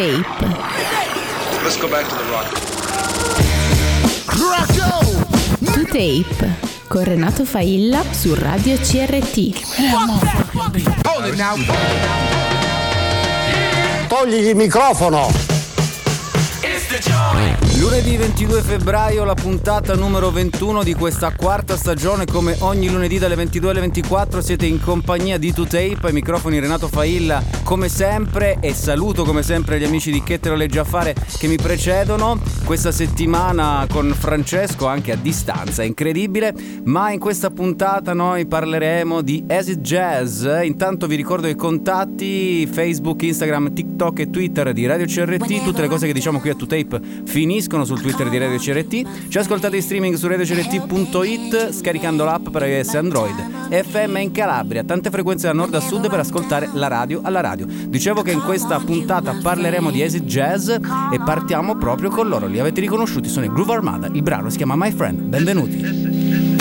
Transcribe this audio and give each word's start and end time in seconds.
Tape. 0.00 0.24
Let's 1.62 1.76
go 1.76 1.86
back 1.86 2.08
to 2.08 2.14
the 2.14 2.24
rock. 2.30 2.48
To 5.74 5.84
Tape 5.84 6.56
con 6.88 7.04
Renato 7.04 7.44
Failla 7.44 8.02
su 8.10 8.34
Radio 8.34 8.78
CRT. 8.78 9.60
Togli 14.08 14.36
il 14.36 14.56
microfono! 14.56 15.49
Lunedì 17.80 18.14
22 18.14 18.60
febbraio 18.60 19.24
la 19.24 19.32
puntata 19.32 19.94
numero 19.94 20.30
21 20.30 20.82
di 20.82 20.92
questa 20.92 21.34
quarta 21.34 21.78
stagione. 21.78 22.26
Come 22.26 22.56
ogni 22.58 22.90
lunedì 22.90 23.18
dalle 23.18 23.36
22 23.36 23.70
alle 23.70 23.80
24 23.80 24.42
siete 24.42 24.66
in 24.66 24.78
compagnia 24.82 25.38
di 25.38 25.50
2Tape 25.50 26.04
ai 26.04 26.12
microfoni 26.12 26.60
Renato 26.60 26.88
Failla 26.88 27.42
come 27.64 27.88
sempre 27.88 28.58
e 28.60 28.74
saluto 28.74 29.24
come 29.24 29.42
sempre 29.42 29.80
gli 29.80 29.84
amici 29.84 30.12
di 30.12 30.22
Chettero 30.22 30.56
Legge 30.56 30.80
Affare 30.80 31.14
che 31.38 31.46
mi 31.46 31.56
precedono 31.56 32.38
questa 32.64 32.92
settimana 32.92 33.86
con 33.88 34.12
Francesco 34.14 34.86
anche 34.86 35.12
a 35.12 35.16
distanza 35.16 35.82
incredibile. 35.82 36.54
Ma 36.84 37.12
in 37.12 37.18
questa 37.18 37.48
puntata 37.48 38.12
noi 38.12 38.44
parleremo 38.44 39.22
di 39.22 39.42
acid 39.48 39.80
jazz. 39.80 40.44
Intanto 40.64 41.06
vi 41.06 41.16
ricordo 41.16 41.48
i 41.48 41.54
contatti 41.54 42.66
Facebook, 42.70 43.22
Instagram, 43.22 43.72
TikTok 43.72 44.18
e 44.18 44.28
Twitter 44.28 44.70
di 44.74 44.84
Radio 44.84 45.06
CRT 45.06 45.62
tutte 45.64 45.80
le 45.80 45.88
cose 45.88 46.06
che 46.06 46.12
diciamo 46.12 46.40
qui 46.40 46.50
a 46.50 46.54
2Tape 46.54 47.24
finiscono 47.24 47.68
sul 47.84 48.00
Twitter 48.00 48.28
di 48.28 48.36
Radio 48.36 48.58
CRT. 48.58 49.28
Ci 49.28 49.38
ascoltate 49.38 49.76
in 49.76 49.82
streaming 49.82 50.16
su 50.16 50.26
radiocrt.it 50.26 51.70
scaricando 51.70 52.24
l'app 52.24 52.48
per 52.48 52.62
iOS 52.66 52.94
e 52.94 52.98
Android. 52.98 53.34
FM 53.70 54.16
in 54.16 54.32
Calabria, 54.32 54.82
tante 54.82 55.08
frequenze 55.10 55.46
da 55.46 55.52
nord 55.52 55.72
a 55.74 55.80
sud 55.80 56.08
per 56.08 56.18
ascoltare 56.18 56.68
la 56.72 56.88
radio 56.88 57.20
alla 57.22 57.40
radio. 57.40 57.66
Dicevo 57.66 58.22
che 58.22 58.32
in 58.32 58.42
questa 58.42 58.80
puntata 58.80 59.38
parleremo 59.40 59.90
di 59.90 60.02
acid 60.02 60.24
jazz 60.24 60.68
e 60.68 61.20
partiamo 61.24 61.76
proprio 61.76 62.10
con 62.10 62.28
loro. 62.28 62.46
Li 62.46 62.58
avete 62.58 62.80
riconosciuti, 62.80 63.28
sono 63.28 63.46
i 63.46 63.52
Groove 63.52 63.74
Armada. 63.74 64.08
Il 64.12 64.22
brano 64.22 64.50
si 64.50 64.56
chiama 64.56 64.74
My 64.76 64.90
Friend. 64.90 65.20
Benvenuti. 65.20 66.59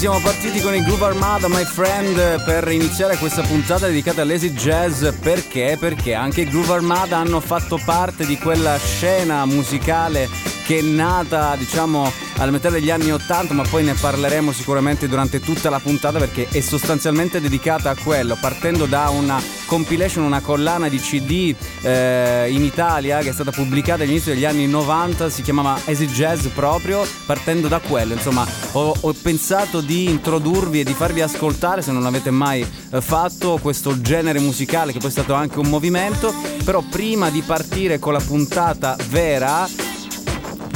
Siamo 0.00 0.18
partiti 0.20 0.62
con 0.62 0.74
i 0.74 0.82
Groove 0.82 1.04
Armada, 1.04 1.46
my 1.46 1.62
friend, 1.62 2.42
per 2.44 2.66
iniziare 2.70 3.18
questa 3.18 3.42
puntata 3.42 3.86
dedicata 3.86 4.22
all'acid 4.22 4.56
jazz. 4.56 5.06
Perché? 5.20 5.76
Perché 5.78 6.14
anche 6.14 6.40
i 6.40 6.48
Groove 6.48 6.72
Armada 6.72 7.18
hanno 7.18 7.38
fatto 7.40 7.78
parte 7.84 8.24
di 8.24 8.38
quella 8.38 8.78
scena 8.78 9.44
musicale 9.44 10.26
che 10.64 10.78
è 10.78 10.82
nata 10.82 11.54
diciamo 11.56 12.10
alla 12.36 12.50
metà 12.50 12.70
degli 12.70 12.90
anni 12.90 13.12
80 13.12 13.52
ma 13.52 13.64
poi 13.64 13.82
ne 13.82 13.92
parleremo 13.92 14.52
sicuramente 14.52 15.08
durante 15.08 15.40
tutta 15.40 15.68
la 15.68 15.80
puntata 15.80 16.18
perché 16.18 16.46
è 16.48 16.60
sostanzialmente 16.60 17.40
dedicata 17.40 17.90
a 17.90 17.96
quello 17.96 18.38
partendo 18.40 18.86
da 18.86 19.08
una 19.08 19.42
compilation, 19.70 20.24
una 20.24 20.40
collana 20.40 20.88
di 20.88 20.98
CD 20.98 21.54
eh, 21.82 22.48
in 22.50 22.64
Italia 22.64 23.20
che 23.20 23.28
è 23.28 23.32
stata 23.32 23.52
pubblicata 23.52 24.02
all'inizio 24.02 24.34
degli 24.34 24.44
anni 24.44 24.66
90 24.66 25.30
si 25.30 25.42
chiamava 25.42 25.78
Easy 25.84 26.06
Jazz 26.06 26.46
proprio 26.46 27.06
partendo 27.24 27.68
da 27.68 27.78
quello 27.78 28.14
insomma 28.14 28.44
ho, 28.72 28.92
ho 29.00 29.12
pensato 29.22 29.80
di 29.80 30.10
introdurvi 30.10 30.80
e 30.80 30.84
di 30.84 30.92
farvi 30.92 31.20
ascoltare 31.20 31.82
se 31.82 31.92
non 31.92 32.02
l'avete 32.02 32.32
mai 32.32 32.62
eh, 32.62 33.00
fatto 33.00 33.60
questo 33.62 34.00
genere 34.00 34.40
musicale 34.40 34.90
che 34.90 34.98
poi 34.98 35.10
è 35.10 35.12
stato 35.12 35.34
anche 35.34 35.60
un 35.60 35.68
movimento 35.68 36.34
però 36.64 36.82
prima 36.90 37.30
di 37.30 37.40
partire 37.42 38.00
con 38.00 38.12
la 38.12 38.20
puntata 38.20 38.96
vera 39.08 39.68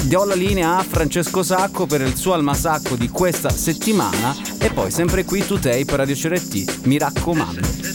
do 0.05 0.25
la 0.25 0.35
linea 0.35 0.77
a 0.77 0.85
Francesco 0.85 1.43
Sacco 1.43 1.87
per 1.87 2.01
il 2.01 2.15
suo 2.15 2.35
almasacco 2.35 2.95
di 2.95 3.09
questa 3.09 3.49
settimana 3.49 4.37
e 4.61 4.71
poi 4.71 4.93
sempre 4.93 5.25
qui 5.25 5.45
tu 5.45 5.59
tape 5.59 5.97
Radio 5.97 6.15
CRT, 6.15 6.85
mi 6.85 6.99
raccomando. 6.99 7.94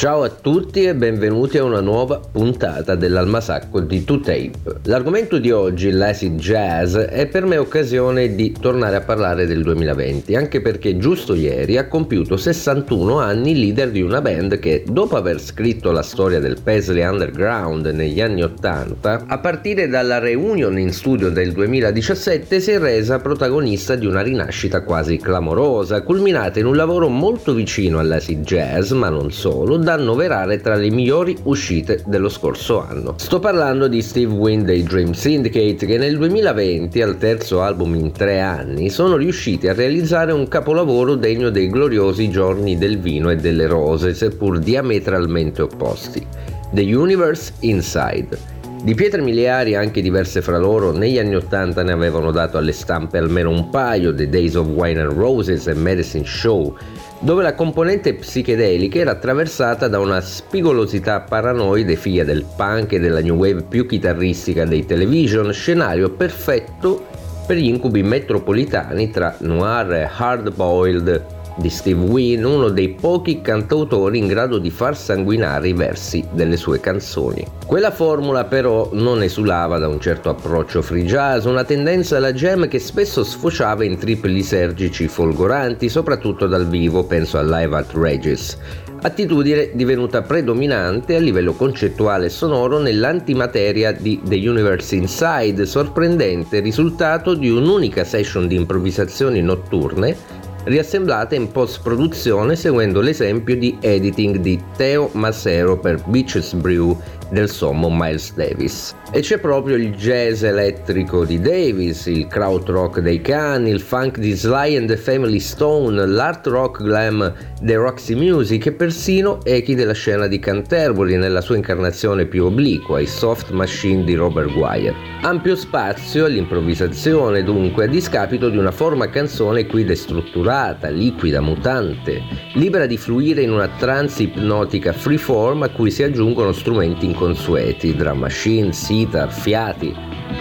Ciao 0.00 0.22
a 0.22 0.30
tutti 0.30 0.84
e 0.84 0.94
benvenuti 0.94 1.58
a 1.58 1.62
una 1.62 1.82
nuova 1.82 2.18
puntata 2.20 2.94
dell'Almasacco 2.94 3.80
di 3.80 3.98
2Tape. 3.98 4.76
L'argomento 4.84 5.36
di 5.36 5.50
oggi, 5.50 5.90
l'acid 5.90 6.38
jazz, 6.38 6.96
è 6.96 7.26
per 7.26 7.44
me 7.44 7.58
occasione 7.58 8.34
di 8.34 8.56
tornare 8.58 8.96
a 8.96 9.02
parlare 9.02 9.44
del 9.44 9.62
2020, 9.62 10.34
anche 10.36 10.62
perché 10.62 10.96
giusto 10.96 11.34
ieri 11.34 11.76
ha 11.76 11.86
compiuto 11.86 12.38
61 12.38 13.18
anni 13.18 13.54
leader 13.54 13.90
di 13.90 14.00
una 14.00 14.22
band 14.22 14.58
che, 14.58 14.84
dopo 14.88 15.16
aver 15.16 15.38
scritto 15.38 15.90
la 15.90 16.00
storia 16.00 16.40
del 16.40 16.62
Paisley 16.64 17.04
Underground 17.04 17.84
negli 17.88 18.22
anni 18.22 18.42
80, 18.42 19.24
a 19.26 19.38
partire 19.38 19.86
dalla 19.86 20.18
reunion 20.18 20.78
in 20.78 20.94
studio 20.94 21.28
del 21.28 21.52
2017 21.52 22.58
si 22.58 22.70
è 22.70 22.78
resa 22.78 23.18
protagonista 23.18 23.96
di 23.96 24.06
una 24.06 24.22
rinascita 24.22 24.80
quasi 24.80 25.18
clamorosa, 25.18 26.00
culminata 26.00 26.58
in 26.58 26.64
un 26.64 26.76
lavoro 26.76 27.08
molto 27.08 27.52
vicino 27.52 27.98
all'acid 27.98 28.42
jazz, 28.44 28.92
ma 28.92 29.10
non 29.10 29.30
solo, 29.30 29.76
da 29.90 29.94
annoverare 29.94 30.60
tra 30.60 30.76
le 30.76 30.88
migliori 30.88 31.36
uscite 31.44 32.02
dello 32.06 32.28
scorso 32.28 32.80
anno. 32.80 33.14
Sto 33.16 33.40
parlando 33.40 33.88
di 33.88 34.00
Steve 34.02 34.32
Wynn 34.32 34.62
dei 34.62 34.84
Dream 34.84 35.12
Syndicate 35.12 35.84
che 35.84 35.98
nel 35.98 36.16
2020, 36.16 37.02
al 37.02 37.18
terzo 37.18 37.60
album 37.60 37.96
in 37.96 38.12
tre 38.12 38.40
anni, 38.40 38.88
sono 38.88 39.16
riusciti 39.16 39.66
a 39.66 39.72
realizzare 39.72 40.30
un 40.30 40.46
capolavoro 40.46 41.16
degno 41.16 41.50
dei 41.50 41.68
gloriosi 41.68 42.30
giorni 42.30 42.78
del 42.78 43.00
vino 43.00 43.30
e 43.30 43.36
delle 43.36 43.66
rose, 43.66 44.14
seppur 44.14 44.60
diametralmente 44.60 45.62
opposti. 45.62 46.24
The 46.72 46.94
Universe 46.94 47.54
Inside. 47.60 48.58
Di 48.82 48.94
pietre 48.94 49.20
miliari, 49.20 49.74
anche 49.74 50.00
diverse 50.00 50.40
fra 50.40 50.56
loro, 50.56 50.92
negli 50.92 51.18
anni 51.18 51.34
Ottanta 51.34 51.82
ne 51.82 51.92
avevano 51.92 52.30
dato 52.30 52.56
alle 52.56 52.72
stampe 52.72 53.18
almeno 53.18 53.50
un 53.50 53.68
paio, 53.68 54.14
The 54.14 54.28
Days 54.28 54.54
of 54.54 54.68
Wine 54.68 55.00
and 55.00 55.12
Roses 55.12 55.66
e 55.66 55.74
Medicine 55.74 56.24
Show, 56.24 56.74
dove 57.20 57.42
la 57.42 57.54
componente 57.54 58.14
psichedelica 58.14 58.98
era 58.98 59.10
attraversata 59.12 59.88
da 59.88 59.98
una 59.98 60.20
spigolosità 60.20 61.20
paranoide 61.20 61.96
figlia 61.96 62.24
del 62.24 62.46
punk 62.56 62.92
e 62.92 62.98
della 62.98 63.20
new 63.20 63.36
wave 63.36 63.62
più 63.62 63.86
chitarristica 63.86 64.64
dei 64.64 64.86
television, 64.86 65.52
scenario 65.52 66.10
perfetto 66.10 67.06
per 67.46 67.56
gli 67.56 67.66
incubi 67.66 68.02
metropolitani 68.02 69.10
tra 69.10 69.36
noir 69.40 69.92
e 69.92 70.10
hard 70.10 70.54
boiled 70.54 71.39
di 71.56 71.68
Steve 71.68 72.02
Wynn, 72.02 72.44
uno 72.44 72.68
dei 72.68 72.90
pochi 72.90 73.40
cantautori 73.40 74.18
in 74.18 74.26
grado 74.26 74.58
di 74.58 74.70
far 74.70 74.96
sanguinare 74.96 75.68
i 75.68 75.72
versi 75.72 76.24
delle 76.32 76.56
sue 76.56 76.80
canzoni. 76.80 77.46
Quella 77.66 77.90
formula 77.90 78.44
però 78.44 78.90
non 78.92 79.22
esulava 79.22 79.78
da 79.78 79.88
un 79.88 80.00
certo 80.00 80.28
approccio 80.28 80.82
free 80.82 81.04
jazz, 81.04 81.44
una 81.44 81.64
tendenza 81.64 82.16
alla 82.16 82.32
jam 82.32 82.68
che 82.68 82.78
spesso 82.78 83.24
sfociava 83.24 83.84
in 83.84 83.98
tripli 83.98 84.32
lisergici 84.32 85.08
folgoranti, 85.08 85.88
soprattutto 85.88 86.46
dal 86.46 86.68
vivo, 86.68 87.04
penso 87.04 87.38
al 87.38 87.48
Live 87.48 87.76
at 87.76 87.92
Regis, 87.94 88.58
attitudine 89.02 89.70
divenuta 89.72 90.22
predominante 90.22 91.16
a 91.16 91.20
livello 91.20 91.54
concettuale 91.54 92.26
e 92.26 92.30
sonoro 92.30 92.78
nell'antimateria 92.78 93.92
di 93.92 94.20
The 94.22 94.36
Universe 94.36 94.94
Inside, 94.94 95.64
sorprendente 95.64 96.60
risultato 96.60 97.34
di 97.34 97.48
un'unica 97.48 98.04
session 98.04 98.46
di 98.46 98.56
improvvisazioni 98.56 99.40
notturne 99.40 100.48
riassemblate 100.64 101.34
in 101.34 101.50
post-produzione 101.50 102.56
seguendo 102.56 103.00
l'esempio 103.00 103.56
di 103.56 103.76
editing 103.80 104.36
di 104.36 104.60
Teo 104.76 105.08
Massero 105.12 105.78
per 105.78 106.02
Beaches 106.06 106.52
Brew 106.54 106.98
del 107.30 107.48
sommo 107.48 107.88
Miles 107.90 108.34
Davis. 108.34 108.94
E 109.12 109.20
c'è 109.20 109.38
proprio 109.38 109.76
il 109.76 109.94
jazz 109.94 110.42
elettrico 110.42 111.24
di 111.24 111.40
Davis, 111.40 112.06
il 112.06 112.26
krautrock 112.26 113.00
dei 113.00 113.20
cani, 113.20 113.70
il 113.70 113.80
funk 113.80 114.18
di 114.18 114.32
Sly 114.32 114.76
and 114.76 114.88
the 114.88 114.96
Family 114.96 115.40
Stone, 115.40 116.06
l'art 116.06 116.46
rock 116.46 116.82
glam 116.82 117.32
dei 117.60 117.76
Roxy 117.76 118.14
Music 118.14 118.66
e 118.66 118.72
persino 118.72 119.40
echi 119.44 119.74
della 119.74 119.92
scena 119.92 120.26
di 120.26 120.38
Canterbury 120.38 121.16
nella 121.16 121.40
sua 121.40 121.56
incarnazione 121.56 122.26
più 122.26 122.44
obliqua, 122.44 123.00
i 123.00 123.06
soft 123.06 123.50
machine 123.50 124.04
di 124.04 124.14
Robert 124.14 124.50
Wyatt. 124.54 124.94
Ampio 125.22 125.56
spazio 125.56 126.24
all'improvvisazione 126.24 127.42
dunque 127.42 127.84
a 127.84 127.88
discapito 127.88 128.48
di 128.48 128.56
una 128.56 128.70
forma 128.70 129.10
canzone 129.10 129.66
qui 129.66 129.84
destrutturata, 129.84 130.88
liquida, 130.88 131.40
mutante, 131.40 132.22
libera 132.54 132.86
di 132.86 132.96
fluire 132.96 133.42
in 133.42 133.50
una 133.50 133.68
trance 133.68 134.22
ipnotica 134.22 134.92
freeform 134.92 135.62
a 135.62 135.68
cui 135.68 135.90
si 135.90 136.02
aggiungono 136.02 136.52
strumenti 136.52 137.06
inconsueti, 137.20 137.94
drum 137.94 138.18
machine, 138.18 138.72
sitar, 138.72 139.30
fiati, 139.30 139.94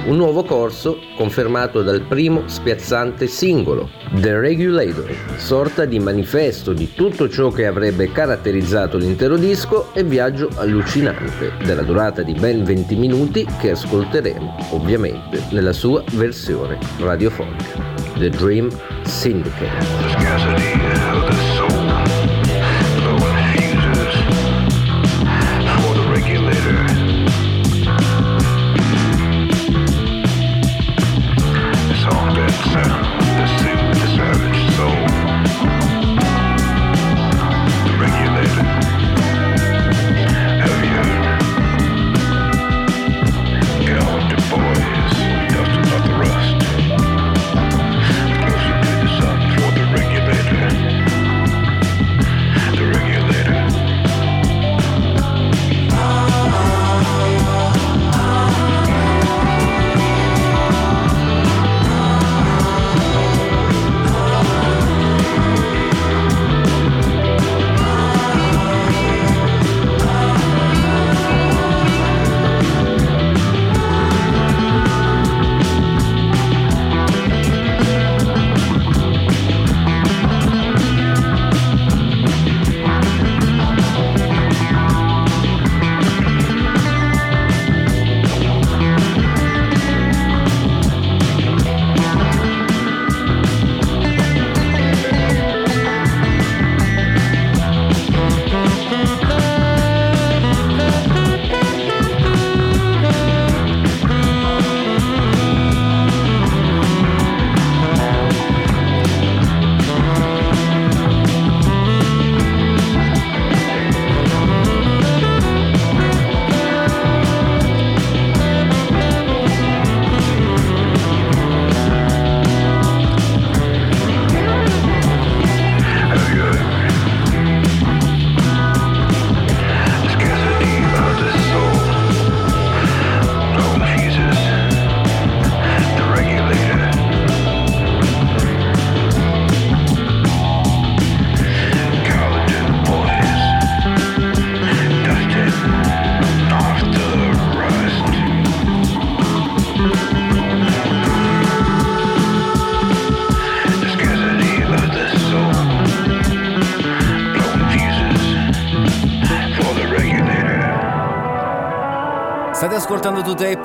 un 0.05 0.15
nuovo 0.15 0.43
corso 0.43 0.99
confermato 1.17 1.81
dal 1.81 2.01
primo 2.01 2.47
spiazzante 2.47 3.27
singolo, 3.27 3.89
The 4.13 4.39
Regulator, 4.39 5.13
sorta 5.35 5.83
di 5.83 5.99
manifesto 5.99 6.71
di 6.71 6.93
tutto 6.93 7.27
ciò 7.27 7.49
che 7.49 7.65
avrebbe 7.65 8.09
caratterizzato 8.11 8.97
l'intero 8.97 9.35
disco 9.35 9.93
e 9.93 10.03
viaggio 10.03 10.49
allucinante 10.55 11.51
della 11.65 11.83
durata 11.83 12.21
di 12.21 12.33
ben 12.33 12.63
20 12.63 12.95
minuti 12.95 13.45
che 13.59 13.71
ascolteremo 13.71 14.55
ovviamente 14.71 15.43
nella 15.51 15.73
sua 15.73 16.01
versione 16.13 16.77
radiofonica. 16.99 17.97
The 18.17 18.29
Dream 18.29 18.69
Syndicate. 19.03 20.78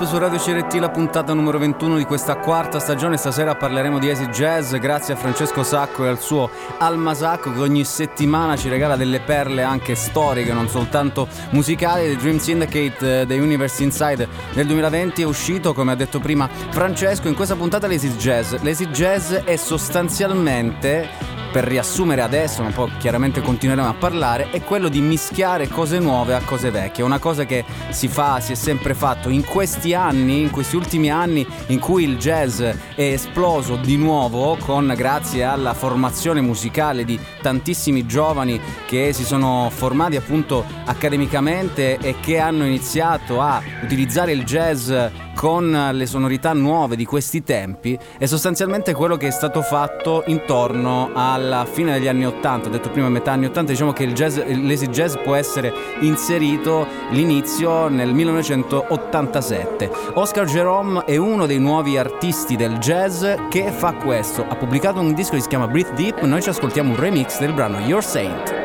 Su 0.06 0.18
Radio 0.18 0.38
CRT, 0.38 0.74
la 0.74 0.90
puntata 0.90 1.32
numero 1.34 1.58
21 1.58 1.96
di 1.96 2.04
questa 2.04 2.36
quarta 2.36 2.78
stagione. 2.78 3.16
Stasera 3.16 3.54
parleremo 3.54 3.98
di 3.98 4.10
acid 4.10 4.30
jazz 4.30 4.74
grazie 4.74 5.14
a 5.14 5.16
Francesco 5.16 5.62
Sacco 5.62 6.04
e 6.04 6.08
al 6.08 6.20
suo 6.20 6.50
Alma 6.78 7.14
Sacco 7.14 7.52
che 7.52 7.60
ogni 7.60 7.84
settimana 7.84 8.56
ci 8.56 8.68
regala 8.68 8.96
delle 8.96 9.20
perle 9.20 9.62
anche 9.62 9.94
storiche, 9.94 10.52
non 10.52 10.68
soltanto 10.68 11.28
musicali. 11.50 12.08
The 12.08 12.16
Dream 12.16 12.38
Syndicate 12.38 13.22
uh, 13.22 13.26
The 13.26 13.38
Universe 13.38 13.82
Inside 13.82 14.28
del 14.52 14.66
2020 14.66 15.22
è 15.22 15.24
uscito, 15.24 15.72
come 15.72 15.92
ha 15.92 15.96
detto 15.96 16.18
prima 16.18 16.48
Francesco, 16.70 17.28
in 17.28 17.34
questa 17.34 17.54
puntata 17.54 17.86
l'acid 17.86 18.16
jazz. 18.16 18.54
L'acid 18.62 18.90
jazz 18.90 19.32
è 19.32 19.56
sostanzialmente 19.56 21.33
per 21.54 21.62
riassumere 21.62 22.20
adesso, 22.20 22.64
ma 22.64 22.70
poi 22.70 22.90
chiaramente 22.98 23.40
continueremo 23.40 23.88
a 23.88 23.94
parlare, 23.94 24.50
è 24.50 24.60
quello 24.64 24.88
di 24.88 25.00
mischiare 25.00 25.68
cose 25.68 26.00
nuove 26.00 26.34
a 26.34 26.40
cose 26.40 26.72
vecchie. 26.72 27.04
Una 27.04 27.20
cosa 27.20 27.44
che 27.44 27.64
si 27.90 28.08
fa, 28.08 28.40
si 28.40 28.50
è 28.50 28.54
sempre 28.56 28.92
fatto 28.92 29.28
in 29.28 29.44
questi 29.44 29.94
anni, 29.94 30.40
in 30.40 30.50
questi 30.50 30.74
ultimi 30.74 31.12
anni 31.12 31.46
in 31.68 31.78
cui 31.78 32.02
il 32.02 32.18
jazz 32.18 32.60
è 32.60 32.74
esploso 32.96 33.76
di 33.76 33.96
nuovo 33.96 34.56
con 34.56 34.92
grazie 34.96 35.44
alla 35.44 35.74
formazione 35.74 36.40
musicale 36.40 37.04
di 37.04 37.16
tantissimi 37.40 38.04
giovani 38.04 38.60
che 38.84 39.12
si 39.12 39.24
sono 39.24 39.70
formati 39.72 40.16
appunto 40.16 40.64
accademicamente 40.86 41.98
e 41.98 42.16
che 42.18 42.40
hanno 42.40 42.64
iniziato 42.64 43.40
a 43.40 43.62
utilizzare 43.80 44.32
il 44.32 44.42
jazz 44.42 44.92
con 45.34 45.90
le 45.92 46.06
sonorità 46.06 46.52
nuove 46.52 46.96
di 46.96 47.04
questi 47.04 47.42
tempi 47.42 47.98
è 48.18 48.26
sostanzialmente 48.26 48.94
quello 48.94 49.16
che 49.16 49.26
è 49.26 49.30
stato 49.30 49.62
fatto 49.62 50.22
intorno 50.26 51.10
alla 51.14 51.66
fine 51.70 51.92
degli 51.92 52.08
anni 52.08 52.26
80, 52.26 52.68
ho 52.68 52.70
detto 52.70 52.90
prima 52.90 53.08
metà 53.08 53.32
anni 53.32 53.46
80, 53.46 53.72
diciamo 53.72 53.92
che 53.92 54.04
il 54.04 54.12
jazz, 54.12 54.38
l'easy 54.38 54.86
jazz 54.86 55.16
può 55.22 55.34
essere 55.34 55.72
inserito 56.00 56.86
l'inizio 57.10 57.88
nel 57.88 58.12
1987. 58.12 59.90
Oscar 60.14 60.46
Jerome 60.46 61.04
è 61.04 61.16
uno 61.16 61.46
dei 61.46 61.58
nuovi 61.58 61.98
artisti 61.98 62.56
del 62.56 62.78
jazz 62.78 63.24
che 63.48 63.70
fa 63.70 63.92
questo, 63.94 64.46
ha 64.48 64.56
pubblicato 64.56 65.00
un 65.00 65.14
disco 65.14 65.34
che 65.34 65.40
si 65.40 65.48
chiama 65.48 65.66
Breathe 65.66 65.94
Deep, 65.94 66.22
noi 66.22 66.42
ci 66.42 66.48
ascoltiamo 66.48 66.90
un 66.90 66.96
remix 66.96 67.38
del 67.38 67.52
brano 67.52 67.78
Your 67.80 68.02
Saint. 68.02 68.63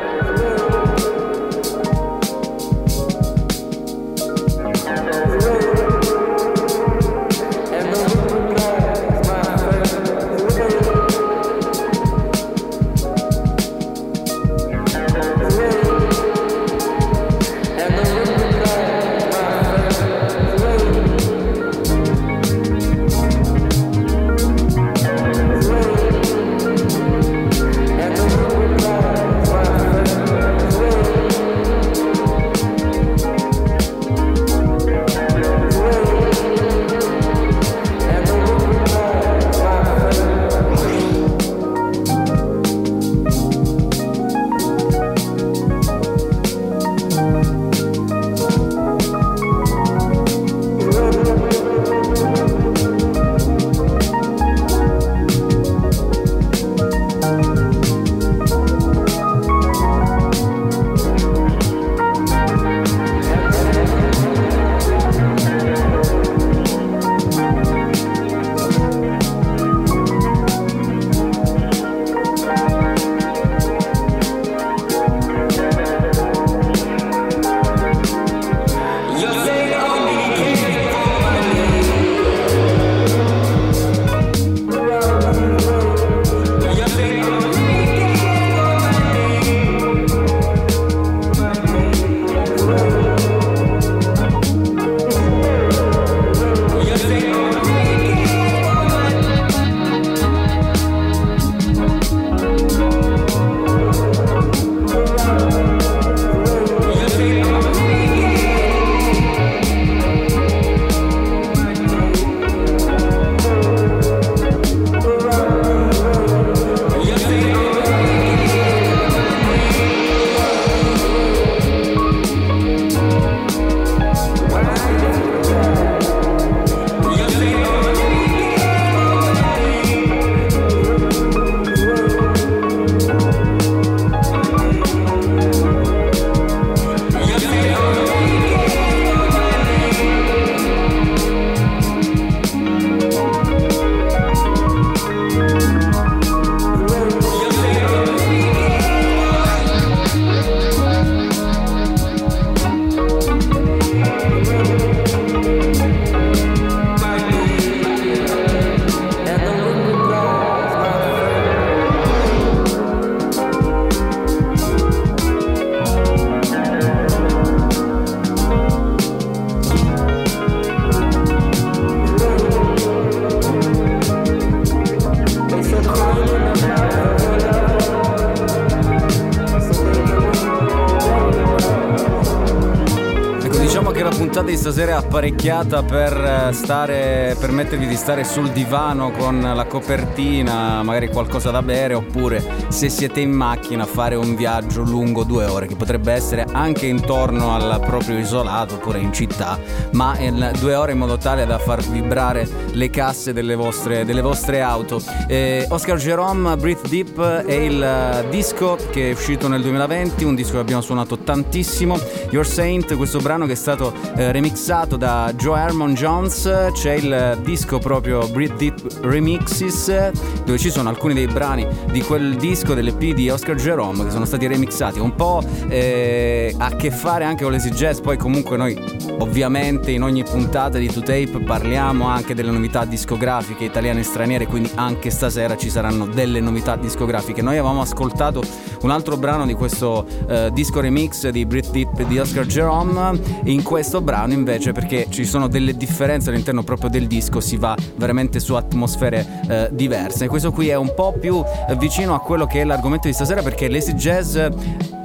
Apparecchiata 185.20 185.82
per, 185.82 186.12
eh, 186.12 186.39
stare, 186.52 187.36
permettervi 187.38 187.86
di 187.86 187.96
stare 187.96 188.24
sul 188.24 188.50
divano 188.50 189.10
con 189.10 189.40
la 189.40 189.64
copertina, 189.66 190.82
magari 190.82 191.08
qualcosa 191.08 191.50
da 191.50 191.62
bere, 191.62 191.94
oppure 191.94 192.42
se 192.68 192.88
siete 192.88 193.20
in 193.20 193.30
macchina 193.30 193.84
fare 193.84 194.14
un 194.14 194.34
viaggio 194.34 194.82
lungo 194.82 195.24
due 195.24 195.44
ore, 195.46 195.66
che 195.66 195.76
potrebbe 195.76 196.12
essere 196.12 196.46
anche 196.50 196.86
intorno 196.86 197.54
al 197.54 197.80
proprio 197.80 198.18
isolato, 198.18 198.74
oppure 198.74 198.98
in 198.98 199.12
città, 199.12 199.58
ma 199.92 200.18
in 200.18 200.52
due 200.58 200.74
ore 200.74 200.92
in 200.92 200.98
modo 200.98 201.16
tale 201.16 201.46
da 201.46 201.58
far 201.58 201.82
vibrare 201.82 202.48
le 202.72 202.90
casse 202.90 203.32
delle 203.32 203.54
vostre, 203.54 204.04
delle 204.04 204.20
vostre 204.20 204.60
auto. 204.60 205.02
Eh, 205.26 205.66
Oscar 205.68 205.98
Jerome, 205.98 206.56
Breathe 206.56 206.88
Deep 206.88 207.20
è 207.20 207.52
il 207.52 207.82
eh, 207.82 208.26
disco 208.28 208.76
che 208.90 209.10
è 209.10 209.12
uscito 209.12 209.48
nel 209.48 209.62
2020, 209.62 210.24
un 210.24 210.34
disco 210.34 210.52
che 210.52 210.58
abbiamo 210.58 210.82
suonato 210.82 211.18
tantissimo. 211.18 211.98
Your 212.30 212.46
Saint, 212.46 212.96
questo 212.96 213.18
brano 213.20 213.46
che 213.46 213.52
è 213.52 213.56
stato 213.56 213.92
eh, 214.16 214.32
remixato 214.32 214.96
da 214.96 215.32
Joe 215.34 215.58
Hermon 215.60 215.94
Jones, 215.94 216.39
c'è 216.42 216.94
il 216.94 217.38
disco 217.42 217.78
proprio 217.78 218.26
Breathe 218.28 218.56
Deep 218.56 219.02
Remixes, 219.02 220.10
dove 220.44 220.56
ci 220.56 220.70
sono 220.70 220.88
alcuni 220.88 221.12
dei 221.12 221.26
brani 221.26 221.66
di 221.92 222.00
quel 222.00 222.36
disco 222.36 222.72
dell'EP 222.72 223.14
di 223.14 223.28
Oscar 223.28 223.56
Jerome 223.56 224.04
che 224.04 224.10
sono 224.10 224.24
stati 224.24 224.46
remixati, 224.46 224.98
un 224.98 225.14
po' 225.14 225.42
eh, 225.68 226.54
a 226.56 226.76
che 226.76 226.90
fare 226.90 227.24
anche 227.24 227.42
con 227.42 227.52
l'Easy 227.52 227.70
Jazz, 227.70 227.98
poi 227.98 228.16
comunque 228.16 228.56
noi 228.56 228.74
ovviamente 229.18 229.90
in 229.90 230.02
ogni 230.02 230.22
puntata 230.24 230.78
di 230.78 230.88
2Tape 230.88 231.44
parliamo 231.44 232.06
anche 232.06 232.34
delle 232.34 232.50
novità 232.50 232.84
discografiche 232.84 233.64
italiane 233.64 234.00
e 234.00 234.04
straniere, 234.04 234.46
quindi 234.46 234.70
anche 234.76 235.10
stasera 235.10 235.56
ci 235.56 235.68
saranno 235.68 236.06
delle 236.06 236.40
novità 236.40 236.76
discografiche. 236.76 237.42
Noi 237.42 237.58
avevamo 237.58 237.82
ascoltato 237.82 238.42
un 238.82 238.90
altro 238.90 239.16
brano 239.16 239.46
di 239.46 239.54
questo 239.54 240.06
eh, 240.28 240.50
disco 240.52 240.80
remix 240.80 241.28
di 241.28 241.44
Brit 241.44 241.70
Deep 241.70 242.02
di 242.04 242.18
Oscar 242.18 242.46
Jerome, 242.46 243.18
in 243.44 243.62
questo 243.62 244.00
brano 244.00 244.32
invece 244.32 244.72
perché 244.72 245.06
ci 245.10 245.24
sono 245.24 245.48
delle 245.48 245.76
differenze 245.76 246.30
all'interno 246.30 246.62
proprio 246.62 246.90
del 246.90 247.06
disco, 247.06 247.40
si 247.40 247.56
va 247.56 247.76
veramente 247.96 248.40
su 248.40 248.54
atmosfere 248.54 249.42
eh, 249.48 249.68
diverse. 249.72 250.28
Questo 250.28 250.50
qui 250.52 250.68
è 250.68 250.76
un 250.76 250.92
po' 250.94 251.12
più 251.12 251.42
eh, 251.68 251.76
vicino 251.76 252.14
a 252.14 252.20
quello 252.20 252.46
che 252.46 252.60
è 252.60 252.64
l'argomento 252.64 253.06
di 253.06 253.14
stasera 253.14 253.42
perché 253.42 253.68
l'Easy 253.68 253.92
Jazz 253.92 254.38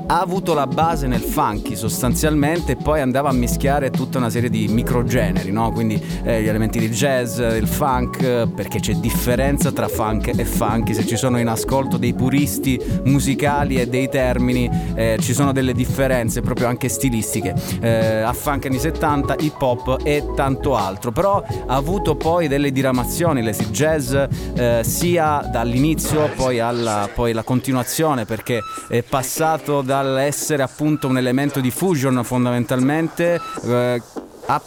ha 0.07 0.19
avuto 0.19 0.53
la 0.53 0.67
base 0.67 1.07
nel 1.07 1.21
funky 1.21 1.75
sostanzialmente 1.75 2.73
e 2.73 2.75
poi 2.75 3.01
andava 3.01 3.29
a 3.29 3.33
mischiare 3.33 3.89
tutta 3.89 4.17
una 4.17 4.29
serie 4.29 4.49
di 4.49 4.67
microgeneri, 4.67 5.51
no? 5.51 5.71
quindi 5.71 6.01
eh, 6.23 6.41
gli 6.41 6.47
elementi 6.47 6.79
di 6.79 6.89
jazz, 6.89 7.39
il 7.39 7.67
funk, 7.67 8.47
perché 8.47 8.79
c'è 8.79 8.93
differenza 8.93 9.71
tra 9.71 9.87
funk 9.87 10.27
e 10.35 10.45
funky, 10.45 10.93
se 10.93 11.05
ci 11.05 11.15
sono 11.15 11.39
in 11.39 11.47
ascolto 11.47 11.97
dei 11.97 12.13
puristi 12.13 12.79
musicali 13.05 13.77
e 13.77 13.87
dei 13.87 14.09
termini 14.09 14.69
eh, 14.93 15.17
ci 15.19 15.33
sono 15.33 15.51
delle 15.51 15.73
differenze 15.73 16.41
proprio 16.41 16.67
anche 16.67 16.87
stilistiche, 16.87 17.55
eh, 17.79 18.21
a 18.21 18.33
funk 18.33 18.65
anni 18.65 18.79
70, 18.79 19.35
hip 19.39 19.61
hop 19.61 20.01
e 20.03 20.23
tanto 20.35 20.75
altro, 20.75 21.11
però 21.11 21.43
ha 21.65 21.75
avuto 21.75 22.15
poi 22.15 22.47
delle 22.47 22.71
diramazioni, 22.71 23.41
l'easy 23.41 23.65
jazz 23.65 24.13
eh, 24.13 24.81
sia 24.83 25.47
dall'inizio 25.51 26.29
poi 26.35 26.59
alla 26.59 27.09
poi 27.13 27.33
la 27.33 27.43
continuazione 27.43 28.25
perché 28.25 28.61
è 28.87 29.01
passato 29.01 29.81
da 29.81 29.94
dall'essere 29.95 30.61
appunto 30.61 31.07
un 31.07 31.17
elemento 31.17 31.61
di 31.61 31.71
fusion 31.71 32.21
fondamentalmente 32.23 33.39
eh, 33.63 34.01
a 34.47 34.61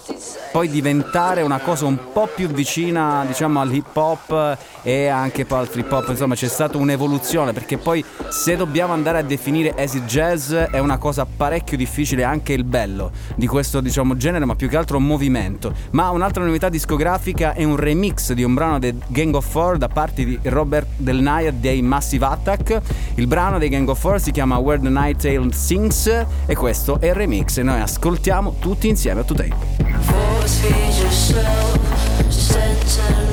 poi 0.50 0.68
diventare 0.68 1.42
una 1.42 1.58
cosa 1.58 1.84
un 1.84 1.98
po' 2.12 2.28
più 2.34 2.48
vicina 2.48 3.24
diciamo 3.26 3.60
all'hip 3.60 3.94
hop 3.94 4.56
e 4.82 5.06
anche 5.06 5.44
poi 5.44 5.60
al 5.60 5.70
trip 5.70 5.90
hop. 5.92 6.08
Insomma 6.08 6.34
c'è 6.34 6.48
stata 6.48 6.78
un'evoluzione 6.78 7.52
perché 7.52 7.76
poi 7.76 8.04
se 8.28 8.56
dobbiamo 8.56 8.92
andare 8.92 9.18
a 9.18 9.22
definire 9.22 9.74
acid 9.76 10.04
jazz 10.06 10.52
è 10.52 10.78
una 10.78 10.98
cosa 10.98 11.26
parecchio 11.26 11.76
difficile 11.76 12.24
anche 12.24 12.52
il 12.52 12.64
bello 12.64 13.10
di 13.34 13.46
questo 13.46 13.80
diciamo 13.80 14.16
genere 14.16 14.44
ma 14.44 14.54
più 14.54 14.68
che 14.68 14.76
altro 14.76 14.96
un 14.96 15.04
movimento. 15.04 15.72
Ma 15.90 16.10
un'altra 16.10 16.44
novità 16.44 16.68
discografica 16.68 17.52
è 17.52 17.64
un 17.64 17.76
remix 17.76 18.32
di 18.32 18.42
un 18.42 18.54
brano 18.54 18.78
dei 18.78 18.98
Gang 19.08 19.34
of 19.34 19.46
Four 19.46 19.76
da 19.76 19.88
parte 19.88 20.24
di 20.24 20.38
Robert 20.44 20.86
Del 20.96 21.20
Naya 21.20 21.52
dei 21.52 21.82
Massive 21.82 22.24
Attack. 22.24 22.80
Il 23.14 23.26
brano 23.26 23.58
dei 23.58 23.68
Gang 23.68 23.88
of 23.88 23.98
Four 23.98 24.20
si 24.20 24.30
chiama 24.30 24.56
Where 24.56 24.80
the 24.80 24.88
Night 24.88 25.20
Tale 25.20 25.52
Sings 25.52 26.06
e 26.46 26.54
questo 26.56 26.98
è 27.00 27.06
il 27.06 27.14
remix. 27.14 27.58
E 27.58 27.62
noi 27.62 27.80
ascoltiamo 27.80 28.56
tutti 28.58 28.88
insieme 28.88 29.20
a 29.20 29.24
Today 29.24 29.67
Force 29.76 30.60
feed 30.60 31.02
yourself 31.02 32.32
sentimentality 32.32 33.27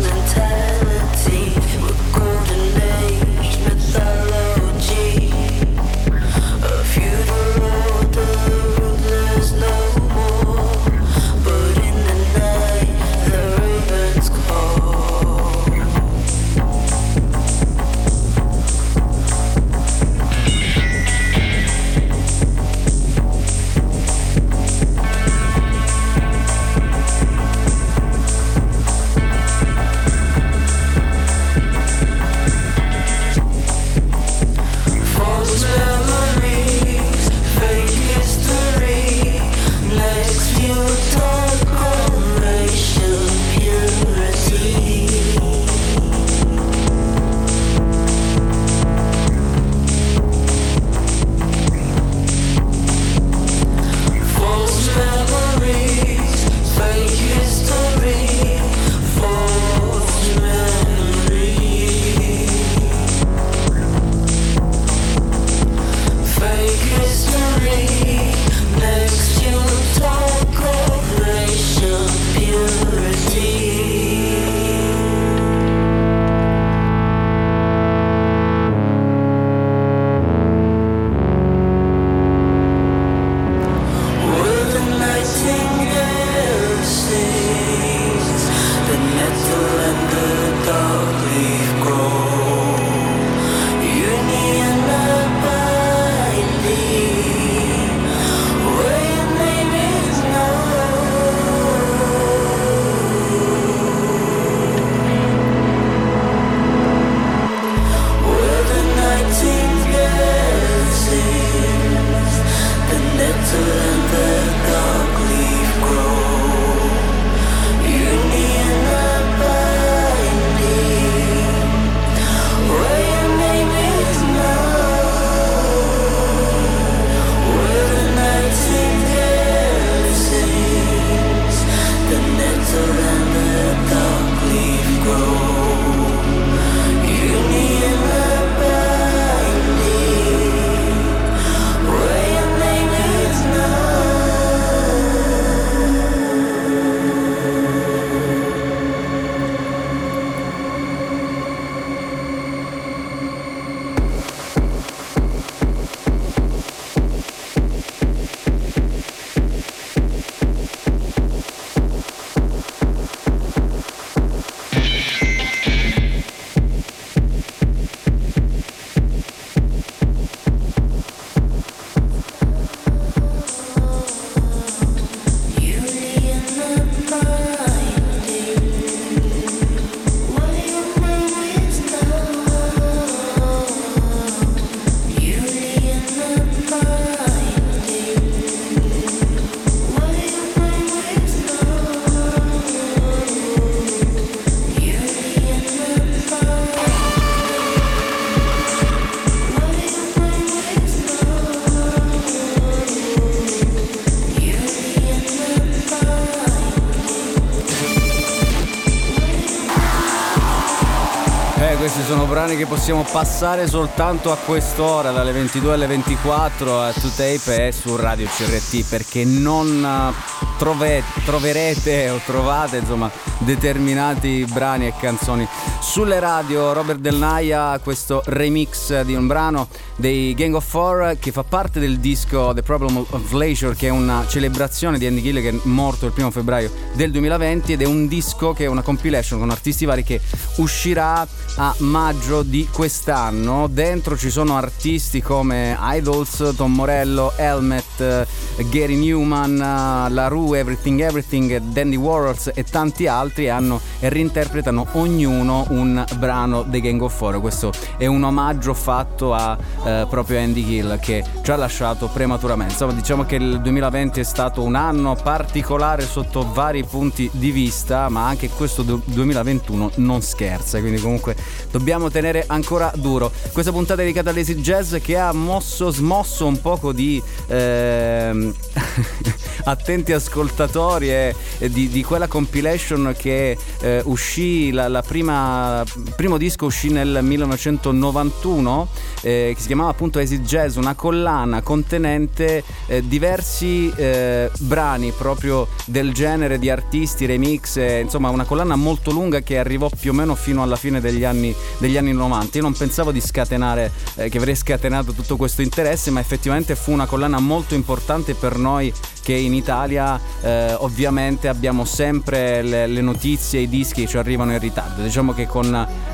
possiamo 212.86 213.12
passare 213.12 213.68
soltanto 213.68 214.32
a 214.32 214.38
quest'ora, 214.38 215.10
dalle 215.10 215.32
22 215.32 215.74
alle 215.74 215.88
24 215.88 216.82
a 216.82 216.90
2Tape 216.90 217.68
e 217.68 217.72
su 217.72 217.96
Radio 217.96 218.28
CRT, 218.28 218.88
perché 218.88 219.26
non 219.26 219.84
eh, 219.84 220.14
trove- 220.60 221.02
troverete 221.26 222.12
o 222.12 222.22
trovate 222.24 222.78
insomma 222.78 223.10
determinati 223.40 224.46
brani 224.48 224.86
e 224.86 224.94
canzoni 225.00 225.48
sulle 225.82 226.20
radio. 226.20 226.74
Robert 226.74 227.00
Del 227.00 227.16
Naia, 227.16 227.80
questo 227.80 228.22
remix 228.26 229.02
di 229.02 229.16
un 229.16 229.26
brano 229.26 229.68
dei 229.96 230.36
Gang 230.36 230.54
of 230.54 230.66
Four 230.66 231.18
che 231.20 231.32
fa 231.32 231.44
parte 231.44 231.80
del 231.80 231.98
disco 231.98 232.54
The 232.54 232.62
Problem 232.62 233.04
of 233.10 233.32
Leisure, 233.32 233.76
che 233.76 233.88
è 233.88 233.92
una 233.92 234.26
celebrazione 234.28 235.00
di 235.00 235.08
Andy 235.08 235.24
Gill 235.24 235.42
che 235.42 235.50
è 235.50 235.60
morto 235.64 236.06
il 236.06 236.12
primo 236.12 236.30
febbraio 236.30 236.72
del 236.94 237.10
2020 237.10 237.74
ed 237.74 237.82
è 237.82 237.86
un 237.86 238.08
disco 238.08 238.54
che 238.54 238.66
è 238.66 238.68
una 238.68 238.84
compilation 238.84 239.40
con 239.40 239.50
artisti 239.50 239.86
vari 239.86 240.04
che 240.04 240.22
uscirà 240.58 241.28
a 241.58 241.74
maggio 241.80 242.44
di 242.44 242.68
quest'anno. 242.72 243.68
Dentro 243.68 244.18
ci 244.18 244.30
sono 244.30 244.58
artisti 244.58 245.22
come 245.22 245.78
Idols, 245.80 246.54
Tom 246.56 246.74
Morello, 246.74 247.34
Helmet, 247.36 248.00
eh, 248.02 248.28
Gary 248.70 248.96
Newman, 248.96 249.56
eh, 249.56 250.12
La 250.12 250.28
Rue, 250.28 250.60
Everything 250.60 251.00
Everything, 251.00 251.58
Dandy 251.58 251.96
Warriors 251.96 252.52
e 252.54 252.64
tanti 252.64 253.08
altri 253.08 253.50
hanno, 253.50 253.80
e 254.00 254.10
reinterpretano 254.10 254.88
ognuno 254.94 255.66
un 255.70 256.04
brano 256.18 256.64
dei 256.64 256.82
Gang 256.82 257.02
of 257.02 257.16
Four. 257.16 257.40
Questo 257.40 257.72
è 257.98 258.06
un 258.06 258.24
omaggio 258.24 258.74
fatto 258.74 259.34
a 259.34 259.58
eh, 259.86 260.06
proprio 260.10 260.40
Andy 260.40 260.66
Gill 260.66 261.00
che 261.00 261.24
ci 261.42 261.52
ha 261.52 261.56
lasciato 261.56 262.08
prematuramente. 262.08 262.74
Insomma, 262.74 262.94
diciamo 262.94 263.26
che 263.26 263.36
il 263.36 263.62
2020 263.62 264.20
è 264.20 264.24
stato 264.24 264.62
un 264.62 264.76
anno 264.76 265.16
particolare 265.16 266.04
sotto 266.04 266.48
vari 266.52 266.84
punti 266.84 267.30
di 267.32 267.52
vista, 267.52 268.10
ma 268.10 268.28
anche 268.28 268.50
questo 268.50 268.84
du- 268.84 269.02
2021 269.06 269.92
non 269.96 270.22
scherza, 270.22 270.45
quindi 270.80 271.00
comunque 271.00 271.36
dobbiamo 271.72 272.10
tenere 272.10 272.44
ancora 272.48 272.92
duro. 272.96 273.32
Questa 273.52 273.72
puntata 273.72 274.02
è 274.02 274.06
dedicata 274.06 274.30
all'Easy 274.30 274.56
Jazz 274.56 274.96
che 275.02 275.18
ha 275.18 275.32
mosso, 275.32 275.90
smosso 275.90 276.46
un 276.46 276.62
poco 276.62 276.92
di 276.92 277.22
ehm, 277.48 278.54
attenti 279.66 280.14
ascoltatori 280.14 281.10
e, 281.10 281.36
e 281.58 281.70
di, 281.70 281.90
di 281.90 282.04
quella 282.04 282.28
compilation 282.28 283.16
che 283.18 283.58
eh, 283.82 284.02
uscì, 284.06 284.72
la, 284.72 284.88
la 284.88 285.02
prima, 285.02 285.84
primo 286.16 286.38
disco 286.38 286.66
uscì 286.66 286.90
nel 286.90 287.20
1991 287.22 288.88
eh, 289.22 289.54
che 289.56 289.62
si 289.62 289.68
chiamava 289.68 289.90
appunto 289.90 290.20
Easy 290.20 290.40
Jazz, 290.40 290.76
una 290.76 290.94
collana 290.94 291.62
contenente 291.62 292.64
eh, 292.88 293.06
diversi 293.08 293.92
eh, 293.96 294.52
brani 294.60 295.12
proprio 295.12 295.68
del 295.86 296.14
genere 296.14 296.60
di 296.60 296.70
artisti, 296.70 297.26
remix, 297.26 297.78
eh, 297.78 298.02
insomma 298.02 298.30
una 298.30 298.46
collana 298.46 298.76
molto 298.76 299.12
lunga 299.12 299.40
che 299.40 299.58
arrivò 299.58 299.90
più 299.90 300.12
o 300.12 300.14
meno 300.14 300.35
fino 300.36 300.64
alla 300.64 300.76
fine 300.76 301.00
degli 301.02 301.24
anni, 301.24 301.56
degli 301.78 301.98
anni 301.98 302.14
90. 302.14 302.58
Io 302.58 302.64
non 302.64 302.74
pensavo 302.74 303.12
di 303.12 303.22
scatenare, 303.22 303.92
eh, 304.16 304.30
che 304.30 304.38
avrei 304.38 304.56
scatenato 304.56 305.14
tutto 305.14 305.36
questo 305.36 305.62
interesse, 305.62 306.12
ma 306.12 306.20
effettivamente 306.20 306.76
fu 306.76 306.92
una 306.92 307.06
collana 307.06 307.40
molto 307.40 307.76
importante 307.76 308.34
per 308.34 308.58
noi 308.58 308.94
che 309.26 309.34
in 309.34 309.56
Italia 309.56 310.20
eh, 310.42 310.76
ovviamente 310.78 311.48
abbiamo 311.48 311.84
sempre 311.84 312.62
le, 312.62 312.86
le 312.86 313.02
notizie, 313.02 313.62
i 313.62 313.68
dischi 313.68 314.04
che 314.04 314.08
ci 314.08 314.18
arrivano 314.20 314.52
in 314.52 314.60
ritardo. 314.60 315.02
Diciamo 315.02 315.34
che 315.34 315.48
con 315.48 315.66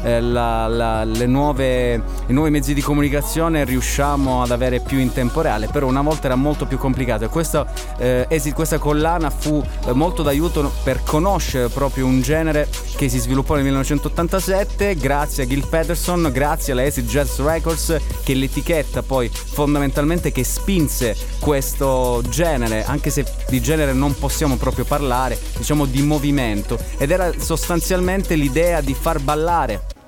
eh, 0.03 0.21
la- 0.21 0.67
la- 0.67 1.03
nuove, 1.25 1.93
i 2.27 2.31
nuovi 2.33 2.51
mezzi 2.51 2.73
di 2.73 2.79
comunicazione 2.81 3.65
riusciamo 3.65 4.41
ad 4.41 4.51
avere 4.51 4.79
più 4.79 4.97
in 4.97 5.11
tempo 5.11 5.41
reale, 5.41 5.67
però 5.67 5.87
una 5.87 6.01
volta 6.01 6.27
era 6.27 6.35
molto 6.35 6.65
più 6.65 6.77
complicato 6.77 7.25
e 7.25 7.27
questa, 7.27 7.65
eh, 7.97 8.25
esi- 8.29 8.53
questa 8.53 8.77
collana 8.77 9.29
fu 9.29 9.61
eh, 9.87 9.91
molto 9.91 10.23
d'aiuto 10.23 10.71
per 10.83 11.03
conoscere 11.03 11.67
proprio 11.67 12.05
un 12.05 12.21
genere 12.21 12.69
che 12.95 13.09
si 13.09 13.19
sviluppò 13.19 13.55
nel 13.55 13.63
1987 13.63 14.95
grazie 14.95 15.43
a 15.43 15.47
Gil 15.47 15.67
Peterson, 15.67 16.29
grazie 16.31 16.71
alla 16.71 16.83
Acid 16.83 17.07
Jazz 17.09 17.39
Records 17.39 17.97
che 18.23 18.33
l'etichetta 18.35 19.01
poi 19.01 19.29
fondamentalmente 19.29 20.31
che 20.31 20.43
spinse 20.45 21.15
questo 21.39 22.21
genere, 22.29 22.85
anche 22.85 23.00
se 23.09 23.25
di 23.47 23.61
genere 23.61 23.93
non 23.93 24.17
possiamo 24.17 24.57
proprio 24.57 24.85
parlare, 24.85 25.39
diciamo 25.57 25.85
di 25.85 26.01
movimento 26.01 26.79
ed 26.97 27.11
era 27.11 27.31
sostanzialmente 27.37 28.35
l'idea 28.35 28.81
di 28.81 28.93
far 28.93 29.19
ballare 29.19 29.99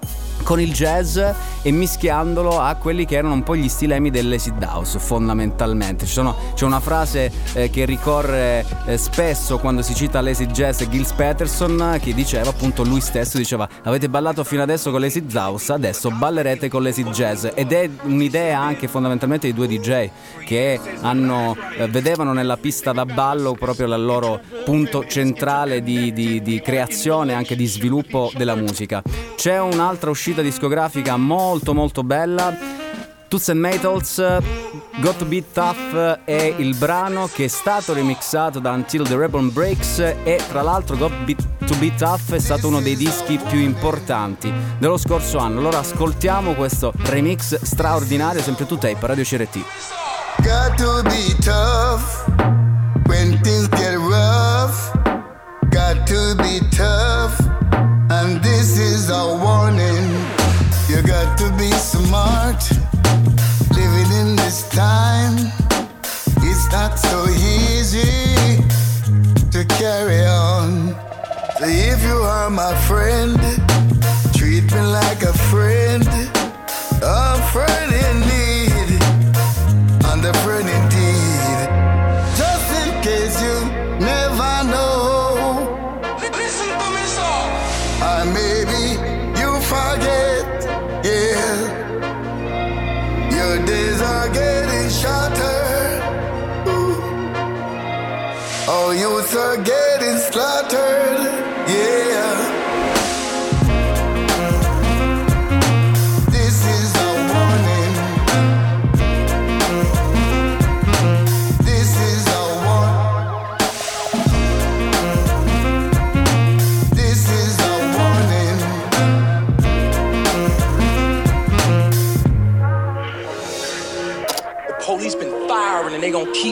con 0.43 0.59
il 0.59 0.71
jazz 0.73 1.17
e 1.61 1.71
mischiandolo 1.71 2.59
a 2.59 2.75
quelli 2.75 3.05
che 3.05 3.15
erano 3.15 3.33
un 3.33 3.43
po' 3.43 3.55
gli 3.55 3.69
stilemi 3.69 4.09
dell'acid 4.11 4.61
house 4.61 4.99
fondamentalmente. 4.99 6.05
Sono- 6.05 6.35
c'è 6.53 6.65
una 6.65 6.79
frase 6.79 7.31
eh, 7.53 7.69
che 7.69 7.85
ricorre 7.85 8.65
eh, 8.85 8.97
spesso 8.97 9.57
quando 9.57 9.81
si 9.81 9.95
cita 9.95 10.21
l'acid 10.21 10.51
jazz 10.51 10.83
Gils 10.83 11.13
Peterson 11.13 11.97
che 12.01 12.13
diceva 12.13 12.49
appunto 12.49 12.83
lui 12.83 13.01
stesso 13.01 13.37
diceva 13.37 13.67
avete 13.83 14.09
ballato 14.09 14.43
fino 14.43 14.61
adesso 14.61 14.91
con 14.91 14.99
l'acid 14.99 15.33
house 15.33 15.71
adesso 15.71 16.09
ballerete 16.11 16.67
con 16.69 16.83
l'acid 16.83 17.09
jazz 17.09 17.45
ed 17.53 17.71
è 17.71 17.89
un'idea 18.03 18.59
anche 18.59 18.87
fondamentalmente 18.87 19.47
di 19.47 19.53
due 19.53 19.67
DJ 19.67 20.09
che 20.45 20.79
hanno, 21.01 21.55
eh, 21.77 21.87
vedevano 21.87 22.33
nella 22.33 22.57
pista 22.57 22.91
da 22.91 23.05
ballo 23.05 23.53
proprio 23.53 23.85
il 23.93 24.03
loro 24.03 24.39
punto 24.65 25.05
centrale 25.07 25.81
di, 25.81 26.11
di- 26.13 26.41
di 26.41 26.61
creazione 26.61 27.33
anche 27.33 27.55
di 27.55 27.65
sviluppo 27.65 28.31
della 28.35 28.55
musica. 28.55 29.01
C'è 29.35 29.59
un'altra 29.59 30.09
uscita 30.09 30.32
discografica 30.41 31.17
molto 31.17 31.73
molto 31.73 32.03
bella. 32.03 32.81
Toots 33.27 33.49
and 33.49 33.59
Metals, 33.59 34.23
Got 35.01 35.17
to 35.17 35.25
Be 35.25 35.43
Tough 35.51 36.19
è 36.23 36.53
il 36.55 36.75
brano 36.75 37.27
che 37.33 37.45
è 37.45 37.47
stato 37.47 37.93
remixato 37.93 38.59
da 38.59 38.71
Until 38.71 39.07
the 39.07 39.17
Reborn 39.17 39.51
Breaks 39.51 39.97
e 39.97 40.39
tra 40.49 40.61
l'altro 40.61 40.95
Got 40.95 41.11
to 41.65 41.75
Be 41.77 41.95
Tough 41.95 42.33
è 42.33 42.39
stato 42.39 42.67
uno 42.67 42.79
dei 42.79 42.95
dischi 42.95 43.39
più 43.49 43.57
importanti 43.57 44.53
dello 44.77 44.97
scorso 44.97 45.39
anno. 45.39 45.59
Allora 45.59 45.79
ascoltiamo 45.79 46.53
questo 46.53 46.93
remix 47.05 47.59
straordinario, 47.59 48.41
sempre 48.41 48.67
tu 48.67 48.77
tape, 48.77 49.05
Radio 49.07 49.23
CRT. 49.23 49.59
Got 50.41 50.75
to 50.77 51.01
be 51.03 51.35
tough 51.41 52.25
when 53.07 53.39
things 53.41 53.67
get 53.69 53.95
rough. 53.95 54.91
Got 55.69 56.05
to 56.05 56.35
be 56.35 56.59
tough, 56.69 57.39
and 58.09 58.39
this 58.43 58.77
is 58.77 59.09
a 59.09 59.25
warning. 59.25 60.12
To 61.23 61.49
be 61.57 61.71
smart. 61.71 62.61
Living 63.71 64.11
in 64.21 64.35
this 64.35 64.69
time, 64.69 65.35
it's 66.37 66.71
not 66.71 66.99
so 66.99 67.27
easy 67.27 68.61
to 69.51 69.65
carry 69.79 70.25
on. 70.25 70.95
So 71.57 71.65
if 71.65 72.03
you 72.03 72.17
are 72.17 72.49
my 72.49 72.75
friend, 72.87 73.39
treat 74.35 74.71
me 74.73 74.81
like 74.81 75.23
a 75.23 75.33
friend, 75.49 76.07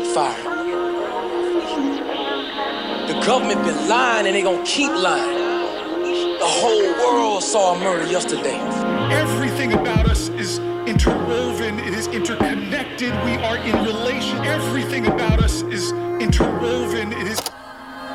they 0.02 0.10
gonna 0.10 0.14
keep 0.14 0.14
firing. 0.14 0.68
The 3.08 3.26
government 3.26 3.64
been 3.64 3.88
lying 3.88 4.28
and 4.28 4.36
they 4.36 4.42
gonna 4.42 4.66
keep 4.66 4.92
lying. 4.92 5.38
The 6.40 6.46
whole 6.46 6.94
world 7.00 7.44
saw 7.44 7.76
a 7.76 7.80
murder 7.80 8.10
yesterday. 8.10 8.58
Everything 9.12 9.74
about 9.74 10.10
us 10.10 10.30
is 10.30 10.60
interwoven, 10.88 11.80
it 11.80 11.94
is 11.94 12.08
interconnected, 12.08 13.12
we 13.26 13.36
are 13.44 13.58
in 13.58 13.86
relation. 13.86 14.38
Everything 14.40 15.08
about 15.08 15.44
us 15.44 15.62
is 15.64 15.92
interwoven, 16.20 17.14
it 17.14 17.28
is 17.28 17.42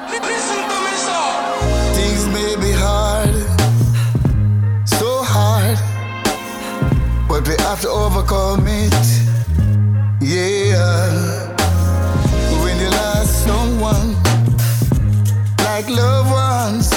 Listen 0.08 0.56
to 0.56 0.78
me, 0.86 0.94
song. 1.06 1.94
Things 1.94 2.26
may 2.28 2.56
be 2.56 2.72
hard, 2.72 3.34
so 4.88 5.22
hard, 5.22 5.78
but 7.28 7.46
we 7.46 7.54
have 7.62 7.80
to 7.82 7.88
overcome 7.88 8.66
it. 8.66 8.94
Yeah. 10.20 11.45
Like 15.88 15.98
loved 15.98 16.95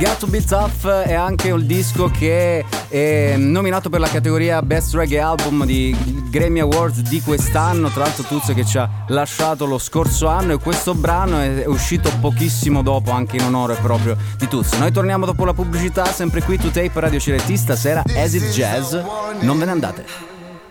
Got 0.00 0.16
to 0.16 0.26
Be 0.28 0.42
Tough 0.42 0.86
è 0.86 1.12
anche 1.12 1.48
il 1.48 1.66
disco 1.66 2.08
che 2.08 2.64
è 2.88 3.34
nominato 3.36 3.90
per 3.90 4.00
la 4.00 4.08
categoria 4.08 4.62
Best 4.62 4.94
Reggae 4.94 5.18
Album 5.18 5.66
di 5.66 5.94
Grammy 6.30 6.60
Awards 6.60 7.00
di 7.00 7.20
quest'anno. 7.20 7.90
Tra 7.90 8.04
l'altro, 8.04 8.22
Tuzio 8.22 8.54
che 8.54 8.64
ci 8.64 8.78
ha 8.78 8.88
lasciato 9.08 9.66
lo 9.66 9.76
scorso 9.76 10.26
anno. 10.26 10.54
E 10.54 10.58
questo 10.58 10.94
brano 10.94 11.38
è 11.38 11.66
uscito 11.66 12.10
pochissimo 12.18 12.80
dopo, 12.82 13.10
anche 13.10 13.36
in 13.36 13.42
onore 13.42 13.74
proprio 13.74 14.16
di 14.38 14.48
Tuzio. 14.48 14.78
Noi 14.78 14.90
torniamo 14.90 15.26
dopo 15.26 15.44
la 15.44 15.52
pubblicità, 15.52 16.06
sempre 16.06 16.40
qui 16.40 16.56
to 16.56 16.68
tape 16.68 16.92
Radio 16.94 17.18
CRT. 17.18 17.52
Stasera 17.52 18.02
Acid 18.16 18.48
Jazz. 18.52 18.96
Non 19.40 19.58
ve 19.58 19.66
ne 19.66 19.70
andate. 19.70 20.06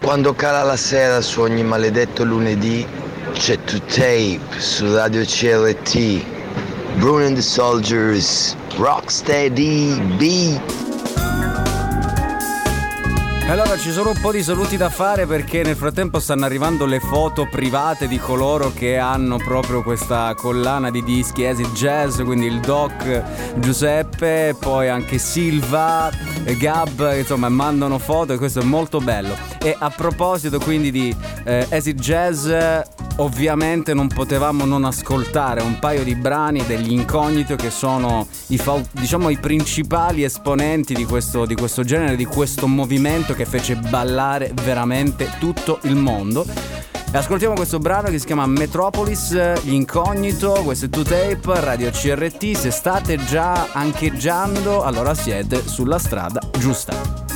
Quando 0.02 0.34
cala 0.34 0.64
la 0.64 0.76
sera 0.76 1.22
su 1.22 1.42
ogni 1.42 1.64
maledetto 1.64 2.24
lunedì 2.24 2.84
c'è 3.34 3.64
To 3.64 3.80
Tape 3.82 4.40
su 4.58 4.92
Radio 4.92 5.24
CRT. 5.24 6.38
Bruno 7.00 7.26
and 7.26 7.36
the 7.36 7.42
Soldiers, 7.42 8.58
Rocksteady 8.76 10.02
B. 10.18 10.60
Allora 13.48 13.78
ci 13.78 13.90
sono 13.92 14.10
un 14.10 14.20
po' 14.20 14.34
di 14.34 14.44
saluti 14.44 14.76
da 14.76 14.90
fare 14.90 15.26
perché 15.26 15.64
nel 15.64 15.78
frattempo 15.78 16.20
stanno 16.20 16.44
arrivando 16.44 16.86
le 16.86 17.00
foto 17.00 17.48
private 17.50 18.10
di 18.10 18.20
coloro 18.20 18.74
che 18.74 18.98
hanno 18.98 19.38
proprio 19.38 19.82
questa 19.82 20.34
collana 20.36 20.92
di 20.92 21.02
dischi 21.02 21.46
Acid 21.46 21.72
Jazz, 21.72 22.22
quindi 22.22 22.48
il 22.48 22.60
Doc 22.60 23.24
Giuseppe, 23.56 24.54
poi 24.60 24.90
anche 24.90 25.20
Silva, 25.20 26.12
Gab, 26.58 27.16
insomma 27.18 27.48
mandano 27.48 27.98
foto 27.98 28.34
e 28.34 28.38
questo 28.38 28.60
è 28.60 28.64
molto 28.64 29.00
bello. 29.00 29.38
E 29.64 29.74
a 29.80 29.90
proposito 29.90 30.60
quindi 30.60 30.92
di 30.92 31.16
eh, 31.46 31.66
Acid 31.70 31.98
Jazz, 31.98 32.52
ovviamente 33.20 33.94
non 33.94 34.08
potevamo 34.08 34.66
non 34.66 34.84
ascoltare 34.84 35.62
un 35.62 35.80
paio 35.80 36.04
di 36.04 36.16
brani 36.16 36.66
degli 36.66 36.92
Incognito 36.92 37.56
che 37.56 37.70
sono 37.70 38.28
i, 38.48 38.62
diciamo, 38.92 39.30
i 39.30 39.38
principali 39.38 40.24
esponenti 40.24 40.94
di 40.94 41.06
questo, 41.06 41.46
di 41.46 41.56
questo 41.56 41.84
genere, 41.84 42.16
di 42.16 42.26
questo 42.26 42.68
movimento 42.68 43.34
che 43.34 43.46
fece 43.46 43.76
ballare 43.76 44.52
veramente 44.64 45.32
tutto 45.40 45.80
il 45.84 45.96
mondo. 45.96 46.46
E 47.12 47.18
ascoltiamo 47.18 47.56
questo 47.56 47.80
brano 47.80 48.10
che 48.10 48.20
si 48.20 48.26
chiama 48.26 48.46
Metropolis, 48.46 49.34
gli 49.64 49.74
Incognito, 49.74 50.62
questo 50.64 50.86
è 50.86 50.90
2Tape, 50.90 51.60
Radio 51.60 51.90
CRT, 51.90 52.52
se 52.56 52.70
state 52.70 53.18
già 53.26 53.70
ancheggiando 53.72 54.84
allora 54.84 55.16
siete 55.16 55.68
sulla 55.68 55.98
strada 55.98 56.40
giusta. 56.60 57.29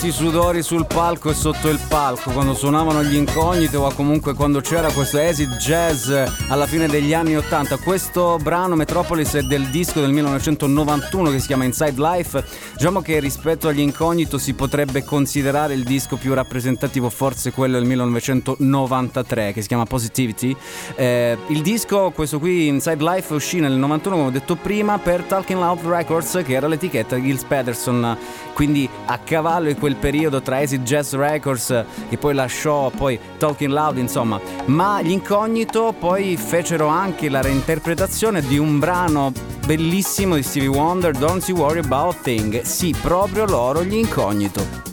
Quanti 0.00 0.16
sudori 0.16 0.62
sul 0.62 0.86
palco 0.86 1.28
e 1.28 1.34
sotto 1.34 1.68
il 1.68 1.78
palco 1.86 2.30
quando 2.30 2.54
suonavano 2.54 3.04
gli 3.04 3.16
incogniti 3.16 3.76
o 3.76 3.92
comunque 3.92 4.32
quando 4.32 4.62
c'era 4.62 4.90
questo 4.90 5.18
acid 5.18 5.56
jazz 5.56 6.10
alla 6.48 6.66
fine 6.66 6.88
degli 6.88 7.12
anni 7.12 7.36
80. 7.36 7.76
Questo 7.76 8.38
brano 8.40 8.76
Metropolis 8.76 9.34
è 9.34 9.42
del 9.42 9.68
disco 9.68 10.00
del 10.00 10.10
1991 10.12 11.30
che 11.30 11.38
si 11.38 11.48
chiama 11.48 11.64
Inside 11.64 12.00
Life. 12.00 12.44
Diciamo 12.80 13.02
che 13.02 13.20
rispetto 13.20 13.68
agli 13.68 13.80
incognito 13.80 14.38
si 14.38 14.54
potrebbe 14.54 15.04
considerare 15.04 15.74
il 15.74 15.82
disco 15.82 16.16
più 16.16 16.32
rappresentativo 16.32 17.10
forse 17.10 17.52
quello 17.52 17.78
del 17.78 17.86
1993 17.86 19.52
che 19.52 19.60
si 19.60 19.68
chiama 19.68 19.84
Positivity. 19.84 20.56
Eh, 20.94 21.36
il 21.48 21.60
disco, 21.60 22.10
questo 22.10 22.38
qui 22.38 22.68
Inside 22.68 23.04
Life, 23.04 23.34
uscì 23.34 23.60
nel 23.60 23.74
91 23.74 24.16
come 24.16 24.28
ho 24.28 24.32
detto 24.32 24.56
prima 24.56 24.96
per 24.96 25.24
Talking 25.24 25.60
Loud 25.60 25.84
Records 25.84 26.40
che 26.42 26.54
era 26.54 26.68
l'etichetta 26.68 27.16
di 27.16 27.24
Gilles 27.24 27.44
Peterson 27.44 28.16
quindi 28.54 28.88
a 29.04 29.18
cavallo 29.18 29.68
in 29.68 29.78
quel 29.78 29.96
periodo 29.96 30.40
tra 30.40 30.56
Acid 30.56 30.82
Jazz 30.82 31.12
Records 31.12 31.84
che 32.08 32.16
poi 32.16 32.32
lasciò 32.32 32.88
poi 32.88 33.18
Talking 33.36 33.72
Loud 33.72 33.98
insomma 33.98 34.40
ma 34.66 35.02
gli 35.02 35.10
incognito 35.10 35.94
poi 35.98 36.38
fecero 36.38 36.86
anche 36.86 37.28
la 37.28 37.42
reinterpretazione 37.42 38.40
di 38.40 38.56
un 38.56 38.78
brano 38.78 39.49
bellissimo 39.70 40.34
di 40.34 40.42
Stevie 40.42 40.66
Wonder 40.66 41.16
Don't 41.16 41.46
You 41.46 41.56
Worry 41.58 41.78
About 41.78 42.22
Thing 42.22 42.62
sì 42.62 42.92
proprio 43.00 43.46
loro 43.46 43.84
gli 43.84 43.94
incognito 43.94 44.89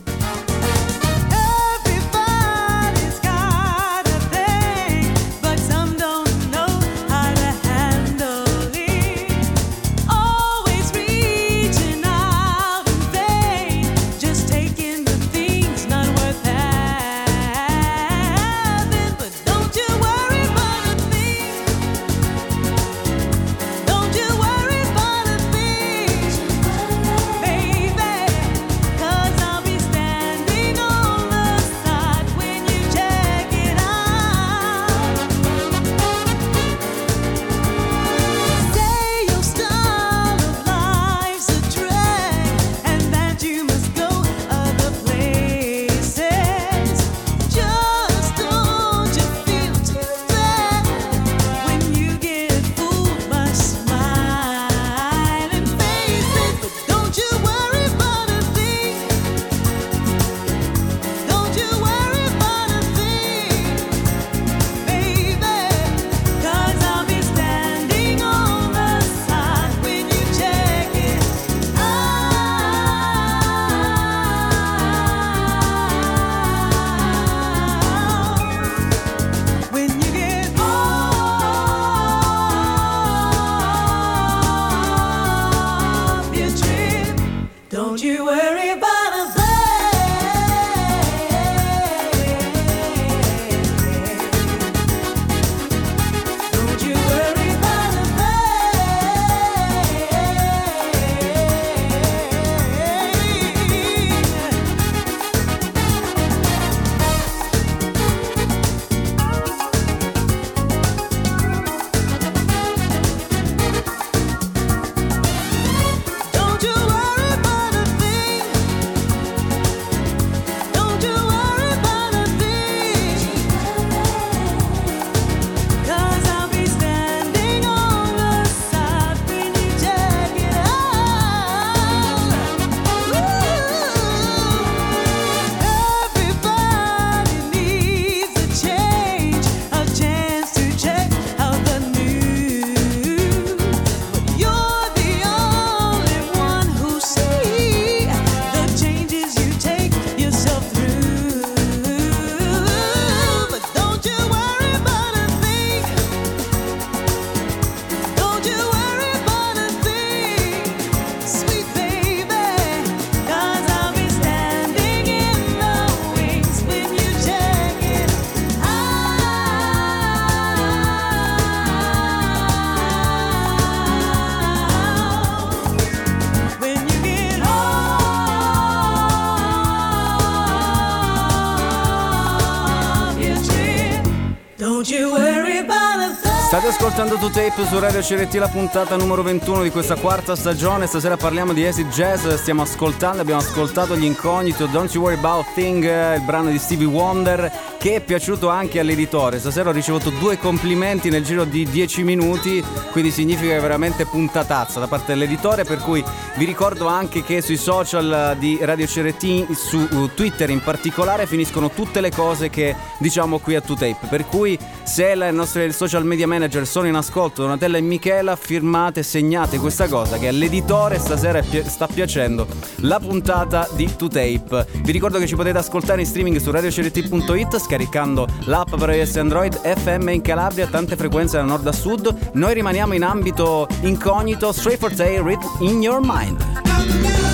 State 186.68 186.84
ascoltando 186.84 187.16
To 187.16 187.30
Tape 187.30 187.66
su 187.66 187.80
Radio 187.80 188.02
CRT 188.02 188.34
la 188.36 188.50
puntata 188.50 188.98
numero 188.98 189.24
21 189.24 189.64
di 189.64 189.70
questa 189.70 189.96
quarta 189.96 190.36
stagione. 190.36 190.86
Stasera 190.86 191.16
parliamo 191.16 191.54
di 191.54 191.66
acid 191.66 191.88
jazz. 191.90 192.28
Stiamo 192.34 192.64
ascoltando, 192.64 193.22
abbiamo 193.22 193.40
ascoltato 193.40 193.96
gli 193.96 194.04
incognito 194.04 194.66
Don't 194.66 194.94
You 194.94 195.04
Worry 195.04 195.18
About 195.18 195.54
Thing, 195.54 195.86
eh, 195.86 196.16
il 196.16 196.22
brano 196.24 196.50
di 196.50 196.58
Stevie 196.58 196.88
Wonder, 196.88 197.50
che 197.78 197.96
è 197.96 198.02
piaciuto 198.02 198.50
anche 198.50 198.82
all'editore. 198.82 199.40
Stasera 199.40 199.70
ho 199.70 199.72
ricevuto 199.72 200.10
due 200.10 200.38
complimenti 200.38 201.10
nel 201.10 201.24
giro 201.24 201.46
di 201.46 201.64
10 201.70 202.04
minuti, 202.04 202.62
quindi 202.92 203.12
significa 203.12 203.52
che 203.52 203.58
è 203.58 203.62
veramente 203.62 204.06
puntatazza 204.06 204.80
da 204.80 204.88
parte 204.88 205.14
dell'editore. 205.14 205.64
Per 205.64 205.80
cui 205.80 206.04
vi 206.36 206.44
ricordo 206.44 206.88
anche 206.88 207.24
che 207.24 207.42
sui 207.42 207.58
social 207.58 208.36
di 208.40 208.58
Radio 208.62 208.88
CRT, 208.88 209.54
su 209.54 209.88
uh, 209.90 210.14
Twitter 210.14 210.50
in 210.50 210.62
particolare, 210.62 211.28
finiscono 211.28 211.70
tutte 211.70 212.02
le 212.02 212.12
cose 212.12 212.50
che 212.50 212.76
diciamo 212.98 213.40
qui 213.40 213.56
a 213.56 213.62
To 213.62 213.74
Tape. 213.74 214.08
Per 214.10 214.26
cui 214.26 214.60
se 214.88 215.12
i 215.12 215.34
nostri 215.34 215.72
social 215.74 216.06
media 216.06 216.26
manager 216.26 216.66
sono 216.66 216.88
in 216.88 216.96
ascolto, 216.96 217.42
Donatella 217.42 217.78
e 217.78 217.82
Michela, 217.82 218.38
firmate, 218.38 219.04
segnate 219.04 219.60
questa 219.60 219.88
cosa 219.88 220.18
che 220.18 220.30
all'editore 220.30 220.98
stasera 220.98 221.42
pi- 221.42 221.64
sta 221.66 221.88
piacendo 221.88 222.48
la 222.78 222.98
puntata 222.98 223.68
di 223.74 223.94
To 223.96 224.08
Tape. 224.08 224.66
Vi 224.82 224.92
ricordo 224.92 225.20
che 225.20 225.28
ci 225.28 225.36
potete 225.36 225.58
ascoltare 225.58 226.02
in 226.02 226.08
streaming 226.08 226.38
su 226.38 226.52
radiocrt.it 226.52 227.60
scaricando 227.60 228.28
l'app 228.46 228.76
per 228.76 228.90
iOS 228.90 229.18
Android 229.18 229.60
FM 229.60 230.08
in 230.10 230.22
Calabria, 230.22 230.68
tante 230.68 230.96
frequenze 230.96 231.38
da 231.38 231.44
nord 231.44 231.68
a 231.68 231.74
sud. 231.74 232.32
Noi 232.34 232.54
rimaniamo 232.54 232.94
in 232.94 233.04
ambito 233.04 233.68
incognito, 233.82 234.52
straight 234.54 234.80
for 234.80 234.92
read 234.96 235.40
in 235.60 235.82
your 235.82 236.00
mind. 236.02 237.27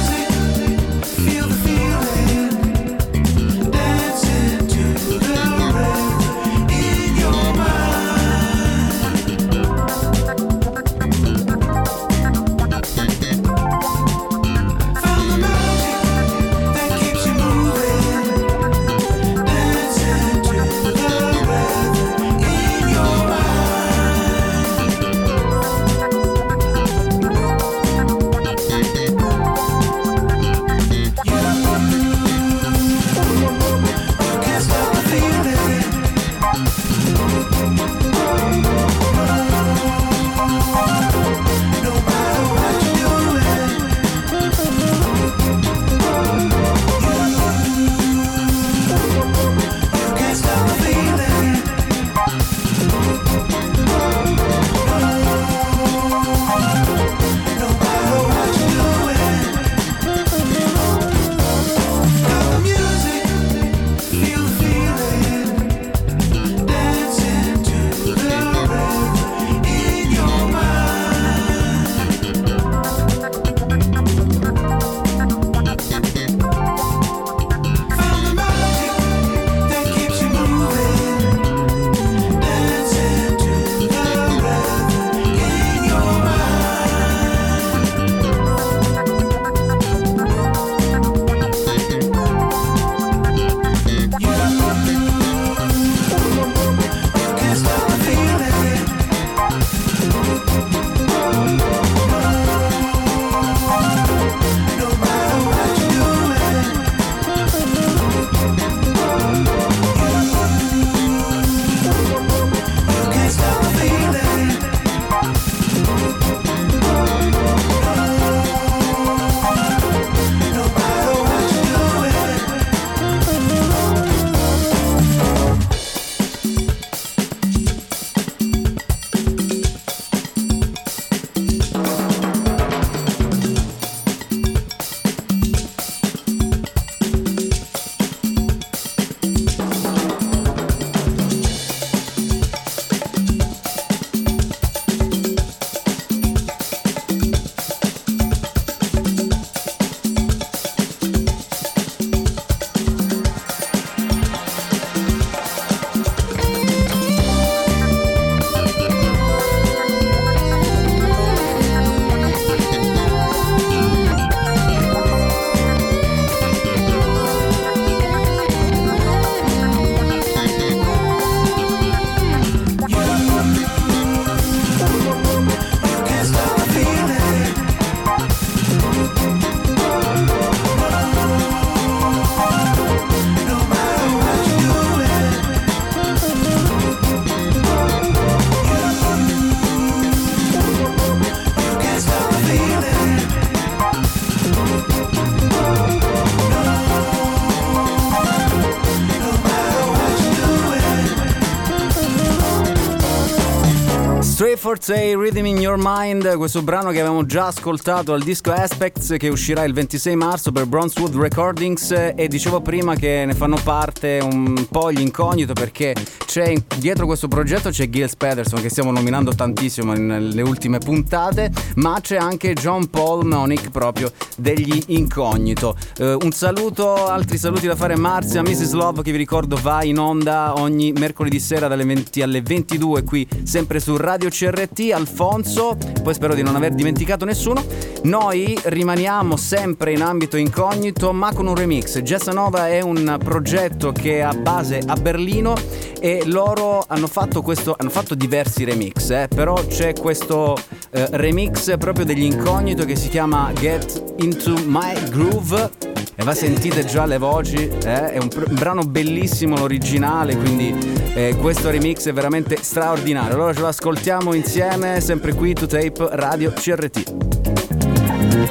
Forte, 204.63 205.13
Rhythm 205.17 205.45
in 205.45 205.57
Your 205.57 205.75
Mind, 205.77 206.37
questo 206.37 206.61
brano 206.61 206.91
che 206.91 206.99
avevamo 207.01 207.25
già 207.25 207.47
ascoltato 207.47 208.13
al 208.13 208.23
disco 208.23 208.53
Aspects 208.53 209.15
che 209.17 209.27
uscirà 209.27 209.65
il 209.65 209.73
26 209.73 210.15
marzo 210.15 210.53
per 210.53 210.67
Bronzewood 210.67 211.17
Recordings 211.17 211.91
e 211.91 212.27
dicevo 212.29 212.61
prima 212.61 212.95
che 212.95 213.25
ne 213.25 213.33
fanno 213.33 213.57
parte 213.61 214.19
un 214.23 214.65
po' 214.71 214.89
gli 214.89 215.01
incognito 215.01 215.51
perché 215.51 215.93
c'è 216.25 216.55
dietro 216.77 217.05
questo 217.05 217.27
progetto 217.27 217.71
c'è 217.71 217.89
Gilles 217.89 218.15
Pederson 218.15 218.61
che 218.61 218.69
stiamo 218.69 218.91
nominando 218.91 219.35
tantissimo 219.35 219.93
nelle 219.93 220.41
ultime 220.41 220.77
puntate, 220.77 221.51
ma 221.75 221.99
c'è 221.99 222.15
anche 222.15 222.53
John 222.53 222.89
Paul 222.89 223.25
Monic 223.25 223.69
proprio 223.69 224.11
degli 224.37 224.81
incognito. 224.87 225.75
Eh, 225.97 226.15
un 226.21 226.31
saluto, 226.31 227.07
altri 227.07 227.37
saluti 227.37 227.67
da 227.67 227.75
fare 227.75 227.97
Marzia, 227.97 228.41
Mrs. 228.41 228.71
Love 228.71 229.01
che 229.01 229.11
vi 229.11 229.17
ricordo 229.17 229.57
va 229.61 229.83
in 229.83 229.99
onda 229.99 230.53
ogni 230.55 230.93
mercoledì 230.93 231.39
sera 231.39 231.67
dalle 231.67 231.83
20 231.83 232.21
alle 232.21 232.41
22 232.41 233.03
qui 233.03 233.27
sempre 233.43 233.81
su 233.81 233.97
Radio 233.97 234.29
CRT. 234.53 234.91
Alfonso, 234.93 235.75
poi 236.03 236.13
spero 236.13 236.35
di 236.35 236.43
non 236.43 236.55
aver 236.55 236.73
dimenticato 236.73 237.25
nessuno. 237.25 237.65
Noi 238.03 238.57
rimaniamo 238.63 239.35
sempre 239.35 239.93
in 239.93 240.03
ambito 240.03 240.37
incognito 240.37 241.11
ma 241.11 241.33
con 241.33 241.47
un 241.47 241.55
remix. 241.55 242.01
Gessanova 242.01 242.69
è 242.69 242.81
un 242.81 243.17
progetto 243.23 243.91
che 243.91 244.21
ha 244.21 244.33
base 244.33 244.81
a 244.85 244.95
Berlino 244.95 245.55
e 245.99 246.23
loro 246.25 246.83
hanno 246.87 247.07
fatto 247.07 247.41
questo 247.41 247.75
hanno 247.77 247.89
fatto 247.89 248.13
diversi 248.13 248.63
remix, 248.65 249.09
eh, 249.09 249.27
però 249.33 249.55
c'è 249.67 249.93
questo 249.93 250.57
eh, 250.91 251.07
remix 251.11 251.77
proprio 251.77 252.05
degli 252.05 252.23
incognito 252.23 252.85
che 252.85 252.95
si 252.95 253.07
chiama 253.07 253.51
Get 253.53 254.15
Into 254.17 254.61
My 254.65 254.93
Groove 255.09 256.02
e 256.15 256.23
va 256.23 256.33
sentite 256.33 256.85
già 256.85 257.05
le 257.05 257.17
voci, 257.17 257.55
eh, 257.55 258.11
è 258.11 258.17
un, 258.17 258.27
pr- 258.27 258.49
un 258.49 258.55
brano 258.55 258.83
bellissimo 258.83 259.57
l'originale, 259.57 260.35
quindi 260.37 260.75
eh, 261.13 261.35
questo 261.39 261.69
remix 261.69 262.07
è 262.07 262.13
veramente 262.13 262.57
straordinario. 262.61 263.35
Allora 263.35 263.53
ce 263.53 263.59
lo 263.61 263.67
ascoltiamo 263.67 264.33
insieme, 264.33 265.01
sempre 265.01 265.33
qui 265.33 265.53
to 265.53 265.65
tape 265.65 266.07
Radio 266.11 266.51
CRT. 266.51 267.13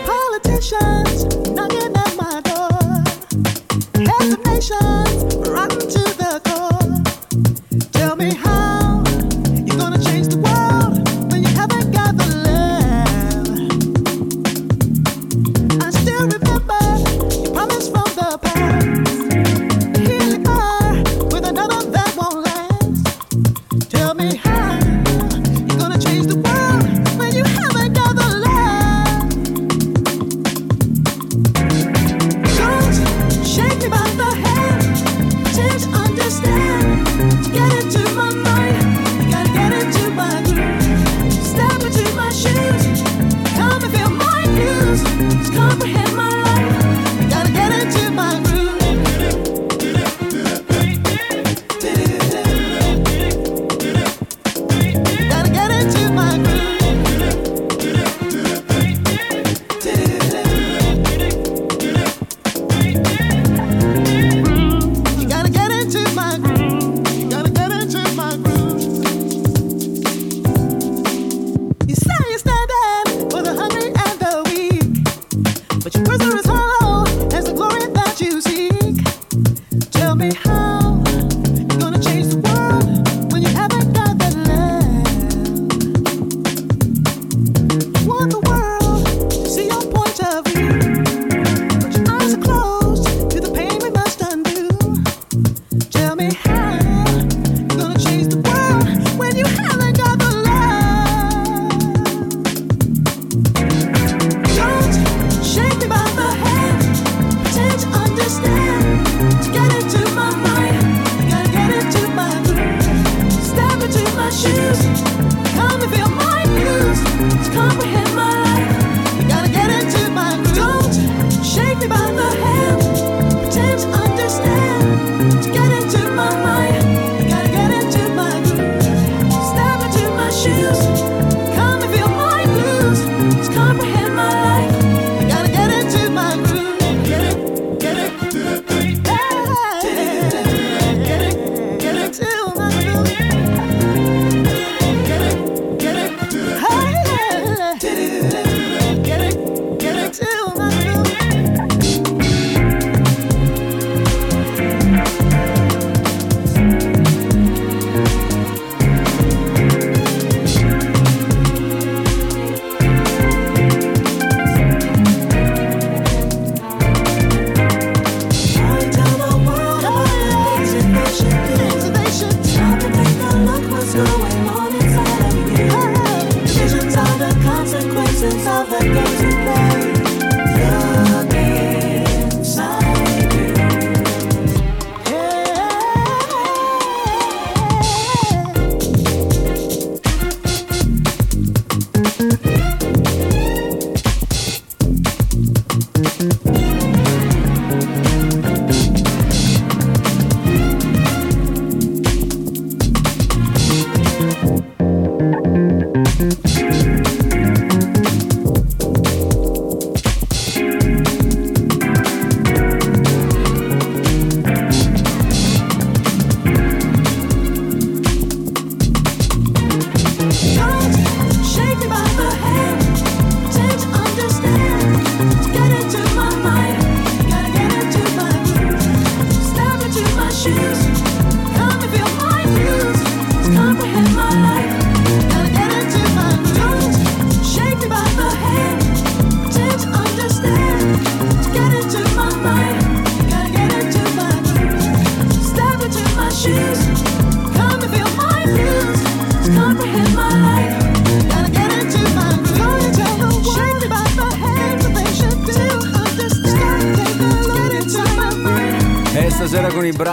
Politicians 0.04 1.26
knocking 1.48 1.94
at 1.94 2.14
my 2.16 2.40
door. 2.42 3.02
Heads 3.94 4.32
of 4.32 4.44
nations 4.44 5.48
rotten 5.48 5.88
to 5.88 6.11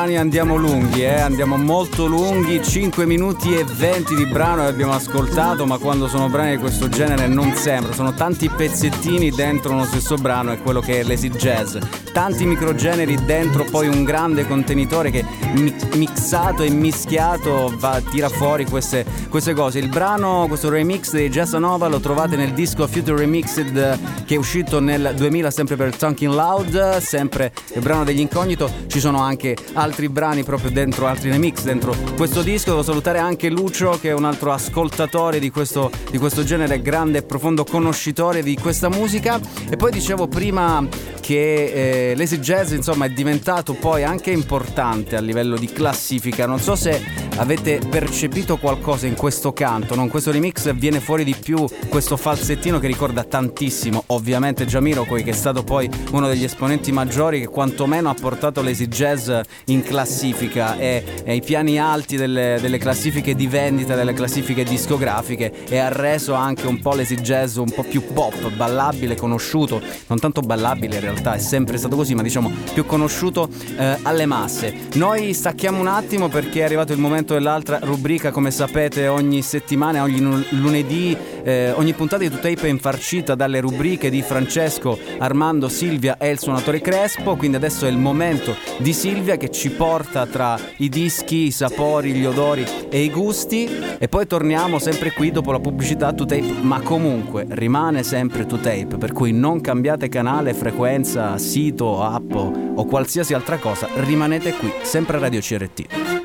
con 0.10 0.16
i 0.16 0.16
brani 0.16 0.18
andiamo 0.18 0.56
lunghi, 0.56 1.04
eh? 1.04 1.20
andiamo 1.20 1.58
molto 1.58 2.06
lunghi, 2.06 2.64
5 2.64 3.06
minuti 3.06 3.56
e 3.56 3.64
20 3.64 4.16
di 4.16 4.26
brano 4.26 4.66
abbiamo 4.66 4.94
ascoltato, 4.94 5.66
ma 5.66 5.78
quando 5.78 6.08
sono 6.08 6.30
brani 6.30 6.52
di 6.52 6.58
questo 6.58 6.90
genere 6.90 7.28
non 7.28 7.54
sembra, 7.54 7.94
sono 7.94 8.14
tanti 8.14 8.50
pezzettini 8.50 9.30
dentro 9.30 9.72
uno 9.72 9.86
stesso 9.86 10.16
brano, 10.16 10.52
è 10.52 10.62
quello 10.62 10.80
che 10.80 11.00
è 11.00 11.04
l'easy 11.04 11.30
jazz, 11.30 11.78
tanti 12.12 12.46
microgeneri 12.46 13.24
dentro 13.26 13.66
poi 13.66 13.88
un 13.88 14.04
grande 14.04 14.48
contenitore 14.48 15.12
che 15.12 15.24
mi- 15.54 15.76
mixato 15.96 16.64
e 16.64 16.70
mischiato 16.70 17.74
va, 17.78 18.02
tira 18.10 18.30
fuori 18.30 18.66
queste, 18.66 19.06
queste 19.30 19.54
cose. 19.54 19.80
Il 19.80 19.90
brano, 19.90 20.46
questo 20.48 20.70
remix 20.70 21.12
di 21.12 21.30
Jazz 21.30 21.54
Nova 21.54 21.88
lo 21.88 22.00
trovate 22.00 22.36
nel 22.36 22.54
disco 22.54 22.88
Future 22.88 23.18
Remixed 23.18 24.26
che 24.26 24.36
è 24.36 24.38
uscito 24.38 24.80
nel 24.80 25.14
2000 25.16 25.52
sempre 25.52 25.76
per 25.76 25.96
Talking 25.96 26.34
Loud, 26.34 26.98
sempre 26.98 27.52
il 27.76 27.82
brano 27.82 28.04
degli 28.04 28.20
incognito, 28.20 28.72
ci 28.88 29.00
sono 29.00 29.20
anche 29.20 29.56
altri 29.74 30.10
brani 30.10 30.44
proprio 30.44 30.72
dentro, 30.72 31.08
altri 31.08 31.30
remix 31.30 31.64
dentro 31.64 31.96
questo 32.16 32.42
disco, 32.42 32.72
devo 32.72 32.84
salutare 32.84 33.20
anche 33.20 33.50
Lucio 33.50 33.98
che 34.00 34.10
è 34.10 34.14
un 34.14 34.26
altro 34.26 34.52
ascoltatore 34.52 35.40
di 35.40 35.50
questo, 35.52 35.92
di 36.12 36.18
questo 36.18 36.44
genere, 36.44 36.82
grande 36.82 37.20
e 37.20 37.24
profondo 37.24 37.64
conoscitore 37.64 38.44
di 38.44 38.56
questa 38.56 38.90
musica. 38.90 39.40
E 39.70 39.78
poi 39.78 39.92
dicevo 39.92 40.28
prima 40.28 40.86
che 41.20 42.12
eh, 42.12 42.16
l'easy 42.16 42.40
jazz 42.40 42.72
insomma 42.72 43.06
è 43.06 43.10
diventato 43.10 43.74
poi 43.74 44.04
anche 44.04 44.32
importante 44.32 45.16
a 45.16 45.22
livello 45.22 45.58
di 45.58 45.68
classifica, 45.68 46.46
non 46.46 46.60
so 46.60 46.76
se 46.76 47.19
avete 47.40 47.80
percepito 47.90 48.58
qualcosa 48.58 49.08
in 49.08 49.16
questo 49.16 49.54
canto, 49.54 49.96
no? 49.96 50.04
in 50.04 50.10
questo 50.10 50.32
remix 50.32 50.72
viene 50.74 51.00
fuori 51.00 51.24
di 51.24 51.36
più 51.40 51.66
questo 51.88 52.18
falsettino 52.18 52.80
che 52.80 52.88
ricorda 52.88 53.24
tantissimo 53.24 54.04
ovviamente 54.08 54.66
Jamiroquai 54.66 55.24
che 55.24 55.32
è 55.32 55.34
stato 55.34 55.64
poi 55.64 55.90
uno 56.12 56.28
degli 56.28 56.44
esponenti 56.44 56.92
maggiori 56.92 57.40
che 57.40 57.48
quantomeno 57.48 58.10
ha 58.10 58.14
portato 58.14 58.62
l'easy 58.62 58.88
jazz 58.88 59.32
in 59.66 59.84
classifica 59.84 60.78
e, 60.78 61.04
e 61.24 61.32
ai 61.32 61.42
piani 61.42 61.80
alti 61.80 62.18
delle, 62.18 62.58
delle 62.62 62.78
classifiche 62.78 63.36
di 63.36 63.48
vendita, 63.48 63.96
delle 63.96 64.14
classifiche 64.14 64.64
discografiche 64.64 65.66
e 65.68 65.78
ha 65.78 65.90
reso 65.90 66.34
anche 66.34 66.68
un 66.68 66.80
po' 66.82 66.94
l'easy 66.94 67.16
jazz 67.16 67.56
un 67.56 67.72
po' 67.72 67.84
più 67.84 68.04
pop, 68.14 68.52
ballabile, 68.52 69.16
conosciuto, 69.16 69.82
non 70.08 70.20
tanto 70.20 70.42
ballabile 70.42 70.96
in 70.96 71.02
realtà, 71.02 71.34
è 71.34 71.40
sempre 71.40 71.78
stato 71.78 71.96
così, 71.96 72.16
ma 72.16 72.22
diciamo 72.22 72.52
più 72.74 72.86
conosciuto 72.86 73.50
eh, 73.78 73.98
alle 74.04 74.26
masse. 74.26 74.74
Noi 74.96 75.34
stacchiamo 75.34 75.80
un 75.80 75.88
attimo 75.88 76.28
perché 76.28 76.62
è 76.62 76.64
arrivato 76.64 76.94
il 76.94 77.00
momento 77.00 77.29
dell'altra 77.34 77.80
rubrica, 77.82 78.32
come 78.32 78.52
sapete 78.52 79.08
ogni 79.08 79.42
settimana, 79.42 80.04
ogni 80.04 80.46
lunedì, 80.50 81.16
eh, 81.44 81.72
ogni 81.72 81.94
puntata 81.94 82.24
di 82.24 82.30
Tape 82.30 82.62
è 82.62 82.68
infarcita 82.68 83.36
dalle 83.36 83.60
rubriche 83.60 84.10
di 84.10 84.22
Francesco, 84.22 84.98
Armando, 85.18 85.68
Silvia 85.70 86.18
e 86.18 86.30
il 86.30 86.40
suonatore 86.40 86.82
Crespo, 86.82 87.36
quindi 87.36 87.58
adesso 87.58 87.86
è 87.86 87.90
il 87.90 87.98
momento 87.98 88.56
di 88.78 88.94
Silvia 88.94 89.38
che 89.38 89.50
ci 89.50 89.70
porta 89.70 90.26
tra 90.26 90.58
i 90.78 90.90
dischi, 90.90 91.48
i 91.48 91.52
sapori, 91.52 92.14
gli 92.14 92.26
odori 92.26 92.66
e 92.90 93.02
i 93.02 93.10
gusti 93.10 93.70
e 93.98 94.08
poi 94.08 94.28
torniamo 94.28 94.80
sempre 94.80 95.12
qui 95.12 95.32
dopo 95.32 95.52
la 95.52 95.60
pubblicità 95.60 96.14
to 96.14 96.26
tape, 96.26 96.54
ma 96.62 96.82
comunque 96.82 97.46
rimane 97.50 98.04
sempre 98.04 98.46
to 98.46 98.58
tape, 98.58 98.98
per 98.98 99.12
cui 99.12 99.32
non 99.32 99.62
cambiate 99.62 100.10
canale, 100.10 100.54
frequenza, 100.54 101.38
sito, 101.38 102.02
app 102.04 102.34
o 102.34 102.86
qualsiasi 102.86 103.34
altra 103.34 103.58
cosa, 103.58 103.88
rimanete 103.96 104.54
qui, 104.54 104.72
sempre 104.84 105.20
Radio 105.20 105.40
CRT. 105.40 106.19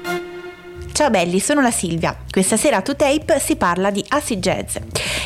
Ciao 0.95 1.11
belli, 1.11 1.41
sono 1.41 1.61
la 1.61 1.73
Silvia. 1.73 2.17
Questa 2.31 2.57
sera 2.57 2.77
a 2.77 2.83
2Tape 2.87 3.41
si 3.41 3.57
parla 3.57 3.91
di 3.91 4.05
acid 4.11 4.39
jazz 4.39 4.77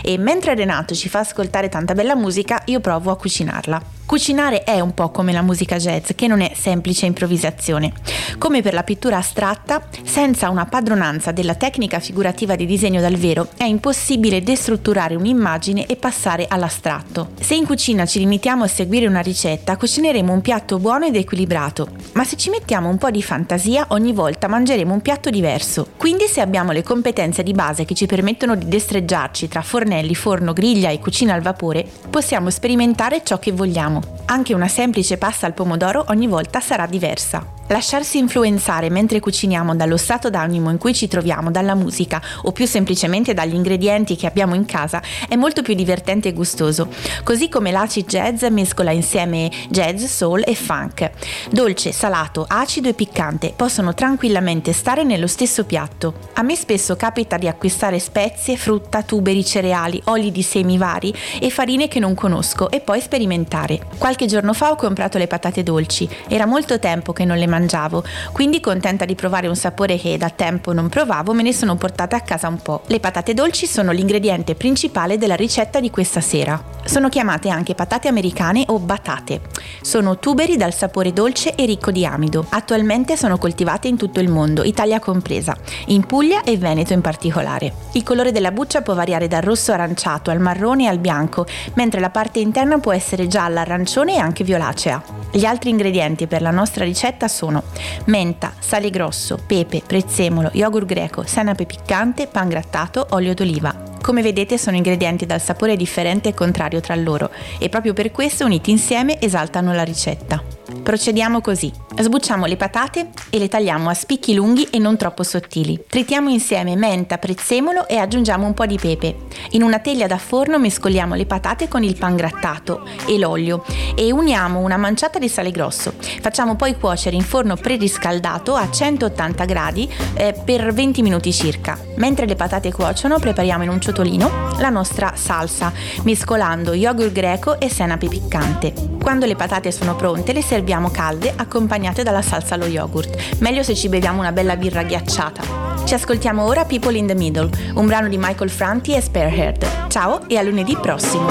e 0.02 0.16
mentre 0.16 0.54
Renato 0.54 0.94
ci 0.94 1.10
fa 1.10 1.18
ascoltare 1.18 1.68
tanta 1.68 1.92
bella 1.92 2.16
musica, 2.16 2.62
io 2.64 2.80
provo 2.80 3.10
a 3.10 3.18
cucinarla. 3.18 3.97
Cucinare 4.08 4.64
è 4.64 4.80
un 4.80 4.94
po' 4.94 5.10
come 5.10 5.34
la 5.34 5.42
musica 5.42 5.76
jazz, 5.76 6.12
che 6.16 6.26
non 6.26 6.40
è 6.40 6.52
semplice 6.54 7.04
improvvisazione. 7.04 7.92
Come 8.38 8.62
per 8.62 8.72
la 8.72 8.82
pittura 8.82 9.18
astratta, 9.18 9.82
senza 10.02 10.48
una 10.48 10.64
padronanza 10.64 11.30
della 11.30 11.54
tecnica 11.54 12.00
figurativa 12.00 12.56
di 12.56 12.64
disegno 12.64 13.02
dal 13.02 13.16
vero, 13.16 13.48
è 13.58 13.64
impossibile 13.64 14.42
destrutturare 14.42 15.14
un'immagine 15.14 15.84
e 15.84 15.96
passare 15.96 16.46
all'astratto. 16.48 17.32
Se 17.38 17.54
in 17.54 17.66
cucina 17.66 18.06
ci 18.06 18.18
limitiamo 18.18 18.64
a 18.64 18.66
seguire 18.66 19.06
una 19.06 19.20
ricetta, 19.20 19.76
cucineremo 19.76 20.32
un 20.32 20.40
piatto 20.40 20.78
buono 20.78 21.04
ed 21.04 21.14
equilibrato, 21.14 21.88
ma 22.14 22.24
se 22.24 22.36
ci 22.36 22.48
mettiamo 22.48 22.88
un 22.88 22.96
po' 22.96 23.10
di 23.10 23.22
fantasia, 23.22 23.88
ogni 23.90 24.14
volta 24.14 24.48
mangeremo 24.48 24.94
un 24.94 25.02
piatto 25.02 25.28
diverso. 25.28 25.86
Quindi 25.98 26.24
se 26.28 26.40
abbiamo 26.40 26.72
le 26.72 26.82
competenze 26.82 27.42
di 27.42 27.52
base 27.52 27.84
che 27.84 27.94
ci 27.94 28.06
permettono 28.06 28.54
di 28.54 28.68
destreggiarci 28.68 29.48
tra 29.48 29.60
fornelli, 29.60 30.14
forno, 30.14 30.54
griglia 30.54 30.88
e 30.88 30.98
cucina 30.98 31.34
al 31.34 31.42
vapore, 31.42 31.86
possiamo 32.08 32.48
sperimentare 32.48 33.20
ciò 33.22 33.38
che 33.38 33.52
vogliamo. 33.52 33.96
Anche 34.26 34.54
una 34.54 34.68
semplice 34.68 35.16
pasta 35.16 35.46
al 35.46 35.54
pomodoro 35.54 36.04
ogni 36.08 36.26
volta 36.26 36.60
sarà 36.60 36.86
diversa. 36.86 37.56
Lasciarsi 37.70 38.16
influenzare 38.16 38.88
mentre 38.88 39.20
cuciniamo 39.20 39.76
dallo 39.76 39.98
stato 39.98 40.30
d'animo 40.30 40.70
in 40.70 40.78
cui 40.78 40.94
ci 40.94 41.06
troviamo, 41.06 41.50
dalla 41.50 41.74
musica 41.74 42.20
o 42.42 42.52
più 42.52 42.66
semplicemente 42.66 43.34
dagli 43.34 43.54
ingredienti 43.54 44.16
che 44.16 44.26
abbiamo 44.26 44.54
in 44.54 44.64
casa 44.64 45.02
è 45.28 45.36
molto 45.36 45.60
più 45.60 45.74
divertente 45.74 46.28
e 46.28 46.32
gustoso. 46.32 46.88
Così 47.22 47.50
come 47.50 47.70
l'acid 47.70 48.06
jazz 48.06 48.42
mescola 48.44 48.90
insieme 48.90 49.50
jazz, 49.68 50.02
soul 50.04 50.42
e 50.46 50.54
funk. 50.54 51.10
Dolce, 51.50 51.92
salato, 51.92 52.46
acido 52.48 52.88
e 52.88 52.94
piccante 52.94 53.52
possono 53.54 53.92
tranquillamente 53.92 54.72
stare 54.72 55.04
nello 55.04 55.26
stesso 55.26 55.64
piatto. 55.64 56.14
A 56.34 56.42
me 56.42 56.56
spesso 56.56 56.96
capita 56.96 57.36
di 57.36 57.48
acquistare 57.48 57.98
spezie, 57.98 58.56
frutta, 58.56 59.02
tuberi, 59.02 59.44
cereali, 59.44 60.00
oli 60.04 60.32
di 60.32 60.42
semi 60.42 60.78
vari 60.78 61.14
e 61.38 61.50
farine 61.50 61.86
che 61.86 62.00
non 62.00 62.14
conosco 62.14 62.70
e 62.70 62.80
poi 62.80 63.00
sperimentare. 63.02 63.87
Qualche 63.96 64.26
giorno 64.26 64.52
fa 64.52 64.70
ho 64.70 64.76
comprato 64.76 65.18
le 65.18 65.26
patate 65.26 65.62
dolci. 65.62 66.08
Era 66.28 66.46
molto 66.46 66.78
tempo 66.78 67.12
che 67.12 67.24
non 67.24 67.38
le 67.38 67.46
mangiavo, 67.46 68.04
quindi 68.32 68.60
contenta 68.60 69.04
di 69.04 69.14
provare 69.14 69.48
un 69.48 69.56
sapore 69.56 69.96
che 69.96 70.16
da 70.18 70.30
tempo 70.30 70.72
non 70.72 70.88
provavo, 70.88 71.32
me 71.32 71.42
ne 71.42 71.52
sono 71.52 71.76
portata 71.76 72.16
a 72.16 72.20
casa 72.20 72.48
un 72.48 72.58
po'. 72.60 72.82
Le 72.86 73.00
patate 73.00 73.34
dolci 73.34 73.66
sono 73.66 73.92
l'ingrediente 73.92 74.54
principale 74.54 75.18
della 75.18 75.34
ricetta 75.34 75.80
di 75.80 75.90
questa 75.90 76.20
sera. 76.20 76.62
Sono 76.84 77.08
chiamate 77.08 77.48
anche 77.50 77.74
patate 77.74 78.08
americane 78.08 78.64
o 78.68 78.78
batate. 78.78 79.40
Sono 79.82 80.18
tuberi 80.18 80.56
dal 80.56 80.72
sapore 80.72 81.12
dolce 81.12 81.54
e 81.54 81.66
ricco 81.66 81.90
di 81.90 82.06
amido. 82.06 82.46
Attualmente 82.48 83.16
sono 83.16 83.36
coltivate 83.36 83.88
in 83.88 83.96
tutto 83.96 84.20
il 84.20 84.28
mondo, 84.28 84.64
Italia 84.64 84.98
compresa, 84.98 85.56
in 85.86 86.06
Puglia 86.06 86.42
e 86.44 86.56
Veneto 86.56 86.92
in 86.92 87.00
particolare. 87.00 87.72
Il 87.92 88.02
colore 88.04 88.32
della 88.32 88.52
buccia 88.52 88.80
può 88.80 88.94
variare 88.94 89.28
dal 89.28 89.42
rosso 89.42 89.72
aranciato 89.72 90.30
al 90.30 90.40
marrone 90.40 90.84
e 90.84 90.88
al 90.88 90.98
bianco, 90.98 91.46
mentre 91.74 92.00
la 92.00 92.10
parte 92.10 92.38
interna 92.38 92.78
può 92.78 92.92
essere 92.92 93.26
gialla, 93.26 93.64
arancione 93.78 94.14
e 94.14 94.18
anche 94.18 94.42
violacea. 94.42 95.02
Gli 95.30 95.44
altri 95.44 95.70
ingredienti 95.70 96.26
per 96.26 96.42
la 96.42 96.50
nostra 96.50 96.84
ricetta 96.84 97.28
sono 97.28 97.62
menta, 98.06 98.52
sale 98.58 98.90
grosso, 98.90 99.38
pepe, 99.46 99.82
prezzemolo, 99.86 100.50
yogurt 100.54 100.86
greco, 100.86 101.22
senape 101.24 101.64
piccante, 101.64 102.26
pan 102.26 102.48
grattato, 102.48 103.06
olio 103.10 103.34
d'oliva. 103.34 103.86
Come 104.02 104.22
vedete 104.22 104.58
sono 104.58 104.76
ingredienti 104.76 105.26
dal 105.26 105.40
sapore 105.40 105.76
differente 105.76 106.30
e 106.30 106.34
contrario 106.34 106.80
tra 106.80 106.94
loro 106.96 107.30
e 107.58 107.68
proprio 107.68 107.92
per 107.92 108.10
questo 108.10 108.44
uniti 108.44 108.70
insieme 108.70 109.20
esaltano 109.20 109.72
la 109.72 109.84
ricetta. 109.84 110.57
Procediamo 110.82 111.40
così. 111.40 111.72
Sbucciamo 111.98 112.44
le 112.44 112.56
patate 112.56 113.08
e 113.30 113.38
le 113.38 113.48
tagliamo 113.48 113.88
a 113.88 113.94
spicchi 113.94 114.34
lunghi 114.34 114.68
e 114.70 114.78
non 114.78 114.98
troppo 114.98 115.22
sottili. 115.22 115.82
Tritiamo 115.88 116.28
insieme 116.28 116.76
menta, 116.76 117.16
prezzemolo 117.16 117.88
e 117.88 117.96
aggiungiamo 117.96 118.46
un 118.46 118.52
po' 118.52 118.66
di 118.66 118.76
pepe. 118.76 119.16
In 119.52 119.62
una 119.62 119.78
teglia 119.78 120.06
da 120.06 120.18
forno 120.18 120.58
mescoliamo 120.58 121.14
le 121.14 121.24
patate 121.24 121.68
con 121.68 121.82
il 121.82 121.96
pan 121.96 122.16
grattato 122.16 122.86
e 123.06 123.18
l'olio 123.18 123.64
e 123.96 124.12
uniamo 124.12 124.60
una 124.60 124.76
manciata 124.76 125.18
di 125.18 125.28
sale 125.28 125.50
grosso. 125.50 125.94
Facciamo 126.20 126.54
poi 126.54 126.76
cuocere 126.76 127.16
in 127.16 127.22
forno 127.22 127.56
preriscaldato 127.56 128.54
a 128.54 128.70
180 128.70 129.44
gradi 129.46 129.90
eh, 130.14 130.34
per 130.44 130.72
20 130.72 131.00
minuti 131.00 131.32
circa. 131.32 131.78
Mentre 131.96 132.26
le 132.26 132.36
patate 132.36 132.72
cuociono 132.72 133.18
prepariamo 133.18 133.64
in 133.64 133.70
un 133.70 133.80
ciotolino 133.80 134.50
la 134.58 134.68
nostra 134.68 135.14
salsa, 135.16 135.72
mescolando 136.02 136.74
yogurt 136.74 137.12
greco 137.12 137.58
e 137.58 137.70
senape 137.70 138.06
piccante. 138.06 138.74
Quando 139.00 139.24
le 139.24 139.34
patate 139.34 139.72
sono 139.72 139.96
pronte 139.96 140.32
le 140.34 140.42
serviamo 140.42 140.56
calde 140.90 141.32
accompagnate 141.34 142.02
dalla 142.02 142.22
salsa 142.22 142.54
allo 142.54 142.66
yogurt. 142.66 143.36
Meglio 143.38 143.62
se 143.62 143.74
ci 143.74 143.88
beviamo 143.88 144.20
una 144.20 144.32
bella 144.32 144.56
birra 144.56 144.82
ghiacciata. 144.82 145.68
Ci 145.84 145.94
ascoltiamo 145.94 146.44
ora 146.44 146.64
People 146.64 146.96
in 146.98 147.06
the 147.06 147.14
Middle, 147.14 147.50
un 147.74 147.86
brano 147.86 148.08
di 148.08 148.18
Michael 148.18 148.50
Franti 148.50 148.94
e 148.94 149.00
Sparehead. 149.00 149.88
Ciao 149.88 150.28
e 150.28 150.36
a 150.36 150.42
lunedì 150.42 150.76
prossimo. 150.76 151.26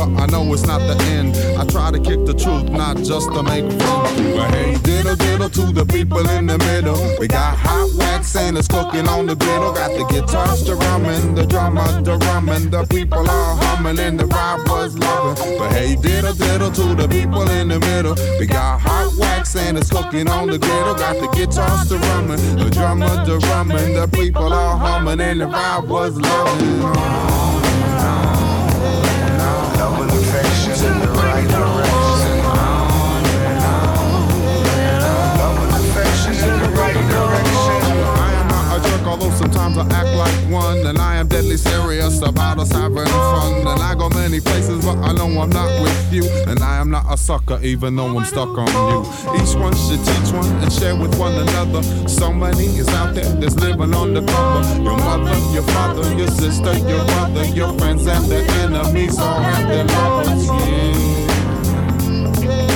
But 0.00 0.08
I 0.16 0.26
know 0.26 0.54
it's 0.54 0.64
not 0.64 0.79
the 0.88 0.96
end. 1.04 1.36
I 1.58 1.64
try 1.66 1.90
to 1.90 1.98
kick 1.98 2.24
the 2.24 2.34
truth, 2.34 2.68
not 2.70 2.96
just 2.98 3.32
to 3.32 3.42
make 3.42 3.64
fun. 3.80 4.34
But 4.36 4.50
hey, 4.54 4.76
diddle 4.82 5.16
diddle 5.16 5.50
to 5.50 5.72
the 5.72 5.84
people 5.84 6.28
in 6.30 6.46
the 6.46 6.58
middle. 6.58 6.98
We 7.18 7.28
got 7.28 7.56
hot 7.56 7.90
wax 7.96 8.36
and 8.36 8.56
it's 8.56 8.68
cooking 8.68 9.08
on 9.08 9.26
the 9.26 9.36
griddle. 9.36 9.72
Got 9.72 9.90
the 9.98 10.04
guitars, 10.12 10.64
the 10.64 10.76
drumming, 10.76 11.34
the 11.34 11.46
drummer, 11.46 12.02
the 12.02 12.16
rumming. 12.18 12.70
The 12.70 12.86
people 12.86 13.28
are 13.28 13.56
humming 13.56 13.98
and 13.98 14.18
the 14.18 14.24
vibe 14.24 14.68
was 14.68 14.96
loving. 14.98 15.58
But 15.58 15.72
hey, 15.72 15.96
diddle 15.96 16.34
diddle 16.34 16.70
to 16.70 16.94
the 16.94 17.08
people 17.08 17.48
in 17.50 17.68
the 17.68 17.80
middle. 17.80 18.14
We 18.38 18.46
got 18.46 18.80
hot 18.80 19.12
wax 19.18 19.56
and 19.56 19.78
it's 19.78 19.90
cooking 19.90 20.28
on 20.28 20.48
the 20.48 20.58
griddle. 20.58 20.94
Got 20.94 21.16
the 21.20 21.28
guitars, 21.36 21.88
the 21.88 21.98
rumming, 21.98 22.56
the 22.56 22.70
drummer, 22.70 23.24
the 23.24 23.38
rumming. 23.50 23.94
The 23.94 24.08
people 24.08 24.52
are 24.52 24.76
humming 24.76 25.20
and 25.20 25.40
the 25.40 25.46
vibe 25.46 25.88
was 25.88 26.16
loving. 26.16 27.29
Sometimes 39.30 39.76
I 39.76 39.86
act 39.90 40.16
like 40.16 40.34
one. 40.50 40.86
And 40.86 40.98
I 40.98 41.16
am 41.16 41.28
deadly 41.28 41.56
serious 41.56 42.22
about 42.22 42.58
us 42.58 42.72
having 42.72 43.06
fun. 43.06 43.66
And 43.66 43.82
I 43.82 43.94
go 43.94 44.08
many 44.10 44.40
places, 44.40 44.84
but 44.84 44.96
I 44.98 45.12
know 45.12 45.26
I'm 45.40 45.50
not 45.50 45.82
with 45.82 46.12
you. 46.12 46.24
And 46.46 46.60
I 46.60 46.78
am 46.78 46.90
not 46.90 47.04
a 47.12 47.16
sucker, 47.16 47.58
even 47.62 47.96
though 47.96 48.16
I'm 48.16 48.24
stuck 48.24 48.56
on 48.56 48.68
you. 48.68 49.00
Each 49.40 49.54
one 49.54 49.74
should 49.74 50.02
teach 50.04 50.32
one 50.32 50.50
and 50.62 50.72
share 50.72 50.96
with 50.96 51.18
one 51.18 51.34
another. 51.34 51.82
So 52.08 52.32
many 52.32 52.66
is 52.66 52.88
out 52.88 53.14
there 53.14 53.32
that's 53.40 53.56
living 53.56 53.94
on 53.94 54.14
the 54.14 54.22
cover. 54.22 54.82
Your 54.82 54.96
mother, 54.96 55.36
your 55.52 55.62
father, 55.74 56.14
your 56.14 56.28
sister, 56.28 56.76
your 56.78 57.04
brother, 57.04 57.44
your 57.46 57.76
friends, 57.78 58.06
and 58.06 58.24
their 58.26 58.48
enemies 58.62 59.18
all 59.18 59.40
have 59.40 59.68
their 59.68 59.84
lovers. 59.84 60.46
Yeah. 60.46 61.10
Hey, 62.40 62.70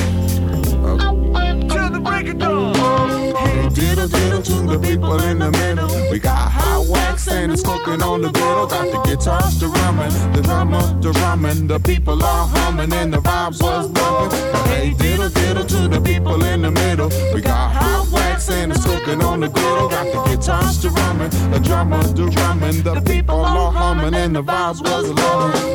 diddle 3.75 4.09
diddle 4.09 4.43
to 4.43 4.55
the 4.66 4.79
people 4.79 5.20
in 5.22 5.41
the 5.41 5.51
middle. 5.51 5.89
We 6.11 6.18
got 6.18 6.51
hot 6.51 6.87
wax 6.87 7.29
and 7.29 7.53
it's 7.53 7.62
cooking 7.62 8.03
on 8.03 8.22
the 8.22 8.31
griddle. 8.31 8.66
Got 8.66 8.91
the 8.93 9.01
guitars, 9.03 9.59
the 9.59 9.68
drumming, 9.68 10.33
the 10.33 10.43
drummer, 10.43 10.83
the 11.01 11.11
rumming. 11.12 11.66
The 11.66 11.79
people 11.81 12.22
are 12.22 12.47
humming 12.47 12.93
and 12.93 13.12
the 13.12 13.18
vibes 13.18 13.61
was 13.61 13.89
bumping. 13.89 14.39
Hey, 14.70 14.95
diddle 14.95 15.29
diddle 15.29 15.64
to 15.64 15.89
the 15.89 16.01
people 16.01 16.43
in 16.45 16.62
the 16.62 16.70
middle. 16.70 17.11
We 17.35 17.41
got 17.41 17.72
hot 17.72 18.09
wax 18.12 18.49
and 18.51 18.72
it's 18.72 18.85
cooking 18.85 19.22
on 19.22 19.41
the 19.41 19.49
griddle. 19.49 19.89
Got 19.89 20.07
the 20.12 20.22
guitars, 20.31 20.81
the 20.81 20.91
drumming, 20.91 21.31
the 21.51 21.59
drummer, 21.59 22.03
the 22.03 22.27
rumming. 22.27 22.83
The 22.83 23.01
people 23.01 23.45
are 23.45 23.72
humming 23.72 24.14
and 24.14 24.37
the 24.37 24.43
vibes 24.43 24.81
was 24.83 25.11
loving. 25.11 25.75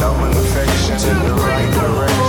Love 0.00 0.20
and 0.24 0.36
affection 0.38 1.10
in 1.10 1.18
the 1.24 1.34
right 1.34 1.72
direction. 1.72 2.23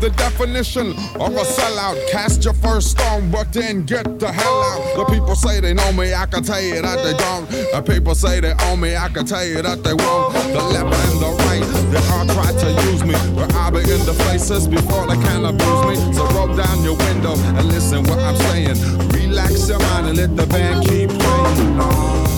The 0.00 0.10
definition 0.10 0.90
of 1.20 1.36
a 1.36 1.44
sellout. 1.44 2.10
Cast 2.10 2.44
your 2.44 2.54
first 2.54 2.92
stone, 2.92 3.30
but 3.30 3.52
then 3.52 3.84
get 3.84 4.18
the 4.18 4.32
hell 4.32 4.62
out. 4.62 4.96
The 4.96 5.14
people 5.14 5.36
say 5.36 5.60
they 5.60 5.74
know 5.74 5.92
me, 5.92 6.14
I 6.14 6.26
can 6.26 6.42
tell 6.42 6.60
you 6.60 6.80
that 6.80 7.04
they 7.04 7.12
don't. 7.16 7.48
The 7.50 7.82
people 7.82 8.14
say 8.14 8.40
they 8.40 8.54
own 8.64 8.80
me, 8.80 8.96
I 8.96 9.08
can 9.10 9.26
tell 9.26 9.44
you 9.44 9.60
that 9.60 9.84
they 9.84 9.92
won't. 9.92 10.32
The 10.32 10.62
left 10.72 10.94
and 10.96 11.20
the 11.20 11.30
right, 11.44 11.64
they 11.92 12.02
all 12.14 12.26
try 12.26 12.50
to 12.50 12.90
use 12.90 13.04
me. 13.04 13.14
But 13.36 13.52
I 13.54 13.70
be 13.70 13.80
in 13.80 14.04
the 14.06 14.16
faces 14.24 14.66
before 14.66 15.06
they 15.06 15.20
can 15.20 15.44
abuse 15.44 15.84
me. 15.86 16.14
So 16.14 16.24
roll 16.28 16.54
down 16.56 16.82
your 16.82 16.96
window 16.96 17.34
and 17.36 17.68
listen 17.68 18.02
what 18.04 18.18
I'm 18.18 18.36
saying. 18.48 18.76
Relax 19.10 19.68
your 19.68 19.78
mind 19.80 20.08
and 20.08 20.16
let 20.16 20.34
the 20.34 20.46
band 20.46 20.86
keep 20.86 21.10
playing. 21.10 22.29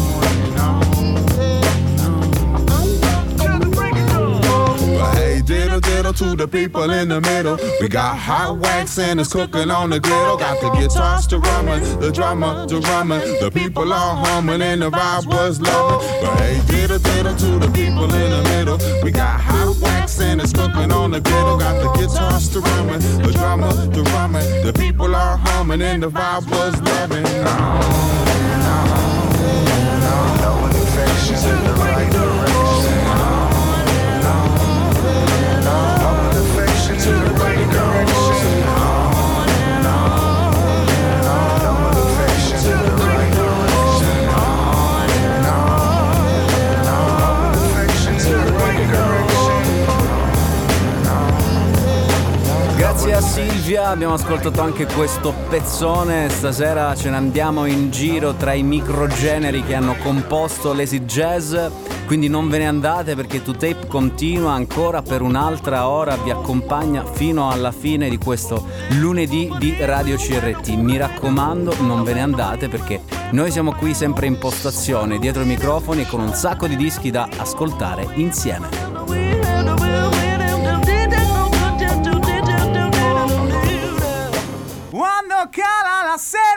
But 5.02 5.16
hey, 5.16 5.42
diddle 5.42 5.80
diddle 5.80 6.12
to 6.12 6.36
the 6.36 6.46
people 6.46 6.88
in 6.90 7.08
the 7.08 7.20
middle. 7.20 7.58
We 7.80 7.88
got 7.88 8.16
hot 8.16 8.58
wax 8.58 8.98
and 9.00 9.18
it's 9.18 9.32
cooking 9.32 9.68
on 9.68 9.90
the 9.90 9.98
griddle. 9.98 10.36
Got 10.36 10.60
the 10.60 10.70
guitars 10.70 11.26
to 11.28 11.40
rumming, 11.40 11.82
the 11.98 12.12
drummer 12.12 12.68
to 12.68 12.78
rumming. 12.78 13.20
The 13.40 13.50
people 13.50 13.92
are 13.92 14.14
humming 14.24 14.62
and 14.62 14.80
the 14.80 14.90
vibe 14.90 15.26
was 15.26 15.60
loving. 15.60 16.06
But 16.22 16.38
hey, 16.38 16.60
diddle 16.68 17.00
diddle 17.00 17.34
to 17.34 17.50
the 17.58 17.70
people 17.72 18.04
in 18.04 18.30
the 18.30 18.42
middle. 18.54 18.78
We 19.02 19.10
got 19.10 19.40
hot 19.40 19.76
wax 19.82 20.20
and 20.20 20.40
it's 20.40 20.52
cooking 20.52 20.92
on 20.92 21.10
the 21.10 21.20
griddle. 21.20 21.58
Got 21.58 21.82
the 21.82 21.90
guitars 21.98 22.48
to 22.50 22.60
rumming, 22.60 23.00
the 23.22 23.32
drummer 23.32 23.72
to 23.72 24.02
rumming. 24.14 24.46
The 24.64 24.72
people 24.72 25.16
are 25.16 25.36
humming 25.36 25.82
and 25.82 26.00
the 26.04 26.10
vibe 26.10 26.48
was 26.48 26.80
loving. 26.80 27.24
Love 27.44 28.51
abbiamo 53.92 54.14
ascoltato 54.14 54.62
anche 54.62 54.86
questo 54.86 55.34
pezzone. 55.50 56.28
Stasera 56.30 56.94
ce 56.94 57.10
ne 57.10 57.16
andiamo 57.16 57.66
in 57.66 57.90
giro 57.90 58.32
tra 58.34 58.54
i 58.54 58.62
microgeneri 58.62 59.62
che 59.62 59.74
hanno 59.74 59.96
composto 60.02 60.72
l'Easy 60.72 61.00
Jazz. 61.00 61.54
Quindi 62.06 62.28
non 62.28 62.48
ve 62.48 62.58
ne 62.58 62.66
andate 62.66 63.14
perché 63.14 63.42
2Tape 63.42 63.86
continua 63.86 64.52
ancora 64.52 65.02
per 65.02 65.20
un'altra 65.20 65.88
ora, 65.88 66.16
vi 66.16 66.30
accompagna 66.30 67.04
fino 67.04 67.50
alla 67.50 67.70
fine 67.70 68.08
di 68.08 68.18
questo 68.18 68.66
lunedì 68.98 69.50
di 69.58 69.76
Radio 69.80 70.16
CRT. 70.16 70.68
Mi 70.70 70.96
raccomando, 70.96 71.74
non 71.80 72.02
ve 72.02 72.14
ne 72.14 72.22
andate 72.22 72.68
perché 72.68 73.02
noi 73.30 73.50
siamo 73.50 73.72
qui 73.72 73.94
sempre 73.94 74.26
in 74.26 74.38
postazione, 74.38 75.18
dietro 75.18 75.42
i 75.42 75.46
microfoni 75.46 76.06
con 76.06 76.20
un 76.20 76.34
sacco 76.34 76.66
di 76.66 76.76
dischi 76.76 77.10
da 77.10 77.28
ascoltare 77.38 78.06
insieme. 78.14 78.91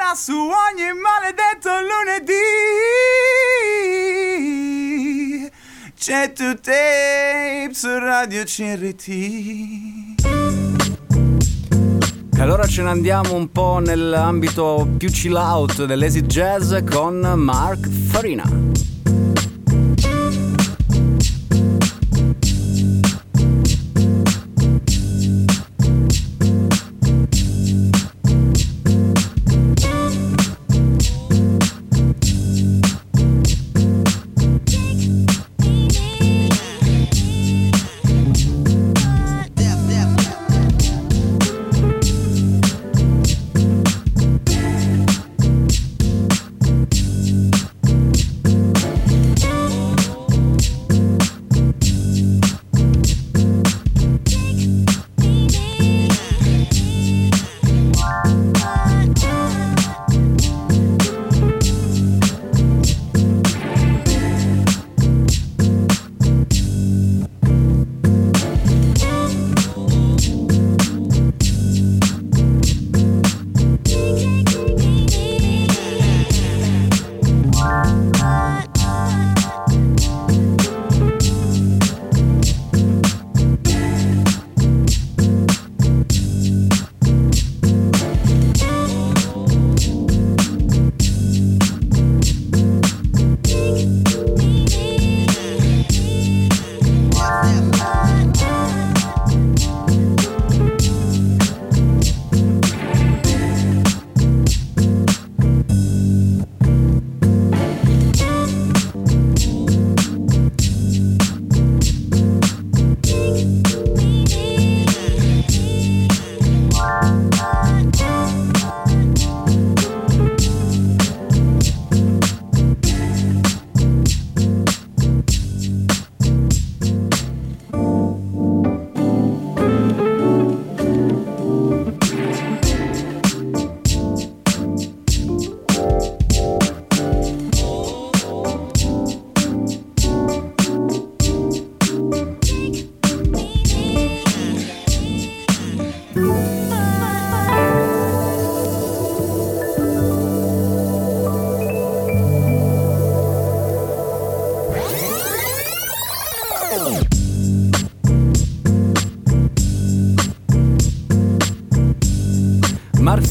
Sera 0.06 0.14
su 0.14 0.34
ogni 0.34 0.92
maledetto 0.94 1.70
lunedì. 1.82 2.34
C'è 5.98 6.32
tu 6.34 6.54
tape 6.54 7.72
su 7.74 7.98
Radio 7.98 8.44
CRT 8.44 9.08
E 12.38 12.42
allora 12.42 12.68
ce 12.68 12.84
ne 12.84 12.90
andiamo 12.90 13.34
un 13.34 13.52
po' 13.52 13.80
nell'ambito 13.80 14.88
più 14.98 15.10
chill 15.10 15.34
out 15.36 15.86
dell'easy 15.86 16.22
jazz 16.22 16.76
con 16.88 17.20
Mark 17.36 17.90
Farina 17.90 18.44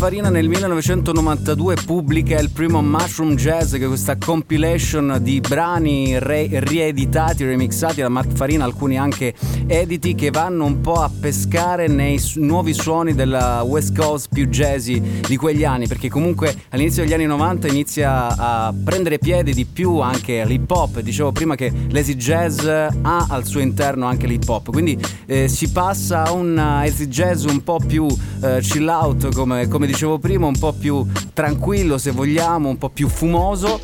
Farina 0.05 0.29
nel 0.29 0.49
1992 0.49 1.77
pubblica 1.87 2.39
il 2.39 2.51
primo 2.51 2.83
Mushroom 2.83 3.37
Jazz, 3.37 3.73
che 3.73 3.85
è 3.85 3.87
questa 3.87 4.19
compilation 4.19 5.17
di 5.23 5.41
brani 5.41 6.19
re- 6.19 6.47
rieditati, 6.51 7.43
remixati 7.43 8.03
da 8.03 8.11
Mark 8.11 8.33
Farina, 8.35 8.65
alcuni 8.65 8.99
anche 8.99 9.33
editi, 9.67 10.15
che 10.15 10.29
vanno 10.29 10.67
un 10.67 10.83
po' 10.83 11.01
a 11.01 11.09
pescare 11.09 11.87
nei 11.87 12.19
su- 12.19 12.43
nuovi 12.43 12.75
suoni 12.75 13.15
della 13.15 13.63
West 13.63 13.97
Coast 13.97 14.29
più 14.31 14.47
jazzy 14.49 15.23
di 15.27 15.39
quegli 15.39 15.65
anni, 15.65 15.87
perché 15.87 16.11
comunque 16.11 16.55
all'inizio 16.69 17.03
degli 17.03 17.15
anni 17.15 17.25
90 17.25 17.69
inizia 17.69 18.37
a 18.37 18.75
prendere 18.85 19.17
piede 19.19 19.55
di 19.55 19.65
più 19.65 20.01
anche 20.01 20.45
l'hip 20.45 20.71
hop. 20.71 21.01
Dicevo 21.01 21.33
prima 21.33 21.55
che 21.55 21.73
l'easy 21.89 22.17
jazz 22.17 22.63
ha 22.67 23.27
al 23.27 23.47
suo 23.47 23.61
interno 23.61 24.05
anche 24.05 24.27
l'hip 24.27 24.47
hop, 24.47 24.71
quindi 24.71 24.99
eh, 25.25 25.49
si 25.49 25.73
passa 25.73 26.25
a 26.25 26.33
un 26.33 26.59
easy 26.59 27.07
jazz 27.07 27.45
un 27.45 27.63
po' 27.63 27.79
più 27.79 28.07
eh, 28.43 28.61
chill 28.61 28.87
out, 28.87 29.33
come, 29.35 29.67
come 29.67 29.93
dicevo 29.95 30.19
prima, 30.19 30.47
un 30.47 30.59
po' 30.59 30.73
più 30.73 31.07
tranquillo 31.33 31.99
se 31.99 32.11
vogliamo, 32.11 32.69
un 32.69 32.79
po' 32.79 32.91
più 32.91 33.09
fumoso. 33.09 33.81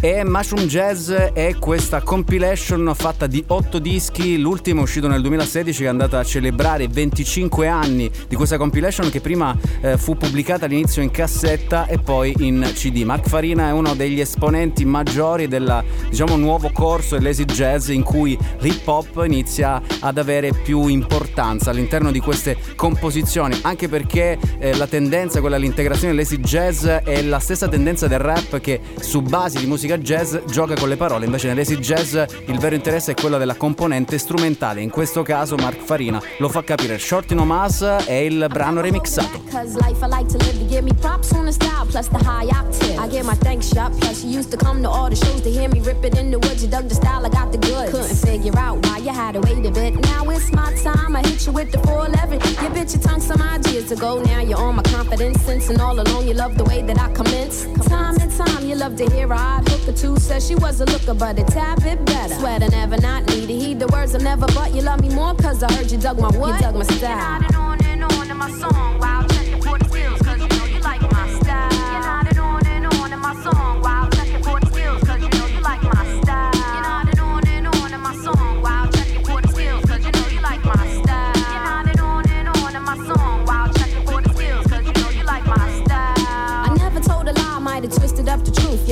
E 0.00 0.22
Mushroom 0.22 0.66
Jazz 0.66 1.10
è 1.10 1.54
questa 1.58 2.02
compilation 2.02 2.92
fatta 2.94 3.26
di 3.26 3.42
otto 3.46 3.78
dischi, 3.78 4.38
l'ultimo 4.38 4.80
è 4.80 4.82
uscito 4.82 5.08
nel 5.08 5.22
2016 5.22 5.78
che 5.78 5.84
è 5.86 5.88
andata 5.88 6.18
a 6.18 6.24
celebrare 6.24 6.84
i 6.84 6.88
25 6.90 7.66
anni 7.68 8.10
di 8.28 8.36
questa 8.36 8.58
compilation 8.58 9.08
che 9.08 9.20
prima 9.20 9.56
eh, 9.80 9.96
fu 9.96 10.16
pubblicata 10.16 10.66
all'inizio 10.66 11.00
in 11.00 11.10
cassetta 11.10 11.86
e 11.86 11.98
poi 11.98 12.34
in 12.40 12.70
CD. 12.74 13.02
Mark 13.02 13.28
Farina 13.28 13.68
è 13.68 13.72
uno 13.72 13.94
degli 13.94 14.20
esponenti 14.20 14.84
maggiori 14.84 15.48
del 15.48 15.82
diciamo, 16.10 16.36
nuovo 16.36 16.70
corso 16.70 17.16
dell'easy 17.16 17.44
jazz 17.44 17.88
in 17.88 18.02
cui 18.02 18.36
l'hip 18.58 18.86
hop 18.86 19.22
inizia 19.24 19.80
ad 20.00 20.18
avere 20.18 20.52
più 20.52 20.86
importanza 20.86 21.70
all'interno 21.70 22.10
di 22.10 22.20
queste 22.20 22.58
composizioni, 22.76 23.58
anche 23.62 23.88
perché 23.88 24.38
eh, 24.58 24.76
la 24.76 24.86
tendenza, 24.86 25.40
quella 25.40 25.53
all'integrazione 25.54 26.12
dell'easy 26.12 26.38
jazz 26.38 26.84
è 26.84 27.22
la 27.22 27.38
stessa 27.38 27.68
tendenza 27.68 28.06
del 28.06 28.18
rap 28.18 28.60
che 28.60 28.80
su 29.00 29.22
basi 29.22 29.58
di 29.58 29.66
musica 29.66 29.96
jazz 29.98 30.36
gioca 30.50 30.74
con 30.74 30.88
le 30.88 30.96
parole, 30.96 31.24
invece 31.24 31.48
nell'easy 31.48 31.76
jazz 31.76 32.14
il 32.14 32.58
vero 32.58 32.74
interesse 32.74 33.12
è 33.12 33.14
quello 33.14 33.38
della 33.38 33.54
componente 33.54 34.18
strumentale, 34.18 34.80
in 34.80 34.90
questo 34.90 35.22
caso 35.22 35.56
Mark 35.56 35.80
Farina 35.82 36.20
lo 36.38 36.48
fa 36.48 36.62
capire. 36.62 36.98
Shorty 36.98 37.34
No 37.34 37.44
Mas 37.44 37.82
è 37.82 38.12
il 38.12 38.46
brano 38.50 38.80
remixato. 38.80 39.42
Cause 39.50 39.76
life 39.76 40.04
I 40.04 40.08
like 40.08 40.26
to 40.28 40.38
live 40.44 40.58
to 40.58 40.66
give 40.66 40.82
me 40.82 40.92
props 41.00 41.32
on 41.32 41.44
the 41.44 41.52
style 41.52 41.86
plus 41.86 42.08
the 42.08 42.18
high 42.18 42.48
octave. 42.48 42.98
I 42.98 43.08
get 43.08 43.24
my 43.24 43.36
thanks 43.36 43.68
shot 43.68 43.92
plus 43.98 44.22
you 44.24 44.36
used 44.36 44.50
to 44.50 44.56
come 44.56 44.82
to 44.82 44.88
all 44.88 45.08
the 45.08 45.16
shows 45.16 45.40
to 45.42 45.50
hear 45.50 45.68
me 45.68 45.80
rip 45.80 46.04
it 46.04 46.18
in 46.18 46.30
the 46.30 46.38
woods. 46.38 46.62
You 46.62 46.70
dug 46.70 46.88
the 46.88 46.94
style, 46.94 47.24
I 47.24 47.28
got 47.28 47.52
the 47.52 47.58
goods. 47.58 47.90
Couldn't 47.90 48.16
figure 48.16 48.58
out 48.58 48.84
why 48.86 48.98
you 48.98 49.12
had 49.12 49.34
to 49.34 49.40
wait 49.40 49.64
a 49.64 49.70
bit. 49.70 49.94
Now 49.94 50.28
it's 50.30 50.50
my 50.52 50.74
time. 50.82 51.16
I 51.16 51.22
hit 51.22 51.46
you 51.46 51.52
with 51.52 51.70
the 51.70 51.78
411. 51.78 52.40
You 52.62 52.70
bit 52.70 52.90
your. 52.92 53.04
Now 54.24 54.40
you're 54.40 54.58
on 54.58 54.76
my 54.76 54.82
confidence 54.82 55.43
sense 55.44 55.68
and 55.68 55.80
all 55.80 55.98
alone 56.00 56.26
you 56.26 56.34
love 56.34 56.56
the 56.56 56.64
way 56.64 56.80
that 56.82 56.98
I 56.98 57.12
commence. 57.12 57.64
Time 57.86 58.16
and 58.20 58.32
time 58.32 58.64
you 58.66 58.74
love 58.74 58.96
to 58.96 59.04
hear 59.10 59.30
a 59.30 59.36
odd 59.36 59.68
hooker 59.68 59.92
too. 59.92 60.16
Says 60.16 60.46
she 60.46 60.54
was 60.54 60.80
a 60.80 60.86
looker 60.86 61.14
but 61.14 61.38
it's 61.38 61.52
a 61.52 61.54
tad 61.54 61.82
bit 61.82 62.04
better. 62.06 62.34
Swear 62.34 62.58
to 62.60 62.68
never 62.70 62.96
not 63.00 63.26
need 63.26 63.46
to 63.46 63.54
heed 63.54 63.78
the 63.78 63.88
words 63.88 64.14
of 64.14 64.22
never 64.22 64.46
but 64.54 64.74
you 64.74 64.82
love 64.82 65.00
me 65.00 65.10
more 65.10 65.34
cause 65.34 65.62
I 65.62 65.72
heard 65.72 65.90
you 65.90 65.98
dug 65.98 66.18
my 66.18 66.30
what? 66.38 66.54
You 66.54 66.60
dug 66.60 66.74
my 66.76 66.84
style. 66.84 67.64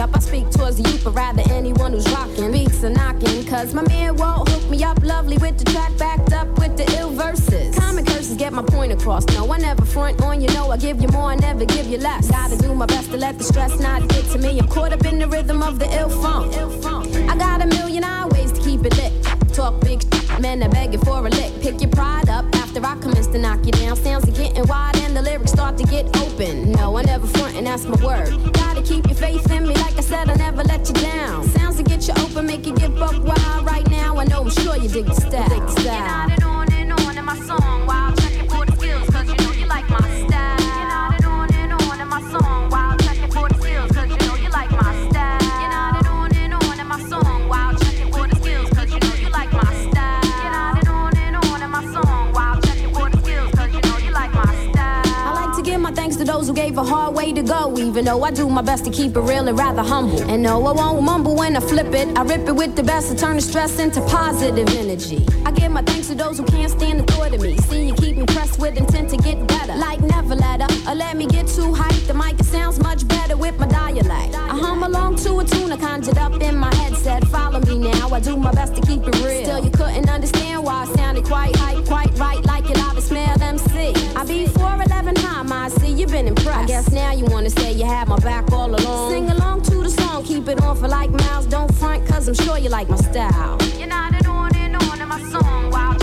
Up 0.03 0.16
I 0.16 0.18
speak 0.18 0.50
towards 0.50 0.76
the 0.82 0.90
youth, 0.90 1.05
but 1.05 1.14
rather 1.14 1.42
anyone 1.50 1.92
who's 1.92 2.11
rocking. 2.11 2.50
Beats 2.50 2.82
are 2.82 2.90
knocking, 2.90 3.44
cause 3.46 3.72
my 3.72 3.82
man 3.82 4.16
won't 4.16 4.48
hook 4.48 4.68
me 4.68 4.82
up 4.82 5.00
lovely 5.05 5.38
with 5.38 5.57
the 5.59 5.64
track 5.64 5.96
backed 5.96 6.32
up 6.32 6.48
with 6.59 6.76
the 6.76 6.84
ill 6.98 7.11
verses. 7.11 7.78
Common 7.78 8.05
curses 8.05 8.36
get 8.36 8.53
my 8.53 8.62
point 8.62 8.92
across. 8.92 9.24
No, 9.28 9.50
I 9.53 9.59
never 9.59 9.84
front 9.84 10.20
on 10.22 10.40
you, 10.40 10.48
know 10.48 10.70
I 10.70 10.76
give 10.76 11.00
you 11.00 11.09
more, 11.09 11.30
I 11.30 11.36
never 11.36 11.64
give 11.64 11.86
you 11.86 11.98
less. 11.98 12.28
Gotta 12.30 12.57
do 12.59 12.74
my 12.74 12.86
best 12.86 13.12
to 13.12 13.16
let 13.16 13.38
the 13.38 13.44
stress 13.44 13.78
not 13.78 14.09
get 14.09 14.24
to 14.32 14.38
me. 14.38 14.59
I'm 14.59 14.66
caught 14.66 14.92
up 14.92 15.05
in 15.05 15.20
the 15.20 15.28
rhythm 15.28 15.62
of 15.62 15.78
the 15.78 15.88
ill 15.96 16.11
funk. 16.11 16.53
I 17.30 17.36
got 17.36 17.62
a 17.62 17.66
million 17.66 18.03
eye 18.03 18.26
ways 18.26 18.50
to 18.53 18.61
keep 18.61 18.84
it 18.84 18.96
lit. 18.96 19.12
Talk 19.55 19.80
big 19.82 20.03
shit, 20.03 20.40
men 20.40 20.62
are 20.64 20.68
begging 20.68 21.00
for 21.00 21.24
a 21.24 21.30
lick. 21.30 21.53
Pick 21.62 21.80
your 21.80 21.90
pride 21.90 22.28
up 22.28 22.44
after 22.75 22.87
I 22.87 22.97
commence 23.01 23.27
to 23.29 23.39
knock 23.39 23.64
you 23.66 23.73
down. 23.73 23.97
Sounds 23.97 24.27
are 24.29 24.33
getting 24.33 24.66
wide 24.66 24.97
and 24.99 25.16
the 25.16 25.23
lyrics 25.23 25.53
start 25.53 25.77
to 25.79 25.85
get 25.85 26.05
open. 26.18 26.73
No, 26.73 26.97
I 26.97 27.03
never 27.03 27.27
front 27.27 27.57
and 27.57 27.66
that's 27.66 27.85
my 27.85 28.03
word. 28.05 28.31
Gotta 28.55 28.83
keep 28.83 29.07
your 29.07 29.14
faith 29.14 29.51
in 29.51 29.66
me, 29.68 29.75
like 29.75 29.97
I 29.99 30.01
said, 30.01 30.31
I'll 30.31 30.39
never 30.39 30.62
let 30.64 30.89
you 30.89 30.95
down. 30.95 31.47
Sounds 31.49 31.77
to 31.77 31.83
get 31.83 32.07
you 32.09 32.14
open, 32.25 32.47
make 32.47 32.66
you 32.66 32.75
give 32.75 33.01
up 33.01 33.18
wild 33.23 33.66
right 33.66 33.89
now. 33.91 34.16
I 34.16 34.25
know 34.25 34.43
I'm 34.43 34.51
sure 34.51 34.77
you 34.77 34.89
dig 34.89 35.07
the 35.07 35.14
style. 35.14 35.49
Dig 35.49 35.61
the 35.61 35.81
style. 35.81 36.29
Nodded 36.29 36.45
on 36.45 36.73
and 36.73 36.93
on 36.93 37.18
in 37.18 37.25
my 37.25 37.39
song 37.41 37.87
while 37.87 38.11
a 56.83 56.85
hard 56.85 57.14
way 57.14 57.33
to 57.33 57.43
go, 57.43 57.78
even 57.78 58.05
though 58.05 58.22
I 58.24 58.30
do 58.30 58.49
my 58.49 58.62
best 58.62 58.85
to 58.87 58.91
keep 58.91 59.16
it 59.16 59.20
real 59.20 59.47
and 59.49 59.57
rather 59.57 59.83
humble. 59.83 60.22
And 60.22 60.43
no, 60.43 60.66
I 60.66 60.72
won't 60.72 61.03
mumble 61.03 61.37
when 61.37 61.57
I 61.57 61.61
flip 61.61 61.95
it. 61.95 62.18
I 62.18 62.22
rip 62.22 62.49
it 62.49 62.57
with 62.57 62.74
the 62.74 62.83
best 62.83 63.11
to 63.11 63.16
turn 63.16 63.37
the 63.37 63.43
stress 63.43 63.78
into 63.78 64.01
positive 64.03 64.68
energy. 64.76 65.24
I 65.47 65.53
give 65.53 65.70
my 65.70 65.83
thanks 65.83 66.09
to 66.09 66.14
those 66.14 66.39
who 66.39 66.45
can't 66.45 66.70
stand 66.70 67.01
the 67.01 67.12
thought 67.12 67.33
of 67.35 67.41
me. 67.41 67.57
See 67.59 67.87
you 67.89 67.95
keep 67.95 68.16
me 68.16 68.26
pressed 68.26 68.59
with 68.59 68.76
intent 68.76 69.11
to 69.11 69.16
get 69.16 69.47
better. 69.47 69.76
Like 69.76 70.01
never 70.01 70.35
let 70.35 70.61
up 70.61 70.72
or 70.87 70.95
let 70.95 71.16
me 71.16 71.26
get 71.26 71.47
too 71.47 71.72
hyped. 71.72 72.07
The 72.07 72.14
mic 72.14 72.39
sounds 72.45 72.78
much 72.78 73.07
better 73.09 73.37
with 73.37 73.59
my 73.59 73.66
dialect. 73.66 74.35
I 74.35 74.57
hum 74.57 74.83
along 74.83 75.16
to 75.24 75.39
a 75.39 75.45
tune 75.45 75.72
I 75.72 75.76
conjured 75.76 76.18
up 76.18 76.41
in 76.41 76.57
my 76.57 76.74
head. 76.76 76.97
Said, 76.97 77.26
follow 77.28 77.61
me 77.61 77.78
now. 77.78 78.09
I 78.09 78.20
do 78.20 78.37
my 78.37 78.53
best 78.53 78.74
to 78.76 78.80
keep 78.83 79.03
it 79.07 79.16
real. 79.24 79.45
Still, 79.45 79.64
you 79.64 79.70
couldn't 79.70 80.09
understand 80.09 80.64
why 80.64 80.83
I 80.83 80.87
sounded 80.95 81.24
quite 81.24 81.57
hype, 81.57 81.85
quite 81.87 82.16
right, 82.18 82.45
like 82.45 82.68
it 82.70 82.78
I 82.78 83.01
smell 83.01 83.43
MC. 83.43 83.93
I 84.16 84.24
be 84.24 84.47
4'11 84.47 85.18
high, 85.18 85.43
my 85.43 85.68
see 85.68 85.93
you've 85.93 86.11
been 86.11 86.28
impressed. 86.28 86.59
I 86.59 86.66
guess 86.66 86.91
now 86.91 87.12
you 87.12 87.24
wanna 87.26 87.51
say 87.51 87.72
you 87.72 87.85
had 87.85 88.09
my 88.09 88.18
back 88.18 88.51
all 88.53 88.74
along. 88.74 89.11
Sing 89.11 89.30
along 89.30 89.62
to 89.62 89.83
the 89.83 89.91
song, 89.91 90.24
keep 90.24 90.49
it 90.49 90.61
on 90.62 90.76
for 90.76 90.89
like 90.89 91.11
miles. 91.11 91.47
Don't 91.47 91.72
front, 91.74 92.07
cause 92.07 92.28
I'm 92.28 92.35
sure 92.35 92.59
you 92.59 92.68
like 92.68 92.89
my 92.89 92.97
style. 92.97 93.59
You 93.78 93.87
nodded 93.87 94.26
on 94.26 94.55
and 94.57 94.76
on 94.76 95.01
in 95.01 95.09
my 95.09 95.20
song 95.30 95.70
while 95.70 96.01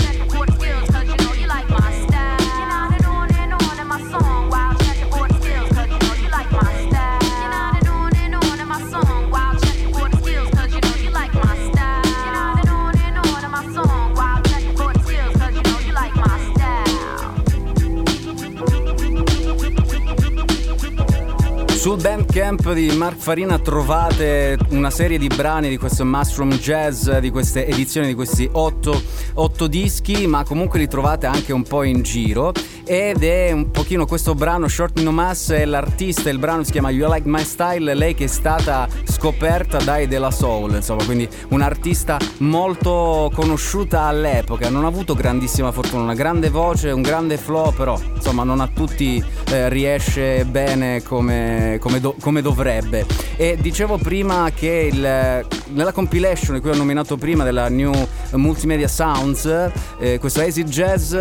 Sul 21.80 21.96
Bandcamp 21.96 22.74
di 22.74 22.92
Mark 22.92 23.16
Farina 23.16 23.58
trovate 23.58 24.58
una 24.72 24.90
serie 24.90 25.18
di 25.18 25.30
brani 25.30 25.70
di 25.70 25.78
questo 25.78 26.04
Mushroom 26.04 26.52
Jazz, 26.56 27.10
di 27.10 27.30
queste 27.30 27.66
edizioni 27.66 28.08
di 28.08 28.16
questi 28.16 28.50
otto, 28.52 29.02
otto 29.36 29.68
dischi, 29.68 30.28
ma 30.28 30.44
comunque 30.44 30.78
li 30.78 30.90
trovate 30.90 31.26
anche 31.26 31.54
un 31.54 31.64
po' 31.64 31.84
in 31.84 32.02
giro. 32.02 32.52
Ed 32.92 33.22
è 33.22 33.52
un 33.52 33.70
pochino 33.70 34.08
questo 34.08 34.34
brano, 34.34 34.68
Short 34.68 35.00
No 35.02 35.12
Mass, 35.12 35.52
è 35.52 35.64
l'artista, 35.64 36.32
il 36.32 36.40
brano 36.40 36.64
si 36.64 36.72
chiama 36.72 36.90
You 36.90 37.08
Like 37.08 37.28
My 37.28 37.44
Style, 37.44 37.94
lei 37.94 38.16
che 38.16 38.24
è 38.24 38.28
stata 38.28 38.88
scoperta 39.04 39.78
dai 39.78 40.08
della 40.08 40.32
Soul, 40.32 40.74
insomma, 40.74 41.06
quindi 41.06 41.30
un'artista 41.50 42.18
molto 42.40 43.32
conosciuta 43.36 44.06
all'epoca, 44.06 44.72
non 44.72 44.86
ha 44.86 44.88
avuto 44.88 45.14
grandissima 45.14 45.72
fortuna, 45.72 46.02
una 46.02 46.16
grande 46.16 46.50
voce, 46.50 46.90
un 46.90 47.04
grande 47.04 47.38
flow, 47.38 47.72
però 47.74 47.96
insomma 48.16 48.44
non 48.44 48.60
a 48.60 48.68
tutti 48.74 49.24
eh, 49.52 49.70
riesce 49.70 50.44
bene 50.46 51.04
come, 51.04 51.78
come, 51.80 52.00
do- 52.00 52.16
come 52.20 52.42
dovrebbe. 52.42 53.06
E 53.36 53.56
dicevo 53.62 53.98
prima 53.98 54.50
che 54.52 54.90
il, 54.92 55.46
nella 55.74 55.92
compilation 55.92 56.60
di 56.60 56.68
ho 56.68 56.76
nominato 56.76 57.18
prima 57.18 57.44
della 57.44 57.70
New 57.70 57.94
Multimedia 58.32 58.88
Sounds, 58.88 59.72
eh, 60.00 60.18
questo 60.18 60.42
Easy 60.42 60.64
Jazz 60.64 61.16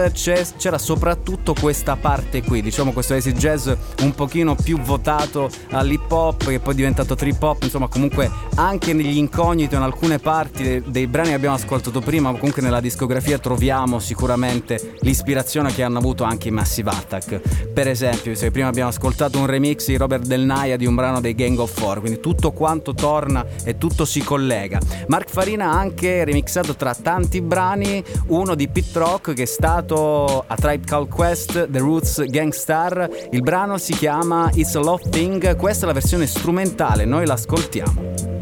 c'era 0.57 0.79
soprattutto 0.79 1.57
questa 1.61 1.97
parte 1.97 2.43
qui, 2.43 2.63
diciamo 2.63 2.93
questo 2.93 3.15
acid 3.15 3.37
jazz 3.37 3.69
un 4.03 4.15
pochino 4.15 4.55
più 4.55 4.79
votato 4.81 5.51
all'hip 5.71 6.11
hop 6.11 6.47
che 6.47 6.61
poi 6.61 6.73
è 6.73 6.77
diventato 6.77 7.15
trip 7.15 7.43
hop, 7.43 7.65
insomma 7.65 7.89
comunque 7.89 8.31
anche 8.55 8.93
negli 8.93 9.17
incogniti 9.17 9.75
in 9.75 9.83
alcune 9.83 10.19
parti 10.19 10.83
dei, 10.87 11.07
brani 11.07 11.29
che 11.29 11.35
abbiamo 11.35 11.57
ascoltato 11.57 12.01
prima, 12.01 12.31
ma 12.31 12.39
comunque 12.39 12.63
nella 12.63 12.81
discografia 12.81 13.39
troviamo 13.39 13.99
sicuramente 13.99 14.95
l'ispirazione 15.01 15.73
che 15.73 15.83
hanno 15.83 15.99
avuto 15.99 16.25
anche 16.25 16.49
i 16.49 16.51
Massive 16.51 16.91
Attack. 16.91 17.41
Per 17.73 17.89
esempio, 17.89 18.35
se 18.35 18.51
prima 18.51 18.69
abbiamo 18.69 18.91
ascoltato 18.91 19.39
un 19.39 19.47
remix 19.47 19.87
di 19.87 19.97
Robert 19.97 20.25
Del 20.25 20.43
Naia 20.43 20.77
di 20.77 20.87
un 20.87 20.95
brano 20.95 21.21
dei 21.21 21.35
Gang 21.35 21.59
of 21.59 21.73
Four, 21.73 22.01
quindi 22.01 22.21
tutto 22.21 22.53
quanto 22.53 22.95
torna 22.95 23.45
e 23.65 23.79
tutto 23.79 24.05
si 24.05 24.23
collega. 24.23 24.81
Mark 25.07 25.31
Farina 25.31 25.71
ha 25.71 25.79
anche 25.79 26.25
remixato 26.25 26.75
tra 26.75 26.95
tanti 26.95 27.41
brani 27.41 28.03
uno 28.29 28.55
di 28.55 28.69
Pit 28.69 28.97
Rock 28.97 29.33
che 29.33 29.43
è 29.43 29.47
stato 29.47 30.45
a 30.47 30.55
Tribe 30.57 30.85
Called 30.85 31.09
Quest, 31.09 31.48
The 31.53 31.79
Roots 31.79 32.25
Gangstar. 32.25 33.29
Il 33.31 33.43
brano 33.43 33.79
si 33.79 33.93
chiama 33.93 34.51
It's 34.55 34.75
a 34.75 34.81
Love 34.81 35.09
Thing, 35.11 35.57
questa 35.57 35.85
è 35.85 35.87
la 35.87 35.95
versione 35.95 36.27
strumentale, 36.27 37.05
noi 37.05 37.27
l'ascoltiamo. 37.27 38.39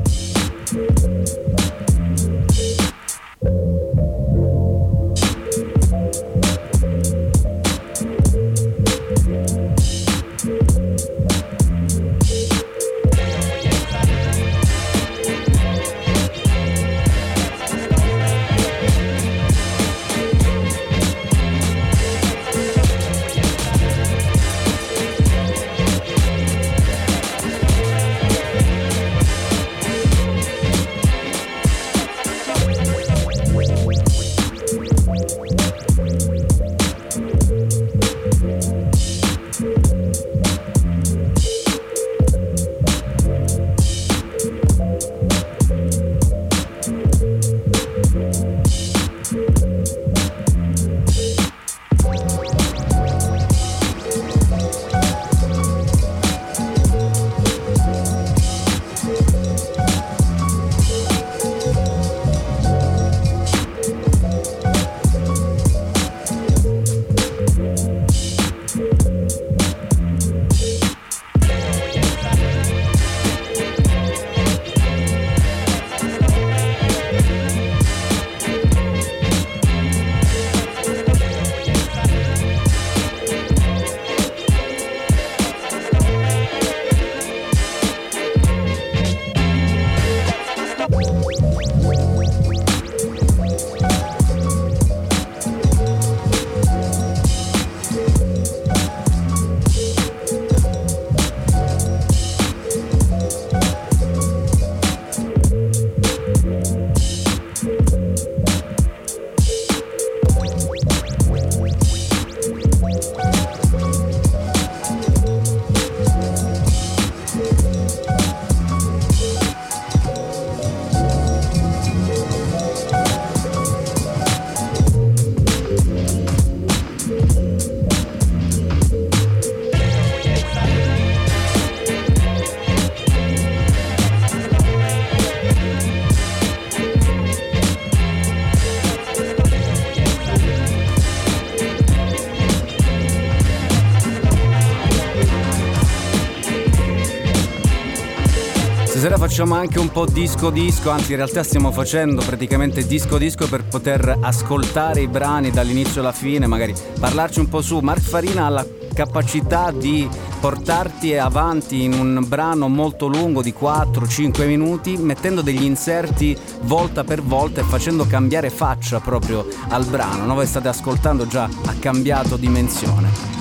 Facciamo 149.36 149.60
anche 149.60 149.78
un 149.78 149.90
po' 149.90 150.06
disco 150.06 150.48
disco, 150.48 150.88
anzi 150.88 151.10
in 151.10 151.18
realtà 151.18 151.42
stiamo 151.42 151.70
facendo 151.70 152.24
praticamente 152.24 152.86
disco 152.86 153.18
disco 153.18 153.46
per 153.46 153.64
poter 153.64 154.16
ascoltare 154.18 155.02
i 155.02 155.08
brani 155.08 155.50
dall'inizio 155.50 156.00
alla 156.00 156.12
fine, 156.12 156.46
magari 156.46 156.72
parlarci 156.98 157.40
un 157.40 157.48
po' 157.50 157.60
su. 157.60 157.80
Mark 157.80 158.00
Farina 158.00 158.46
ha 158.46 158.48
la 158.48 158.66
capacità 158.94 159.72
di 159.72 160.08
portarti 160.40 161.18
avanti 161.18 161.82
in 161.82 161.92
un 161.92 162.24
brano 162.26 162.68
molto 162.68 163.08
lungo 163.08 163.42
di 163.42 163.52
4-5 163.52 164.46
minuti, 164.46 164.96
mettendo 164.96 165.42
degli 165.42 165.64
inserti 165.64 166.34
volta 166.62 167.04
per 167.04 167.20
volta 167.20 167.60
e 167.60 167.64
facendo 167.64 168.06
cambiare 168.06 168.48
faccia 168.48 169.00
proprio 169.00 169.46
al 169.68 169.84
brano. 169.84 170.24
No? 170.24 170.32
Voi 170.32 170.46
state 170.46 170.68
ascoltando 170.68 171.26
già 171.26 171.44
ha 171.44 171.74
cambiato 171.78 172.38
dimensione. 172.38 173.35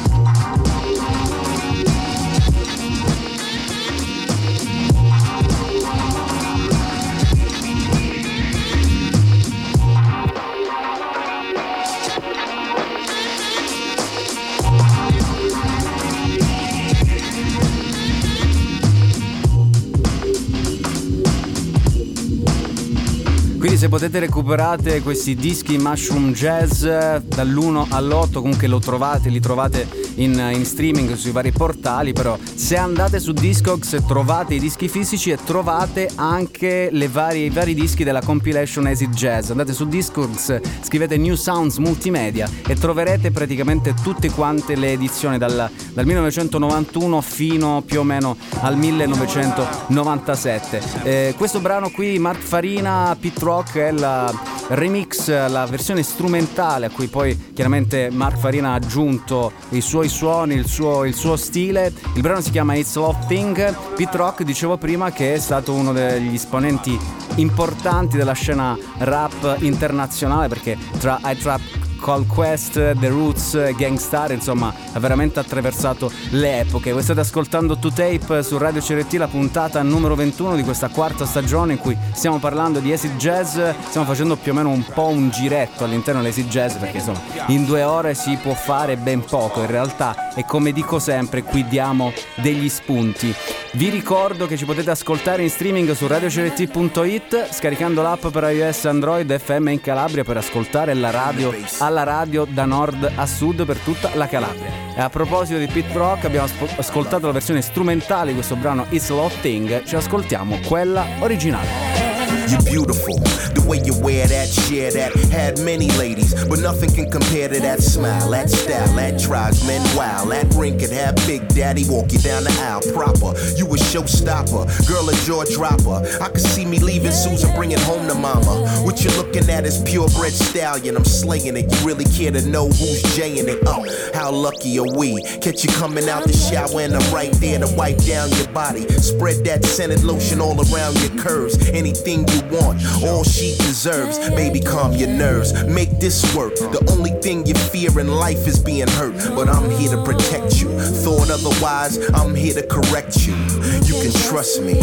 Se 23.86 23.92
potete 23.92 24.18
recuperate 24.18 25.04
questi 25.04 25.36
dischi 25.36 25.78
Mushroom 25.78 26.32
Jazz 26.32 26.84
eh, 26.86 27.22
dall'1 27.24 27.86
all'8 27.90 28.32
comunque 28.40 28.66
lo 28.66 28.80
trovate, 28.80 29.30
li 29.30 29.40
trovate 29.40 30.05
in, 30.16 30.52
in 30.54 30.66
streaming 30.66 31.14
sui 31.14 31.32
vari 31.32 31.52
portali, 31.52 32.14
però 32.14 32.38
se 32.54 32.78
andate 32.78 33.20
su 33.20 33.32
Discogs 33.32 34.04
trovate 34.08 34.56
i 34.56 34.60
dischi 34.60 34.88
fisici 34.88 35.32
e 35.32 35.38
trovate 35.44 36.10
anche 36.16 36.90
varie, 37.12 37.46
i 37.46 37.50
vari 37.50 37.74
dischi 37.74 38.04
della 38.04 38.22
compilation 38.22 38.86
Acid 38.86 39.14
Jazz. 39.14 39.50
Andate 39.50 39.74
su 39.74 39.88
Discogs, 39.88 40.60
scrivete 40.82 41.18
New 41.18 41.36
Sounds 41.36 41.78
Multimedia 41.78 42.50
e 42.68 42.76
troverete 42.76 43.32
praticamente 43.32 43.94
tutte 44.02 44.30
quante 44.32 44.76
le 44.76 44.94
edizioni 44.94 45.38
dal, 45.38 45.70
dal 45.94 46.06
1991 46.06 47.22
fino 47.22 47.84
più 47.86 48.00
o 48.00 48.04
meno 48.04 48.38
al 48.62 48.78
1997. 48.78 50.82
Eh, 51.04 51.34
questo 51.38 51.60
brano 51.60 51.90
qui, 51.90 52.18
Mark 52.20 52.42
Farina, 52.42 53.16
Pit 53.20 53.40
Rock, 53.40 53.78
è 53.78 53.92
la 53.92 54.55
remix, 54.70 55.28
la 55.28 55.66
versione 55.66 56.04
strumentale 56.04 56.88
a 56.88 56.90
cui 56.90 57.08
poi 57.08 57.52
chiaramente 57.54 58.10
Mark 58.12 58.38
Farina 58.38 58.72
ha 58.72 58.76
aggiunto 58.76 59.52
i 59.70 59.82
suoi 59.82 60.10
suoni, 60.10 60.56
il 60.56 60.68
suo, 60.68 61.06
il 61.06 61.14
suo 61.14 61.36
stile. 61.36 61.94
Il 62.16 62.22
brano 62.22 62.42
si 62.42 62.52
chiama 62.52 62.76
It's 62.76 62.96
Love 62.96 63.26
Thing. 63.28 63.76
Pete 63.96 64.18
Rock, 64.18 64.44
dicevo 64.44 64.78
prima, 64.78 65.12
che 65.12 65.34
è 65.34 65.40
stato 65.40 65.74
uno 65.74 65.94
degli 65.94 66.34
esponenti 66.34 66.98
importanti 67.36 68.18
della 68.18 68.34
scena 68.34 68.78
rap 69.00 69.58
internazionale 69.60 70.48
perché 70.48 70.78
tra 71.00 71.20
I 71.24 71.38
Trap 71.38 71.62
Call 72.00 72.26
Quest, 72.28 72.74
The 72.74 73.08
Roots, 73.08 73.74
Gangstar, 73.76 74.32
insomma 74.32 74.74
ha 74.94 75.00
veramente 75.00 75.40
attraversato 75.40 76.12
le 76.32 76.60
epoche. 76.60 76.92
Voi 76.92 77.04
state 77.04 77.20
ascoltando 77.20 77.78
To 77.78 77.92
Tape 77.92 78.44
su 78.44 78.58
Radio 78.58 78.82
CRT, 78.82 79.14
la 79.14 79.28
puntata 79.28 79.82
numero 79.82 80.16
21 80.16 80.56
di 80.56 80.64
questa 80.64 80.90
quarta 80.90 81.26
stagione 81.26 81.74
in 81.74 81.80
cui 81.80 81.98
stiamo 82.14 82.40
parlando 82.40 82.80
di 82.80 82.92
acid 82.92 83.16
jazz, 83.18 83.60
stiamo 83.88 84.06
facendo 84.06 84.36
più 84.36 84.52
o 84.52 84.56
meno 84.56 84.70
un 84.70 84.86
po' 84.94 85.08
un 85.08 85.30
giretto 85.30 85.84
all'interno 85.84 86.22
dell'acid 86.22 86.48
jazz 86.48 86.76
perché 86.76 86.98
insomma 86.98 87.22
in 87.48 87.66
due 87.66 87.84
ore 87.84 88.14
si 88.14 88.38
può 88.42 88.54
fare 88.54 88.98
ben 88.98 89.24
poco 89.24 89.62
in 89.62 89.68
realtà 89.68 90.34
e 90.36 90.46
come 90.46 90.72
dico 90.72 91.00
sempre 91.00 91.44
qui 91.44 91.66
diamo 91.68 92.12
degli 92.36 92.70
spunti. 92.70 93.34
Vi 93.74 93.90
ricordo 93.90 94.48
che 94.48 94.56
ci 94.56 94.66
potete 94.66 94.92
ascoltare 94.92 95.44
in 95.44 95.50
streaming 95.50 95.92
su 95.92 96.08
radiocrt.it 96.08 97.50
scaricando 97.52 98.02
l'app 98.02 98.28
per 98.28 98.44
iOS, 98.44 98.86
Android, 98.86 99.38
FM 99.38 99.68
in 99.68 99.82
Calabria 99.82 100.24
per 100.24 100.38
ascoltare 100.38 100.94
la 100.94 101.10
radio 101.10 101.54
alla 101.86 102.04
radio 102.04 102.46
da 102.46 102.66
nord 102.66 103.12
a 103.16 103.26
sud 103.26 103.64
per 103.66 103.78
tutta 103.78 104.10
la 104.16 104.28
Calabria. 104.28 104.72
E 104.96 105.02
a 105.02 105.10
proposito 105.10 105.60
di 105.60 105.68
Pit 105.68 105.92
Rock 105.94 106.26
abbiamo 106.26 106.48
ascoltato 106.78 107.28
la 107.28 107.34
versione 107.34 107.62
strumentale 107.62 108.30
di 108.30 108.34
questo 108.36 108.56
brano 108.56 108.86
It's 108.90 109.10
a 109.10 109.14
Lot 109.14 109.40
Thing, 109.42 109.84
ci 109.84 109.96
ascoltiamo 109.96 110.60
quella 110.66 111.06
originale. 111.20 112.15
You're 112.50 112.62
beautiful. 112.62 113.18
The 113.56 113.66
way 113.68 113.82
you 113.84 113.98
wear 114.00 114.28
that, 114.28 114.48
share 114.48 114.92
that. 114.92 115.14
Had 115.32 115.60
many 115.62 115.90
ladies, 115.92 116.34
but 116.46 116.60
nothing 116.60 116.92
can 116.92 117.10
compare 117.10 117.50
to 117.50 117.60
that 117.60 117.82
smile, 117.82 118.30
that 118.32 118.50
style, 118.50 118.88
that 118.96 119.20
drives 119.20 119.66
men 119.66 119.82
wild. 119.98 120.32
That 120.32 120.54
ring 120.54 120.78
could 120.78 120.92
have 120.92 121.16
Big 121.28 121.48
Daddy 121.50 121.86
walk 121.88 122.12
you 122.12 122.20
down 122.20 122.44
the 122.44 122.52
aisle 122.62 122.82
proper. 122.94 123.38
You 123.58 123.66
a 123.66 123.78
showstopper, 123.78 124.88
girl 124.88 125.10
a 125.10 125.16
jaw 125.26 125.44
dropper. 125.46 126.06
I 126.22 126.30
could 126.30 126.42
see 126.42 126.66
me 126.66 126.80
leaving 126.80 127.12
Susan, 127.12 127.54
bringing 127.56 127.80
home 127.80 128.08
to 128.08 128.16
mama. 128.16 128.68
What 128.84 129.04
you're 129.04 129.16
looking 129.18 129.50
at 129.50 129.66
is 129.66 129.82
purebred 129.82 130.34
stallion. 130.34 130.96
I'm 130.96 131.06
slaying 131.06 131.58
it. 131.58 131.72
You 131.72 131.88
really 131.88 132.06
care 132.06 132.32
to 132.32 132.42
know 132.48 132.68
who's 132.68 133.02
jaying 133.16 133.50
it? 133.50 133.60
Oh, 133.66 133.84
how 134.14 134.32
lucky 134.32 134.78
are 134.80 134.98
we? 134.98 135.22
Catch 135.42 135.64
you 135.64 135.72
coming 135.74 136.08
out 136.10 136.24
the 136.24 136.34
shower 136.34 136.82
and 136.82 136.96
I'm 136.96 137.14
right 137.14 137.34
there 137.34 137.60
to 137.60 137.68
wipe 137.76 137.98
down 138.04 138.30
your 138.34 138.48
body. 138.50 138.88
Spread 139.00 139.44
that 139.46 139.66
scented 139.66 140.04
lotion 140.04 140.42
all 140.42 140.58
around 140.72 141.00
your 141.02 141.16
curves. 141.22 141.70
Anything 141.70 142.28
you 142.28 142.35
want, 142.44 142.82
all 143.04 143.24
she 143.24 143.56
deserves. 143.58 144.18
Baby, 144.30 144.60
calm 144.60 144.94
your 144.94 145.10
nerves. 145.10 145.54
Make 145.66 146.00
this 146.00 146.36
work. 146.36 146.56
The 146.56 146.86
only 146.92 147.12
thing 147.22 147.46
you 147.46 147.54
fear 147.56 148.00
in 148.00 148.08
life 148.08 148.48
is 148.48 148.60
being 148.60 148.88
hurt. 148.88 149.16
But 149.36 149.50
I'm 149.50 149.70
here 149.72 149.92
to 149.92 150.04
protect 150.04 150.62
you. 150.62 150.70
Thought 150.80 151.30
otherwise, 151.30 151.98
I'm 152.12 152.36
here 152.36 152.54
to 152.54 152.64
correct 152.68 153.26
you. 153.28 153.36
You 153.84 153.96
can 154.02 154.12
trust 154.30 154.62
me. 154.62 154.74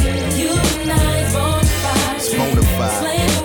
It's 2.15 2.35
bona 2.35 2.63
fide. 2.63 3.42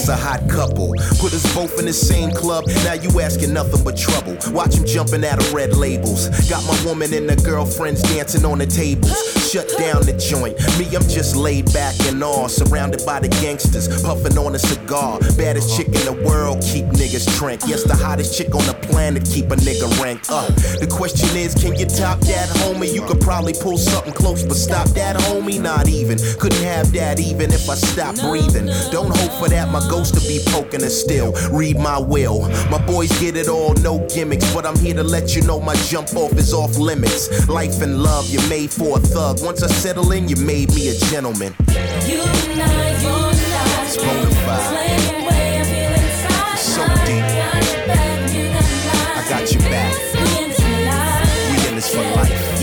That's 0.00 0.08
a 0.08 0.16
hot 0.16 0.48
couple. 0.48 0.94
Put 1.18 1.34
us 1.34 1.54
both 1.54 1.78
in 1.78 1.84
the 1.84 1.92
same 1.92 2.30
club. 2.30 2.64
Now 2.84 2.94
you 2.94 3.20
asking 3.20 3.52
nothing 3.52 3.84
but 3.84 3.96
trouble. 3.96 4.36
Watch 4.52 4.76
him 4.76 4.86
jumping 4.86 5.24
out 5.24 5.38
of 5.38 5.52
red 5.52 5.76
labels. 5.76 6.28
Got 6.48 6.64
my 6.64 6.78
woman 6.84 7.12
and 7.12 7.28
the 7.28 7.36
girlfriends 7.44 8.02
dancing 8.02 8.44
on 8.44 8.58
the 8.58 8.66
tables. 8.66 9.12
Shut 9.50 9.68
down 9.78 10.02
the 10.02 10.14
joint. 10.14 10.56
Me, 10.78 10.86
I'm 10.96 11.06
just 11.08 11.36
laid 11.36 11.72
back 11.72 11.94
and 12.06 12.22
all. 12.22 12.48
Surrounded 12.48 13.04
by 13.04 13.20
the 13.20 13.28
gangsters, 13.42 13.88
puffing 14.02 14.38
on 14.38 14.54
a 14.54 14.58
cigar. 14.58 15.18
Baddest 15.36 15.76
chick 15.76 15.88
in 15.88 16.04
the 16.06 16.16
world, 16.24 16.62
keep 16.62 16.86
niggas 16.86 17.26
trank. 17.36 17.60
Yes, 17.66 17.82
the 17.82 17.96
hottest 17.96 18.36
chick 18.36 18.54
on 18.54 18.64
the 18.66 18.74
planet, 18.74 19.24
keep 19.24 19.50
a 19.50 19.56
nigga 19.56 19.90
ranked 20.00 20.30
up. 20.30 20.48
The 20.80 20.88
question 20.90 21.36
is, 21.36 21.54
can 21.54 21.74
you 21.74 21.86
top 21.86 22.20
that, 22.20 22.48
homie? 22.62 22.92
You 22.94 23.02
could 23.02 23.20
probably 23.20 23.52
pull 23.52 23.76
something 23.76 24.14
close, 24.14 24.44
but 24.44 24.56
stop 24.56 24.88
that, 24.90 25.16
homie? 25.16 25.60
Not 25.60 25.88
even. 25.88 26.18
Couldn't 26.38 26.62
have 26.62 26.92
that 26.92 27.20
even 27.20 27.52
if 27.52 27.68
I 27.68 27.74
stopped 27.74 28.22
breathing. 28.22 28.66
Don't 28.90 29.14
hope 29.14 29.32
for 29.32 29.48
that, 29.48 29.68
my 29.68 29.80
ghost 29.90 30.14
to 30.14 30.20
be 30.28 30.38
poking 30.46 30.82
and 30.82 30.92
still. 30.92 31.34
Read 31.50 31.76
my 31.76 31.98
will. 31.98 32.48
My 32.70 32.78
boys 32.86 33.10
get 33.18 33.36
it 33.36 33.48
all, 33.48 33.74
no 33.74 34.06
gimmicks, 34.08 34.54
but 34.54 34.64
I'm 34.64 34.78
here 34.78 34.94
to 34.94 35.02
let 35.02 35.34
you 35.34 35.42
know 35.42 35.60
my 35.60 35.74
jump 35.74 36.14
off 36.14 36.32
is 36.34 36.54
off 36.54 36.78
limits. 36.78 37.48
Life 37.48 37.82
and 37.82 38.00
love, 38.02 38.30
you're 38.30 38.48
made 38.48 38.70
for 38.70 38.98
a 38.98 39.00
thug. 39.00 39.42
Once 39.42 39.62
I 39.64 39.66
settle 39.66 40.12
in, 40.12 40.28
you 40.28 40.36
made 40.36 40.72
me 40.74 40.90
a 40.90 40.94
gentleman. 40.94 41.54
It's 41.58 42.06
bona 43.96 44.30
fide. 44.46 44.76
It's 46.52 46.62
so 46.62 46.86
deep. 47.04 47.24
I 49.18 49.26
got 49.28 49.52
your 49.52 49.62
back. 49.62 49.94
We 51.50 51.68
in 51.68 51.74
this 51.74 51.92
for 51.92 52.02
life. 52.16 52.59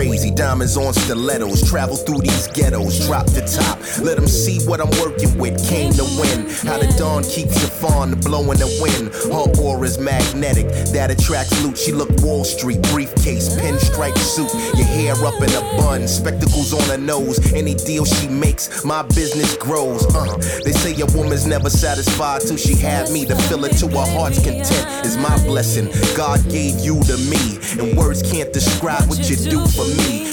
Crazy. 0.00 0.30
Diamonds 0.30 0.76
on 0.76 0.94
stilettos. 0.94 1.68
Travel 1.68 1.96
through 1.96 2.20
these 2.20 2.48
ghettos. 2.48 3.06
Drop 3.06 3.26
the 3.26 3.42
top. 3.44 3.78
Let 4.02 4.16
them 4.16 4.26
see 4.26 4.58
what 4.66 4.80
I'm 4.80 4.90
working 4.98 5.36
with. 5.36 5.60
Came 5.68 5.92
to 5.92 6.04
win. 6.18 6.48
How 6.64 6.78
the 6.78 6.92
dawn 6.96 7.22
keeps 7.22 7.60
the 7.60 7.68
fawn 7.68 8.18
blowing 8.20 8.58
the 8.58 8.70
wind. 8.80 9.12
Her 9.28 9.46
aura's 9.60 9.98
magnetic. 9.98 10.68
That 10.92 11.10
attracts 11.10 11.52
loot. 11.62 11.76
She 11.76 11.92
look 11.92 12.08
Wall 12.22 12.44
Street. 12.44 12.80
Briefcase, 12.90 13.54
pinstripe 13.60 14.16
suit. 14.16 14.52
Your 14.74 14.86
hair 14.86 15.14
up 15.24 15.36
in 15.42 15.50
a 15.50 15.60
bun. 15.76 16.08
Spectacles 16.08 16.72
on 16.72 16.82
her 16.88 16.98
nose. 16.98 17.38
Any 17.52 17.74
deal 17.74 18.04
she 18.04 18.28
makes, 18.28 18.84
my 18.84 19.02
business 19.02 19.56
grows. 19.56 20.06
Uh, 20.14 20.36
they 20.64 20.72
say 20.72 20.98
a 21.00 21.06
woman's 21.16 21.46
never 21.46 21.68
satisfied 21.68 22.40
till 22.40 22.56
she 22.56 22.74
had 22.74 23.10
me 23.10 23.26
to 23.26 23.36
fill 23.48 23.64
it 23.64 23.76
to 23.78 23.88
her 23.88 24.08
heart's 24.16 24.42
content. 24.42 25.04
Is 25.04 25.16
my 25.18 25.36
blessing. 25.44 25.88
God 26.16 26.40
gave 26.48 26.78
you 26.80 27.02
to 27.04 27.16
me. 27.28 27.58
And 27.78 27.96
words 27.96 28.22
can't 28.22 28.52
describe 28.52 29.08
what 29.08 29.28
you 29.28 29.36
do 29.36 29.66
for 29.66 29.84
me. 29.84 29.89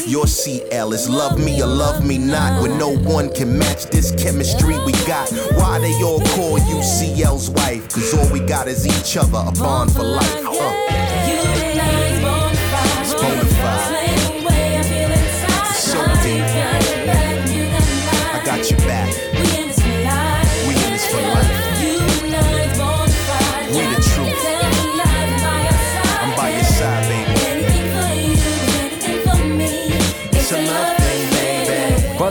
Your 0.07 0.27
CL 0.27 0.93
is 0.93 1.09
love 1.09 1.37
me 1.37 1.61
or 1.61 1.67
love 1.67 2.05
me 2.05 2.17
not. 2.17 2.61
When 2.61 2.77
no 2.77 2.95
one 2.95 3.29
can 3.33 3.57
match 3.57 3.85
this 3.85 4.11
chemistry 4.11 4.77
we 4.85 4.93
got. 5.05 5.29
Why 5.55 5.79
they 5.79 5.93
all 6.03 6.21
call 6.35 6.59
you 6.59 6.81
CL's 6.81 7.49
wife? 7.49 7.89
Cause 7.89 8.13
all 8.13 8.31
we 8.31 8.39
got 8.39 8.67
is 8.67 8.85
each 8.85 9.17
other, 9.17 9.43
a 9.45 9.51
bond 9.51 9.91
for 9.91 10.03
life. 10.03 10.45
Uh. 10.45 11.16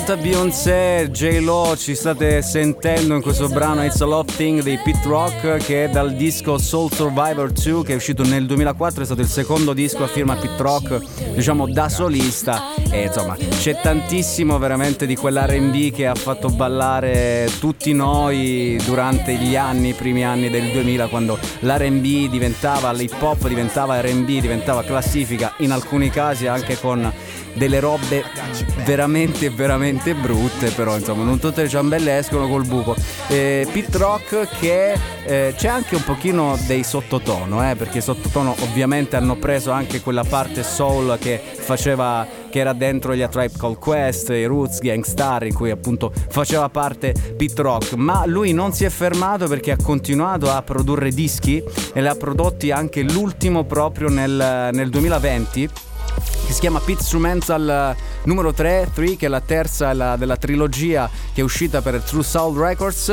Quanta 0.06 0.22
Beyoncé, 0.22 1.08
J-Lo 1.10 1.74
ci 1.76 1.96
state 1.96 2.40
sentendo 2.40 3.16
in 3.16 3.22
questo 3.22 3.48
brano 3.48 3.84
It's 3.84 4.00
a 4.00 4.04
Love 4.04 4.32
Thing 4.36 4.62
dei 4.62 4.78
Pit 4.78 5.04
Rock 5.04 5.56
che 5.56 5.86
è 5.86 5.88
dal 5.88 6.14
disco 6.14 6.58
Soul 6.58 6.92
Survivor 6.92 7.50
2 7.50 7.82
che 7.82 7.94
è 7.94 7.96
uscito 7.96 8.22
nel 8.22 8.46
2004, 8.46 9.02
è 9.02 9.04
stato 9.04 9.20
il 9.22 9.26
secondo 9.26 9.72
disco 9.72 10.04
a 10.04 10.06
firma 10.06 10.36
Pit 10.36 10.60
Rock, 10.60 11.32
diciamo 11.34 11.66
da 11.66 11.88
solista. 11.88 12.72
E 12.88 13.06
insomma 13.06 13.34
c'è 13.34 13.80
tantissimo 13.80 14.56
veramente 14.58 15.06
di 15.06 15.16
quell'R&B 15.16 15.90
che 15.90 16.06
ha 16.06 16.14
fatto 16.14 16.50
ballare 16.50 17.50
tutti 17.58 17.92
noi 17.92 18.80
durante 18.84 19.34
gli 19.34 19.56
anni, 19.56 19.88
i 19.88 19.94
primi 19.94 20.24
anni 20.24 20.48
del 20.50 20.70
2000 20.70 21.08
quando 21.08 21.36
l'R&B 21.58 22.28
diventava, 22.30 22.92
l'hip 22.92 23.20
hop 23.20 23.48
diventava 23.48 24.00
R&B, 24.00 24.38
diventava 24.38 24.84
classifica 24.84 25.54
in 25.58 25.72
alcuni 25.72 26.10
casi 26.10 26.46
anche 26.46 26.78
con 26.78 27.12
delle 27.56 27.80
robe 27.80 28.24
veramente 28.84 29.50
veramente 29.50 30.14
brutte 30.14 30.70
però 30.70 30.96
insomma 30.96 31.24
non 31.24 31.38
tutte 31.38 31.62
le 31.62 31.68
ciambelle 31.68 32.18
escono 32.18 32.48
col 32.48 32.66
buco. 32.66 32.94
Eh, 33.28 33.66
Pit 33.72 33.94
Rock 33.96 34.48
che 34.58 34.96
eh, 35.24 35.54
c'è 35.56 35.68
anche 35.68 35.96
un 35.96 36.04
pochino 36.04 36.56
dei 36.66 36.84
sottotono 36.84 37.68
eh, 37.68 37.74
perché 37.74 38.00
sottotono 38.00 38.54
ovviamente 38.60 39.16
hanno 39.16 39.36
preso 39.36 39.70
anche 39.70 40.00
quella 40.00 40.24
parte 40.24 40.62
soul 40.62 41.16
che 41.20 41.40
faceva 41.56 42.44
che 42.56 42.62
era 42.62 42.72
dentro 42.72 43.14
gli 43.14 43.20
A 43.20 43.28
Tribe 43.28 43.52
Called 43.58 43.78
Quest, 43.78 44.30
i 44.30 44.46
Roots, 44.46 44.78
Gangstar 44.78 45.44
in 45.44 45.52
cui 45.52 45.70
appunto 45.70 46.10
faceva 46.30 46.70
parte 46.70 47.12
Pit 47.36 47.58
Rock. 47.58 47.92
Ma 47.94 48.24
lui 48.24 48.54
non 48.54 48.72
si 48.72 48.84
è 48.84 48.88
fermato 48.88 49.46
perché 49.46 49.72
ha 49.72 49.76
continuato 49.76 50.50
a 50.50 50.62
produrre 50.62 51.10
dischi 51.10 51.62
e 51.92 52.00
li 52.00 52.06
ha 52.06 52.14
prodotti 52.14 52.70
anche 52.70 53.02
l'ultimo 53.02 53.64
proprio 53.64 54.08
nel, 54.08 54.70
nel 54.72 54.88
2020 54.88 55.68
che 56.46 56.52
si 56.52 56.60
chiama 56.60 56.80
Pit 56.80 57.00
Instrumental 57.00 57.94
eh, 57.96 58.02
numero 58.24 58.52
3, 58.52 58.90
3 58.94 59.16
che 59.16 59.26
è 59.26 59.28
la 59.28 59.40
terza 59.40 59.92
la- 59.92 60.16
della 60.16 60.36
trilogia 60.36 61.08
che 61.32 61.40
è 61.40 61.44
uscita 61.44 61.80
per 61.82 62.00
True 62.02 62.22
Soul 62.22 62.58
Records 62.58 63.12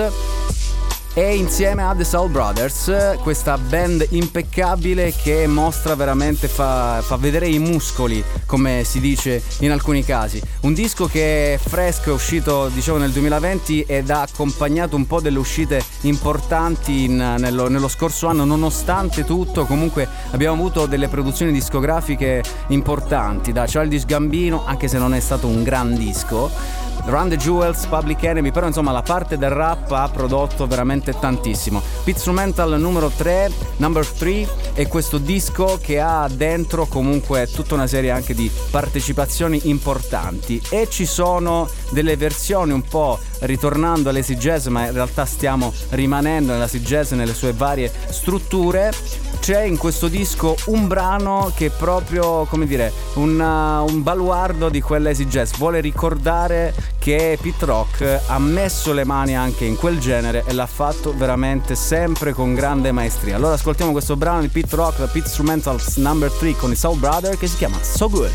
e 1.16 1.36
insieme 1.36 1.84
a 1.84 1.94
The 1.94 2.04
Soul 2.04 2.32
Brothers, 2.32 3.18
questa 3.22 3.56
band 3.58 4.08
impeccabile 4.10 5.14
che 5.14 5.46
mostra 5.46 5.94
veramente, 5.94 6.48
fa, 6.48 7.02
fa 7.04 7.18
vedere 7.18 7.48
i 7.48 7.60
muscoli, 7.60 8.24
come 8.48 8.84
si 8.84 9.00
dice 9.00 9.44
in 9.60 9.72
alcuni 9.72 10.04
casi. 10.04 10.42
Un 10.62 10.74
disco 10.74 11.06
che 11.06 11.54
è 11.54 11.58
fresco, 11.60 12.10
è 12.10 12.14
uscito 12.14 12.68
diciamo 12.70 12.98
nel 12.98 13.12
2020 13.12 13.82
ed 13.82 14.10
ha 14.10 14.22
accompagnato 14.22 14.96
un 14.96 15.06
po' 15.06 15.22
delle 15.22 15.38
uscite 15.38 15.84
importanti 16.02 17.04
in- 17.04 17.36
nello, 17.38 17.70
nello 17.70 17.88
scorso 17.88 18.28
anno, 18.28 18.44
nonostante 18.44 19.24
tutto 19.24 19.66
comunque 19.66 20.08
abbiamo 20.32 20.56
avuto 20.56 20.88
delle 20.88 21.10
produzioni 21.10 21.52
discografiche 21.52 22.44
importanti, 22.70 23.52
da 23.52 23.66
Childish 23.66 24.06
Gambino, 24.06 24.66
anche 24.66 24.88
se 24.88 24.98
non 24.98 25.14
è 25.14 25.20
stato 25.20 25.46
un 25.46 25.62
gran 25.62 25.96
disco. 25.96 26.82
Run 27.06 27.28
the 27.28 27.36
Jewels, 27.36 27.86
Public 27.88 28.24
Enemy, 28.24 28.52
però 28.52 28.66
insomma 28.66 28.92
la 28.94 29.02
parte 29.02 29.38
del 29.38 29.50
rap 29.50 29.92
ha 29.92 30.08
prodotto 30.08 30.66
veramente 30.68 31.03
tantissimo. 31.12 31.82
Pitstrumental 32.04 32.80
numero 32.80 33.10
3, 33.10 33.52
number 33.78 34.06
3, 34.06 34.48
è 34.74 34.88
questo 34.88 35.18
disco 35.18 35.80
che 35.82 36.00
ha 36.00 36.28
dentro 36.32 36.86
comunque 36.86 37.48
tutta 37.54 37.74
una 37.74 37.88
serie 37.88 38.12
anche 38.12 38.34
di 38.34 38.50
partecipazioni 38.72 39.62
importanti 39.66 40.62
e 40.70 40.88
ci 40.90 41.06
sono 41.06 41.68
delle 41.94 42.18
versioni 42.18 42.74
un 42.74 42.82
po' 42.82 43.20
ritornando 43.40 44.10
all'easy 44.10 44.36
jazz, 44.36 44.68
ma 44.68 44.88
in 44.88 44.94
realtà 44.94 45.26
stiamo 45.26 45.72
rimanendo 45.90 46.52
nell'easy 46.52 46.80
jazz 46.80 47.12
nelle 47.12 47.34
sue 47.34 47.54
varie 47.54 47.92
strutture. 48.10 48.92
C'è 49.40 49.64
in 49.64 49.78
questo 49.78 50.08
disco 50.08 50.56
un 50.68 50.88
brano 50.88 51.52
che 51.56 51.66
è 51.68 51.70
proprio, 51.70 52.46
come 52.46 52.66
dire, 52.66 52.92
un, 53.16 53.40
uh, 53.40 53.92
un 53.92 54.02
baluardo 54.02 54.70
di 54.70 54.82
quell'easy 54.82 55.26
jazz. 55.26 55.52
Vuole 55.58 55.82
ricordare 55.82 56.74
che 56.98 57.38
Pete 57.42 57.66
Rock 57.66 58.22
ha 58.28 58.40
messo 58.40 58.94
le 58.94 59.04
mani 59.04 59.36
anche 59.36 59.66
in 59.66 59.76
quel 59.76 60.00
genere 60.00 60.44
e 60.48 60.54
l'ha 60.54 60.66
fatto 60.66 61.14
veramente 61.16 61.76
sempre 61.76 62.32
con 62.32 62.54
grande 62.54 62.94
maestria. 62.94 63.36
Allora 63.36 63.54
ascoltiamo 63.54 63.92
questo 63.92 64.16
brano 64.16 64.42
di 64.42 64.48
Pete 64.48 64.76
Rock, 64.76 65.00
Pete 65.12 65.20
Instrumentals 65.20 65.98
number 65.98 66.32
3 66.32 66.56
con 66.56 66.72
i 66.72 66.76
Soul 66.76 66.98
Brother 66.98 67.38
che 67.38 67.48
si 67.48 67.58
chiama 67.58 67.78
So 67.82 68.10
Good. 68.10 68.32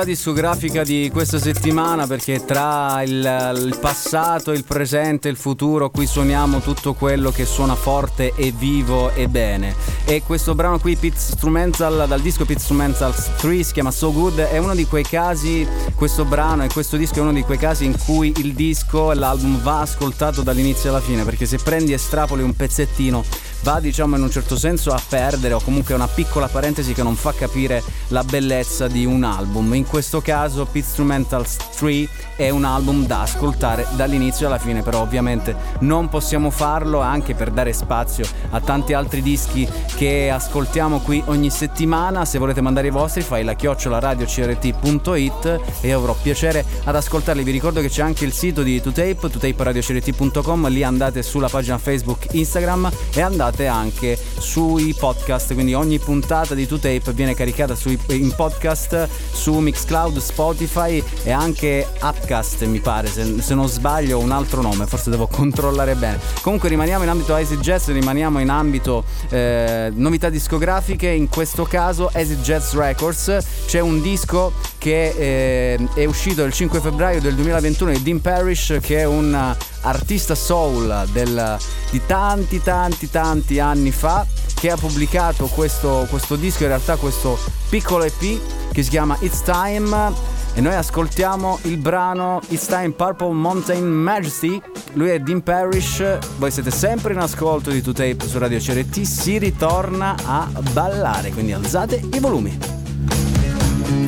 Novità 0.00 0.04
discografica 0.04 0.82
di 0.82 1.10
questa 1.12 1.38
settimana 1.38 2.06
perché 2.06 2.44
tra 2.44 3.02
il, 3.02 3.54
il 3.64 3.78
passato, 3.80 4.52
il 4.52 4.64
presente 4.64 5.28
e 5.28 5.30
il 5.30 5.36
futuro 5.36 5.90
qui 5.90 6.06
suoniamo 6.06 6.60
tutto 6.60 6.94
quello 6.94 7.30
che 7.30 7.44
suona 7.44 7.74
forte 7.74 8.32
e 8.34 8.52
vivo 8.56 9.12
e 9.14 9.28
bene. 9.28 9.74
E 10.04 10.22
questo 10.22 10.54
brano 10.54 10.78
qui, 10.78 10.96
Pit 10.96 11.14
Instrumental, 11.14 12.06
dal 12.08 12.20
disco 12.20 12.44
Pit 12.44 12.56
Instrumental 12.56 13.14
3, 13.36 13.62
si 13.62 13.72
chiama 13.72 13.90
So 13.90 14.12
Good, 14.12 14.38
è 14.40 14.58
uno 14.58 14.74
di 14.74 14.86
quei 14.86 15.04
casi, 15.04 15.66
questo 15.94 16.24
brano 16.24 16.64
e 16.64 16.68
questo 16.68 16.96
disco 16.96 17.18
è 17.18 17.20
uno 17.20 17.32
di 17.32 17.42
quei 17.42 17.58
casi 17.58 17.84
in 17.84 17.96
cui 17.98 18.32
il 18.36 18.54
disco, 18.54 19.12
l'album 19.12 19.60
va 19.62 19.80
ascoltato 19.80 20.42
dall'inizio 20.42 20.90
alla 20.90 21.00
fine 21.00 21.24
perché 21.24 21.46
se 21.46 21.58
prendi 21.58 21.92
e 21.92 21.94
estrapoli 21.94 22.42
un 22.42 22.54
pezzettino 22.54 23.24
va 23.62 23.78
diciamo 23.78 24.16
in 24.16 24.22
un 24.22 24.30
certo 24.30 24.56
senso 24.56 24.90
a 24.92 25.00
perdere 25.06 25.54
o 25.54 25.60
comunque 25.60 25.94
una 25.94 26.08
piccola 26.08 26.48
parentesi 26.48 26.94
che 26.94 27.02
non 27.02 27.14
fa 27.14 27.32
capire 27.32 27.82
la 28.10 28.22
bellezza 28.22 28.86
di 28.86 29.04
un 29.04 29.24
album. 29.24 29.74
In 29.74 29.86
questo 29.86 30.20
caso 30.20 30.66
Pit 30.66 30.84
Instrumentals 30.90 31.56
3 31.76 32.08
è 32.36 32.50
un 32.50 32.64
album 32.64 33.06
da 33.06 33.22
ascoltare 33.22 33.86
dall'inizio 33.96 34.46
alla 34.46 34.58
fine, 34.58 34.82
però 34.82 35.00
ovviamente 35.00 35.54
non 35.80 36.08
possiamo 36.08 36.50
farlo 36.50 37.00
anche 37.00 37.34
per 37.34 37.50
dare 37.50 37.72
spazio 37.72 38.26
a 38.50 38.60
tanti 38.60 38.92
altri 38.92 39.22
dischi 39.22 39.68
che 39.94 40.30
ascoltiamo 40.30 40.98
qui 41.00 41.22
ogni 41.26 41.50
settimana. 41.50 42.24
Se 42.24 42.38
volete 42.38 42.60
mandare 42.60 42.88
i 42.88 42.90
vostri 42.90 43.22
fai 43.22 43.44
la 43.44 43.54
chiocciola 43.54 43.98
radiocrt.it 43.98 45.60
e 45.80 45.92
avrò 45.92 46.14
piacere 46.20 46.64
ad 46.84 46.96
ascoltarli. 46.96 47.44
Vi 47.44 47.50
ricordo 47.50 47.80
che 47.80 47.88
c'è 47.88 48.02
anche 48.02 48.24
il 48.24 48.32
sito 48.32 48.62
di 48.62 48.80
2Tape, 48.80 49.30
2taperadiocrt.com, 49.30 50.68
lì 50.68 50.82
andate 50.82 51.22
sulla 51.22 51.48
pagina 51.48 51.78
Facebook, 51.78 52.26
Instagram 52.32 52.90
e 53.14 53.20
andate 53.20 53.66
anche 53.66 54.18
sui 54.40 54.94
podcast, 54.94 55.54
quindi 55.54 55.74
ogni 55.74 55.98
puntata 55.98 56.54
di 56.54 56.66
2Tape 56.66 57.12
viene 57.12 57.34
caricata 57.34 57.74
sui- 57.74 57.98
in 58.08 58.34
podcast 58.34 59.08
su 59.32 59.54
Mixcloud, 59.58 60.18
Spotify 60.18 61.02
e 61.22 61.30
anche 61.30 61.86
Upcast 62.02 62.64
mi 62.64 62.80
pare, 62.80 63.08
se, 63.08 63.40
se 63.40 63.54
non 63.54 63.68
sbaglio 63.68 64.18
un 64.18 64.32
altro 64.32 64.62
nome, 64.62 64.86
forse 64.86 65.10
devo 65.10 65.26
controllare 65.30 65.94
bene. 65.94 66.18
Comunque 66.40 66.68
rimaniamo 66.68 67.04
in 67.04 67.10
ambito 67.10 67.34
Acid 67.34 67.60
Jazz, 67.60 67.88
rimaniamo 67.88 68.40
in 68.40 68.48
ambito 68.48 69.04
eh, 69.28 69.90
novità 69.94 70.28
discografiche, 70.30 71.08
in 71.08 71.28
questo 71.28 71.64
caso 71.64 72.10
Acid 72.12 72.40
Jazz 72.40 72.74
Records, 72.74 73.38
c'è 73.66 73.80
un 73.80 74.00
disco 74.00 74.52
che 74.78 75.14
eh, 75.16 75.88
è 75.94 76.04
uscito 76.06 76.42
il 76.42 76.52
5 76.52 76.80
febbraio 76.80 77.20
del 77.20 77.34
2021 77.34 77.92
di 77.92 78.02
Dean 78.02 78.20
Parrish 78.20 78.78
che 78.80 78.98
è 78.98 79.04
un 79.04 79.56
artista 79.82 80.34
soul 80.34 81.08
del, 81.12 81.58
di 81.90 82.00
tanti 82.06 82.62
tanti 82.62 83.10
tanti 83.10 83.58
anni 83.58 83.90
fa 83.90 84.26
che 84.54 84.70
ha 84.70 84.76
pubblicato 84.76 85.46
questo, 85.46 86.06
questo 86.10 86.36
disco, 86.36 86.62
in 86.62 86.68
realtà 86.68 86.96
questo 86.96 87.38
piccolo 87.68 88.04
EP 88.04 88.40
che 88.72 88.82
si 88.82 88.90
chiama 88.90 89.16
It's 89.20 89.42
Time 89.42 90.38
e 90.52 90.60
noi 90.60 90.74
ascoltiamo 90.74 91.60
il 91.62 91.78
brano 91.78 92.40
It's 92.48 92.66
Time 92.66 92.90
Purple 92.90 93.32
Mountain 93.32 93.84
Majesty. 93.84 94.60
Lui 94.94 95.10
è 95.10 95.20
Dean 95.20 95.42
Parrish, 95.42 96.18
voi 96.38 96.50
siete 96.50 96.70
sempre 96.70 97.12
in 97.12 97.20
ascolto 97.20 97.70
di 97.70 97.80
2Tape 97.80 98.26
su 98.26 98.38
Radio 98.38 98.58
CRT, 98.58 99.02
si 99.02 99.38
ritorna 99.38 100.16
a 100.24 100.48
ballare, 100.72 101.30
quindi 101.30 101.52
alzate 101.52 102.02
i 102.12 102.18
volumi. 102.18 102.58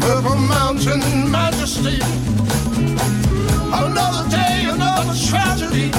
Purple 0.00 0.36
Mountain 0.36 1.28
Majesty 1.28 2.31
Another 3.74 4.28
day, 4.28 4.66
another 4.68 5.14
tragedy. 5.14 5.90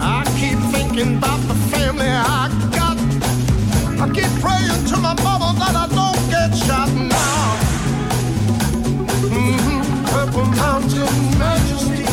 I 0.00 0.24
keep 0.40 0.58
thinking 0.72 1.18
about 1.18 1.40
the 1.48 1.54
family 1.70 2.06
I 2.08 2.48
got. 2.72 2.96
I 4.00 4.06
keep 4.14 4.32
praying 4.40 4.86
to 4.86 4.96
my 4.96 5.14
mama 5.22 5.54
that 5.58 5.76
I 5.76 5.86
don't 5.88 6.30
get 6.30 6.56
shot 6.56 6.90
now. 6.94 7.56
Mm-hmm. 9.28 10.04
Purple 10.06 10.46
Mountain 10.46 11.38
Majesty. 11.38 12.04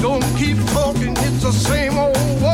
Don't 0.00 0.24
keep 0.38 0.58
talking, 0.72 1.16
it's 1.16 1.42
the 1.42 1.52
same 1.52 1.98
old. 1.98 2.49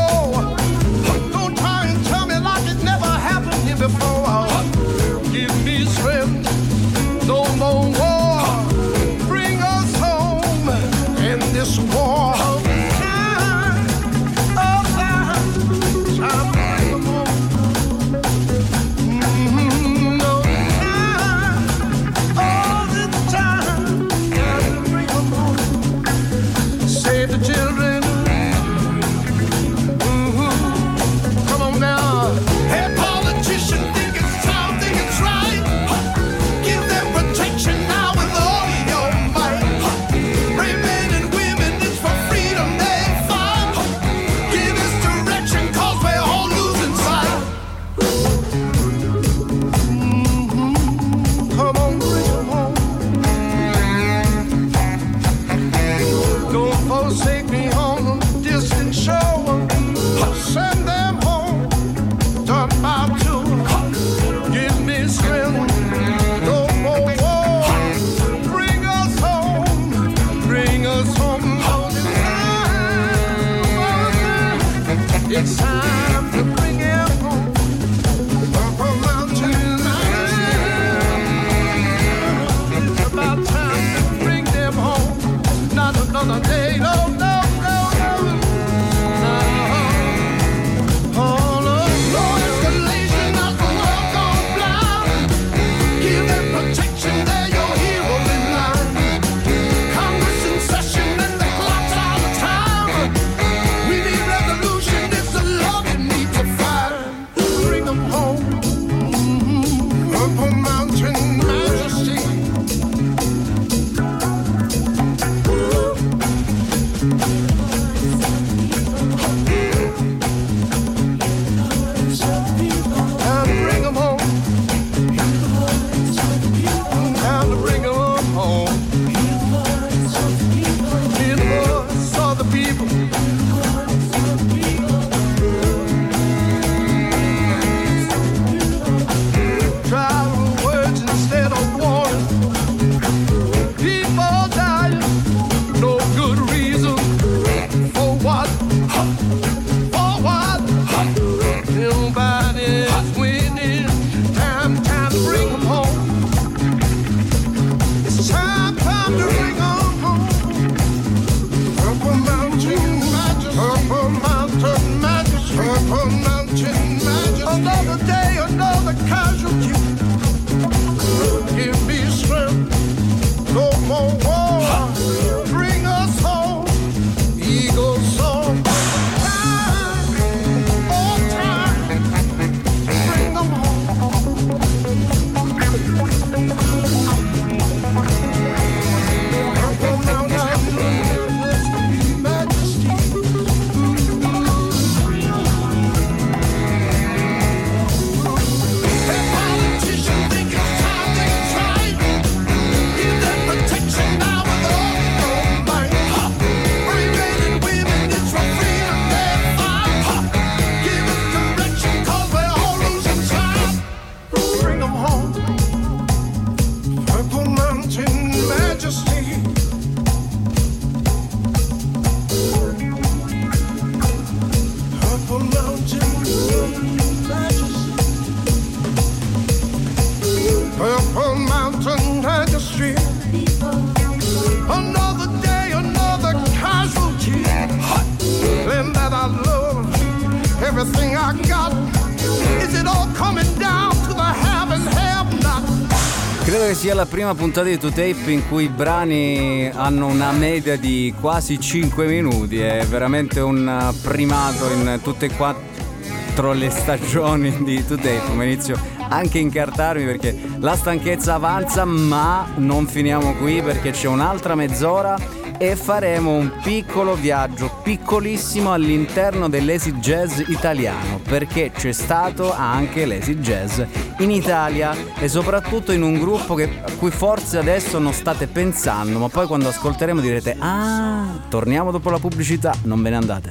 la 246.96 247.04
prima 247.04 247.34
puntata 247.34 247.68
di 247.68 247.76
Two 247.76 247.90
Tape 247.90 248.30
in 248.32 248.48
cui 248.48 248.64
i 248.64 248.68
brani 248.68 249.70
hanno 249.70 250.06
una 250.06 250.32
media 250.32 250.78
di 250.78 251.14
quasi 251.20 251.60
5 251.60 252.06
minuti, 252.06 252.58
è 252.58 252.86
veramente 252.86 253.40
un 253.40 253.94
primato 254.00 254.70
in 254.70 255.00
tutte 255.02 255.26
e 255.26 255.30
quattro 255.36 256.54
le 256.54 256.70
stagioni 256.70 257.62
di 257.64 257.84
Two 257.86 257.96
Tape, 257.96 258.22
come 258.26 258.46
inizio 258.46 258.78
anche 259.08 259.36
a 259.36 259.42
incartarmi 259.42 260.06
perché 260.06 260.38
la 260.58 260.74
stanchezza 260.74 261.34
avanza 261.34 261.84
ma 261.84 262.48
non 262.56 262.86
finiamo 262.86 263.34
qui 263.34 263.60
perché 263.60 263.90
c'è 263.90 264.08
un'altra 264.08 264.54
mezz'ora 264.54 265.18
e 265.58 265.76
faremo 265.76 266.32
un 266.32 266.50
piccolo 266.62 267.14
viaggio 267.14 267.80
piccolissimo 267.82 268.72
all'interno 268.72 269.50
dell'easy 269.50 269.92
jazz 269.92 270.40
italiano 270.48 271.20
perché 271.22 271.70
c'è 271.70 271.92
stato 271.92 272.54
anche 272.54 273.04
l'easy 273.04 273.34
jazz 273.34 273.80
in 274.18 274.30
Italia 274.30 274.94
e 275.18 275.28
soprattutto 275.28 275.92
in 275.92 276.02
un 276.02 276.18
gruppo 276.18 276.54
che- 276.54 276.80
a 276.82 276.90
cui 276.92 277.10
forse 277.10 277.58
adesso 277.58 277.98
non 277.98 278.12
state 278.12 278.46
pensando, 278.46 279.18
ma 279.18 279.28
poi 279.28 279.46
quando 279.46 279.68
ascolteremo 279.68 280.20
direte 280.20 280.56
"Ah, 280.58 281.40
torniamo 281.48 281.90
dopo 281.90 282.10
la 282.10 282.18
pubblicità, 282.18 282.74
non 282.84 283.02
ve 283.02 283.10
ne 283.10 283.16
andate". 283.16 283.48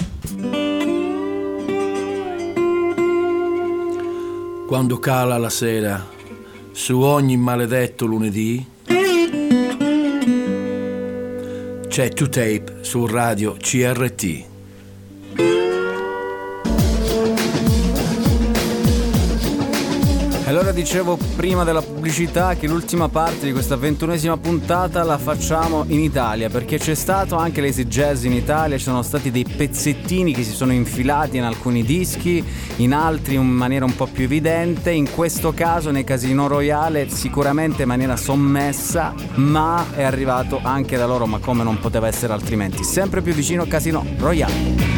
Quando 4.67 4.97
cala 4.97 5.37
la 5.37 5.49
sera 5.49 6.03
su 6.71 6.99
ogni 6.99 7.37
maledetto 7.37 8.05
lunedì 8.05 8.65
c'è 11.87 12.09
2Tape 12.09 12.79
su 12.81 13.05
radio 13.05 13.55
CRT. 13.57 14.53
Allora 20.65 20.81
dicevo 20.81 21.15
prima 21.35 21.63
della 21.63 21.83
pubblicità 21.83 22.55
che 22.55 22.65
l'ultima 22.65 23.07
parte 23.07 23.45
di 23.45 23.51
questa 23.51 23.75
ventunesima 23.75 24.35
puntata 24.35 25.03
la 25.03 25.19
facciamo 25.19 25.83
in 25.89 25.99
Italia 25.99 26.49
perché 26.49 26.79
c'è 26.79 26.95
stato 26.95 27.35
anche 27.35 27.61
l'Easy 27.61 27.83
Jazz 27.83 28.23
in 28.23 28.33
Italia, 28.33 28.75
ci 28.75 28.85
sono 28.85 29.03
stati 29.03 29.29
dei 29.29 29.45
pezzettini 29.45 30.33
che 30.33 30.41
si 30.41 30.53
sono 30.53 30.73
infilati 30.73 31.37
in 31.37 31.43
alcuni 31.43 31.83
dischi, 31.83 32.43
in 32.77 32.95
altri 32.95 33.35
in 33.35 33.45
maniera 33.45 33.85
un 33.85 33.95
po' 33.95 34.07
più 34.07 34.23
evidente, 34.23 34.89
in 34.89 35.11
questo 35.11 35.53
caso 35.53 35.91
nei 35.91 36.03
Casino 36.03 36.47
Royale 36.47 37.09
sicuramente 37.09 37.83
in 37.83 37.87
maniera 37.87 38.17
sommessa, 38.17 39.13
ma 39.35 39.85
è 39.93 40.01
arrivato 40.01 40.59
anche 40.63 40.97
da 40.97 41.05
loro, 41.05 41.27
ma 41.27 41.37
come 41.37 41.63
non 41.63 41.77
poteva 41.77 42.07
essere 42.07 42.33
altrimenti, 42.33 42.83
sempre 42.83 43.21
più 43.21 43.33
vicino 43.33 43.67
Casino 43.67 44.03
Royale. 44.17 44.94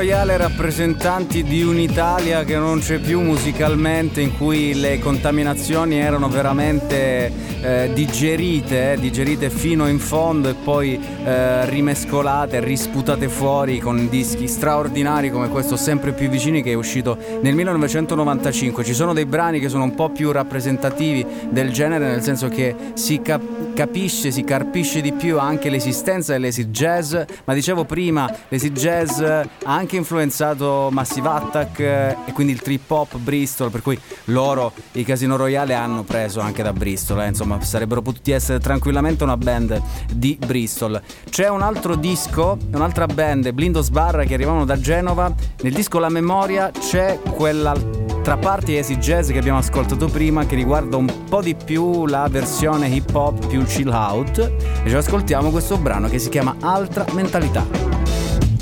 Royale 0.00 0.38
rappresentanti 0.38 1.42
di 1.42 1.62
un'Italia 1.62 2.42
che 2.44 2.56
non 2.56 2.78
c'è 2.80 3.00
più 3.00 3.20
musicalmente, 3.20 4.22
in 4.22 4.34
cui 4.34 4.72
le 4.72 4.98
contaminazioni 4.98 5.98
erano 5.98 6.30
veramente 6.30 7.30
eh, 7.60 7.90
digerite, 7.92 8.92
eh, 8.92 8.98
digerite 8.98 9.50
fino 9.50 9.86
in 9.88 9.98
fondo 9.98 10.48
e 10.48 10.54
poi 10.54 10.98
eh, 11.22 11.68
rimescolate, 11.68 12.60
risputate 12.60 13.28
fuori 13.28 13.78
con 13.78 14.08
dischi 14.08 14.48
straordinari 14.48 15.30
come 15.30 15.50
questo 15.50 15.76
Sempre 15.76 16.12
più 16.12 16.30
vicini 16.30 16.62
che 16.62 16.70
è 16.70 16.74
uscito 16.74 17.18
nel 17.42 17.54
1995. 17.54 18.82
Ci 18.82 18.94
sono 18.94 19.12
dei 19.12 19.26
brani 19.26 19.60
che 19.60 19.68
sono 19.68 19.84
un 19.84 19.94
po' 19.94 20.08
più 20.08 20.32
rappresentativi 20.32 21.26
del 21.50 21.72
genere, 21.72 22.06
nel 22.06 22.22
senso 22.22 22.48
che 22.48 22.74
si 22.94 23.20
cap- 23.20 23.59
capisce, 23.80 24.30
si 24.30 24.44
carpisce 24.44 25.00
di 25.00 25.10
più 25.10 25.38
anche 25.38 25.70
l'esistenza 25.70 26.32
dell'acid 26.32 26.70
jazz, 26.70 27.16
ma 27.44 27.54
dicevo 27.54 27.86
prima, 27.86 28.30
l'acid 28.48 28.78
jazz 28.78 29.20
ha 29.20 29.48
anche 29.64 29.96
influenzato 29.96 30.90
Massive 30.92 31.28
Attack 31.28 31.78
eh, 31.78 32.16
e 32.26 32.32
quindi 32.34 32.52
il 32.52 32.60
trip 32.60 32.90
hop 32.90 33.16
Bristol, 33.16 33.70
per 33.70 33.80
cui 33.80 33.98
loro, 34.24 34.74
i 34.92 35.02
Casino 35.02 35.36
Royale, 35.36 35.72
hanno 35.72 36.02
preso 36.02 36.40
anche 36.40 36.62
da 36.62 36.74
Bristol, 36.74 37.22
eh, 37.22 37.28
insomma 37.28 37.58
sarebbero 37.62 38.02
potuti 38.02 38.32
essere 38.32 38.58
tranquillamente 38.58 39.24
una 39.24 39.38
band 39.38 39.80
di 40.12 40.36
Bristol. 40.38 41.00
C'è 41.30 41.48
un 41.48 41.62
altro 41.62 41.94
disco, 41.94 42.58
un'altra 42.74 43.06
band, 43.06 43.50
Blindo 43.52 43.80
Sbarra, 43.80 44.24
che 44.24 44.34
arrivavano 44.34 44.66
da 44.66 44.78
Genova, 44.78 45.34
nel 45.62 45.72
disco 45.72 45.98
La 45.98 46.10
Memoria 46.10 46.70
c'è 46.70 47.18
quell'altra 47.22 48.09
parte 48.40 48.72
di 48.72 48.78
acid 48.78 48.98
jazz 48.98 49.30
che 49.30 49.38
abbiamo 49.38 49.58
ascoltato 49.58 50.06
prima 50.08 50.44
che 50.46 50.54
riguarda 50.54 50.96
un 50.96 51.24
po' 51.28 51.40
di 51.40 51.54
più 51.54 52.06
la 52.06 52.28
versione 52.28 52.88
hip 52.88 53.14
hop 53.14 53.46
più 53.46 53.64
chill 53.64 53.88
out 53.88 54.38
e 54.84 54.88
ci 54.88 54.94
ascoltiamo 54.94 55.50
questo 55.50 55.78
brano 55.78 56.08
che 56.08 56.18
si 56.18 56.28
chiama 56.28 56.56
Altra 56.60 57.04
Mentalità. 57.12 57.66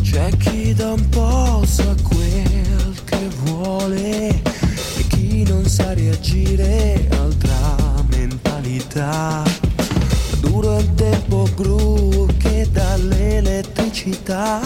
C'è 0.02 0.30
chi 0.36 0.74
da 0.74 0.92
un 0.92 1.08
po' 1.08 1.62
sa 1.64 1.94
quel 2.02 2.94
che 3.04 3.28
vuole 3.44 4.28
e 4.28 5.06
chi 5.08 5.44
non 5.48 5.64
sa 5.64 5.92
reagire, 5.92 7.08
altra 7.18 7.76
mentalità. 8.10 9.42
Duro 10.40 10.78
il 10.78 10.94
tempo 10.94 11.48
groove 11.54 12.36
che 12.36 12.68
dà 12.70 12.96
l'elettricità. 12.96 14.60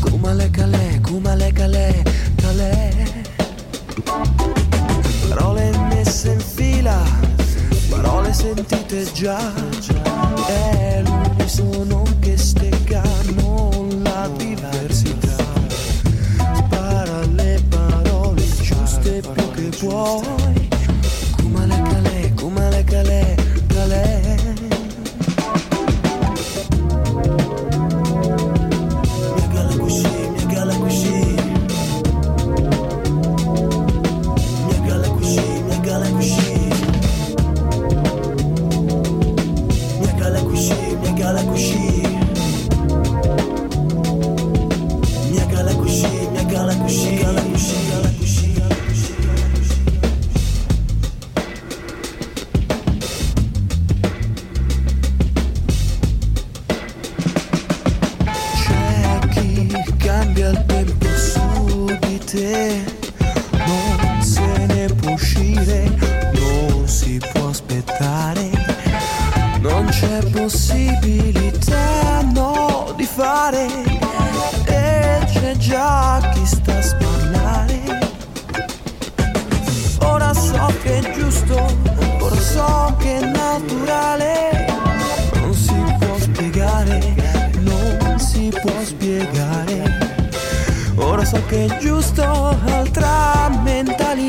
Come 0.00 0.34
le 0.34 0.50
calè, 0.50 1.00
come 1.00 1.36
le 1.36 1.52
calè, 1.52 2.02
calè. 2.36 3.34
Parole 5.36 5.70
messe 5.90 6.32
in 6.32 6.40
fila, 6.40 7.02
parole 7.90 8.32
sentite 8.32 9.04
già. 9.12 9.52
È 10.46 11.02
l'unisono 11.04 12.04
che 12.20 12.38
steccano 12.38 13.86
la 14.02 14.30
diversità. 14.34 15.36
Spara 16.54 17.26
le 17.34 17.62
parole 17.68 18.42
giuste 18.62 19.20
più 19.20 19.50
che 19.50 19.76
puoi. 19.78 20.65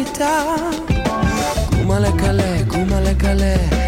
Mentalità. 0.07 0.45
Come 1.69 1.99
le 1.99 2.15
calè, 2.15 2.65
come 2.65 3.86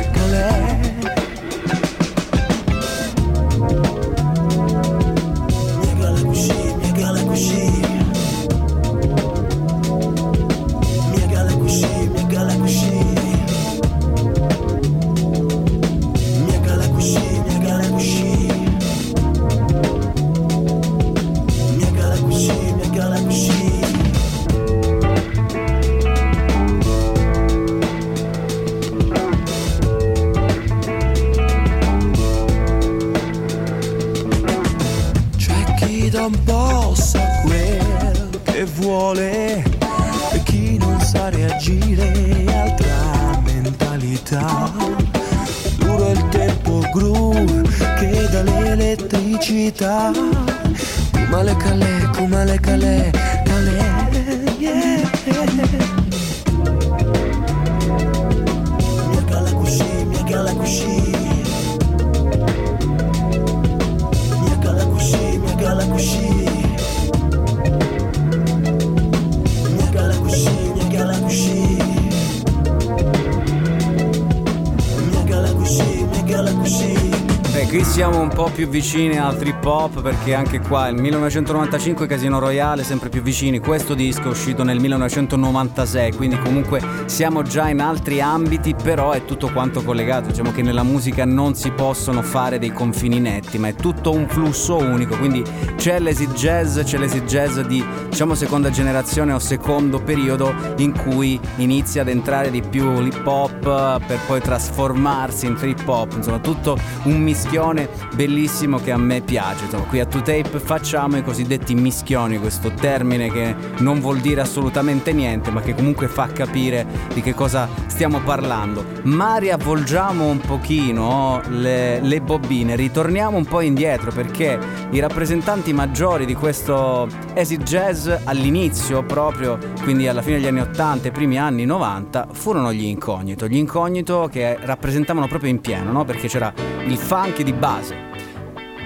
più 78.60 78.68
vicini 78.68 79.18
al 79.18 79.38
trip 79.38 79.64
hop 79.64 80.02
perché 80.02 80.34
anche 80.34 80.60
qua 80.60 80.90
il 80.90 81.00
1995 81.00 82.08
Casino 82.08 82.40
Royale, 82.40 82.84
sempre 82.84 83.08
più 83.08 83.22
vicini. 83.22 83.60
Questo 83.60 83.94
disco 83.94 84.24
è 84.24 84.28
uscito 84.28 84.66
nel 84.66 84.82
1996, 84.82 86.12
quindi 86.16 86.38
comunque 86.40 86.82
siamo 87.06 87.42
già 87.42 87.70
in 87.70 87.80
altri 87.80 88.20
ambiti, 88.20 88.76
però 88.76 89.12
è 89.12 89.24
tutto 89.24 89.50
quanto 89.54 89.82
collegato. 89.82 90.28
Diciamo 90.28 90.52
che 90.52 90.62
nella 90.62 90.84
musica 90.84 91.24
non 91.24 91.56
si 91.56 91.72
possono 91.72 92.22
fare 92.22 92.60
dei 92.60 92.74
confini 92.74 93.22
netti, 93.22 93.58
ma 93.58 93.70
è 93.70 93.76
tutto 93.76 94.12
un 94.12 94.28
flusso 94.28 94.76
unico. 94.76 95.16
Quindi 95.16 95.42
c'è 95.78 95.98
l'acid 96.00 96.34
jazz, 96.34 96.82
c'è 96.82 96.98
l'acid 96.98 97.24
jazz 97.24 97.60
di 97.60 97.82
diciamo 98.10 98.36
seconda 98.36 98.70
generazione 98.70 99.34
o 99.34 99.40
secondo 99.40 100.02
periodo 100.02 100.54
in 100.78 100.94
cui 100.94 101.40
inizia 101.58 102.02
ad 102.02 102.10
entrare 102.10 102.52
di 102.52 102.62
più 102.62 103.00
l'hip 103.00 103.26
hop 103.26 104.06
per 104.06 104.20
poi 104.28 104.42
trasformarsi 104.42 105.46
in 105.46 105.56
trip 105.56 105.88
hop, 105.88 106.14
insomma 106.16 106.40
tutto 106.40 106.78
un 107.04 107.22
mischione 107.22 107.38
mischione 107.40 107.90
bellissimo 108.16 108.78
che 108.78 108.92
a 108.92 108.98
me 108.98 109.22
piace. 109.22 109.66
Insomma, 109.66 109.84
qui 109.86 110.00
a 110.00 110.06
2Tape 110.06 110.60
facciamo 110.60 111.18
i 111.18 111.24
cosiddetti 111.24 111.74
mischioni, 111.74 112.38
questo 112.38 112.72
termine 112.72 113.32
che 113.32 113.56
non 113.80 114.00
vuol 114.00 114.20
dire 114.20 114.42
assolutamente 114.42 115.14
niente, 115.14 115.52
ma 115.52 115.62
che 115.62 115.74
comunque 115.74 116.08
fa 116.08 116.28
capire 116.28 116.86
di 117.14 117.22
che 117.22 117.34
cosa 117.34 117.68
stiamo 118.00 118.22
parlando. 118.22 118.86
Ma 119.04 119.36
riavvolgiamo 119.36 120.26
un 120.26 120.40
pochino 120.40 121.42
le, 121.50 122.00
le 122.00 122.22
bobine, 122.22 122.78
ritorniamo 122.78 123.36
un 123.36 123.44
po' 123.44 123.60
indietro 123.60 124.10
perché 124.10 124.58
i 124.92 125.00
rappresentanti 125.00 125.74
maggiori 125.74 126.26
di 126.26 126.34
questo 126.34 127.10
acid 127.36 127.64
jazz 127.64 128.10
all'inizio 128.24 129.04
proprio, 129.04 129.58
quindi 129.84 130.08
alla 130.08 130.22
fine 130.22 130.38
degli 130.38 130.48
anni 130.48 130.62
80 130.62 131.10
e 131.10 131.12
primi 131.12 131.38
anni 131.38 131.66
90, 131.66 132.30
furono 132.32 132.72
gli 132.72 132.86
incognito, 132.86 133.48
gli 133.50 133.58
incognito 133.58 134.30
che 134.32 134.58
rappresentavano 134.62 135.28
proprio 135.28 135.50
in 135.50 135.60
pieno, 135.60 135.92
no? 135.92 136.06
perché 136.06 136.30
c'era 136.30 136.54
il 136.86 136.96
funk 136.96 137.42
di 137.42 137.52
base. 137.52 138.09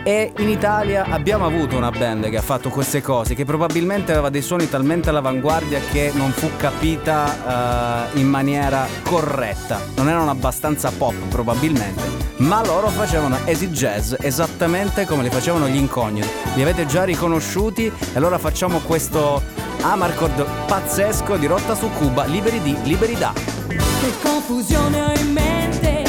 E 0.06 0.34
in 0.40 0.50
Italia 0.50 1.06
abbiamo 1.06 1.46
avuto 1.46 1.78
una 1.78 1.90
band 1.90 2.30
che 2.30 2.36
ha 2.36 2.42
fatto 2.42 2.70
queste 2.70 3.02
cose, 3.02 3.36
che 3.36 3.46
probabilmente 3.46 4.12
aveva 4.12 4.30
dei 4.30 4.42
suoni 4.42 4.68
talmente 4.68 5.08
all'avanguardia 5.08 5.80
che 5.80 6.12
non 6.14 6.32
fu 6.32 6.50
capita 6.58 8.10
eh, 8.12 8.20
in 8.20 8.28
maniera 8.28 8.86
corretta. 9.04 9.80
Non 9.96 10.10
erano 10.10 10.30
abbastanza 10.30 10.92
pop 10.92 11.16
probabilmente, 11.30 12.04
ma 12.38 12.62
loro 12.66 12.90
facevano 12.90 13.38
acid 13.46 13.72
jazz 13.72 14.14
esattamente 14.20 15.06
come 15.06 15.24
li 15.24 15.30
facevano 15.30 15.70
gli 15.70 15.78
incogniti. 15.78 16.28
Li 16.56 16.62
avete 16.62 16.86
già 16.86 17.06
riconosciuti 17.06 17.86
e 17.86 18.16
allora 18.16 18.38
facciamo 18.38 18.80
questo 18.80 19.42
Amarcord 19.84 20.46
pazzesco 20.68 21.38
di 21.38 21.46
rotta 21.46 21.76
su 21.76 21.90
Cuba, 21.92 22.26
liberi 22.26 22.62
di, 22.62 22.76
liberi 22.84 23.16
da. 23.16 23.32
Che 23.68 24.12
confusione 24.22 25.02
ho 25.02 25.14
in 25.14 25.32
mente 25.32 26.04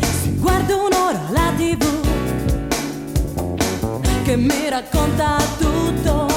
se 0.00 0.30
guardo 0.38 0.86
un'ora 0.86 1.20
la 1.30 1.52
tv 1.58 2.11
che 4.22 4.36
mi 4.36 4.68
racconta 4.68 5.36
tutto 5.58 6.28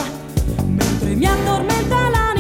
mentre 0.66 1.14
mi 1.14 1.26
addormenta 1.26 2.10
l'anima. 2.10 2.35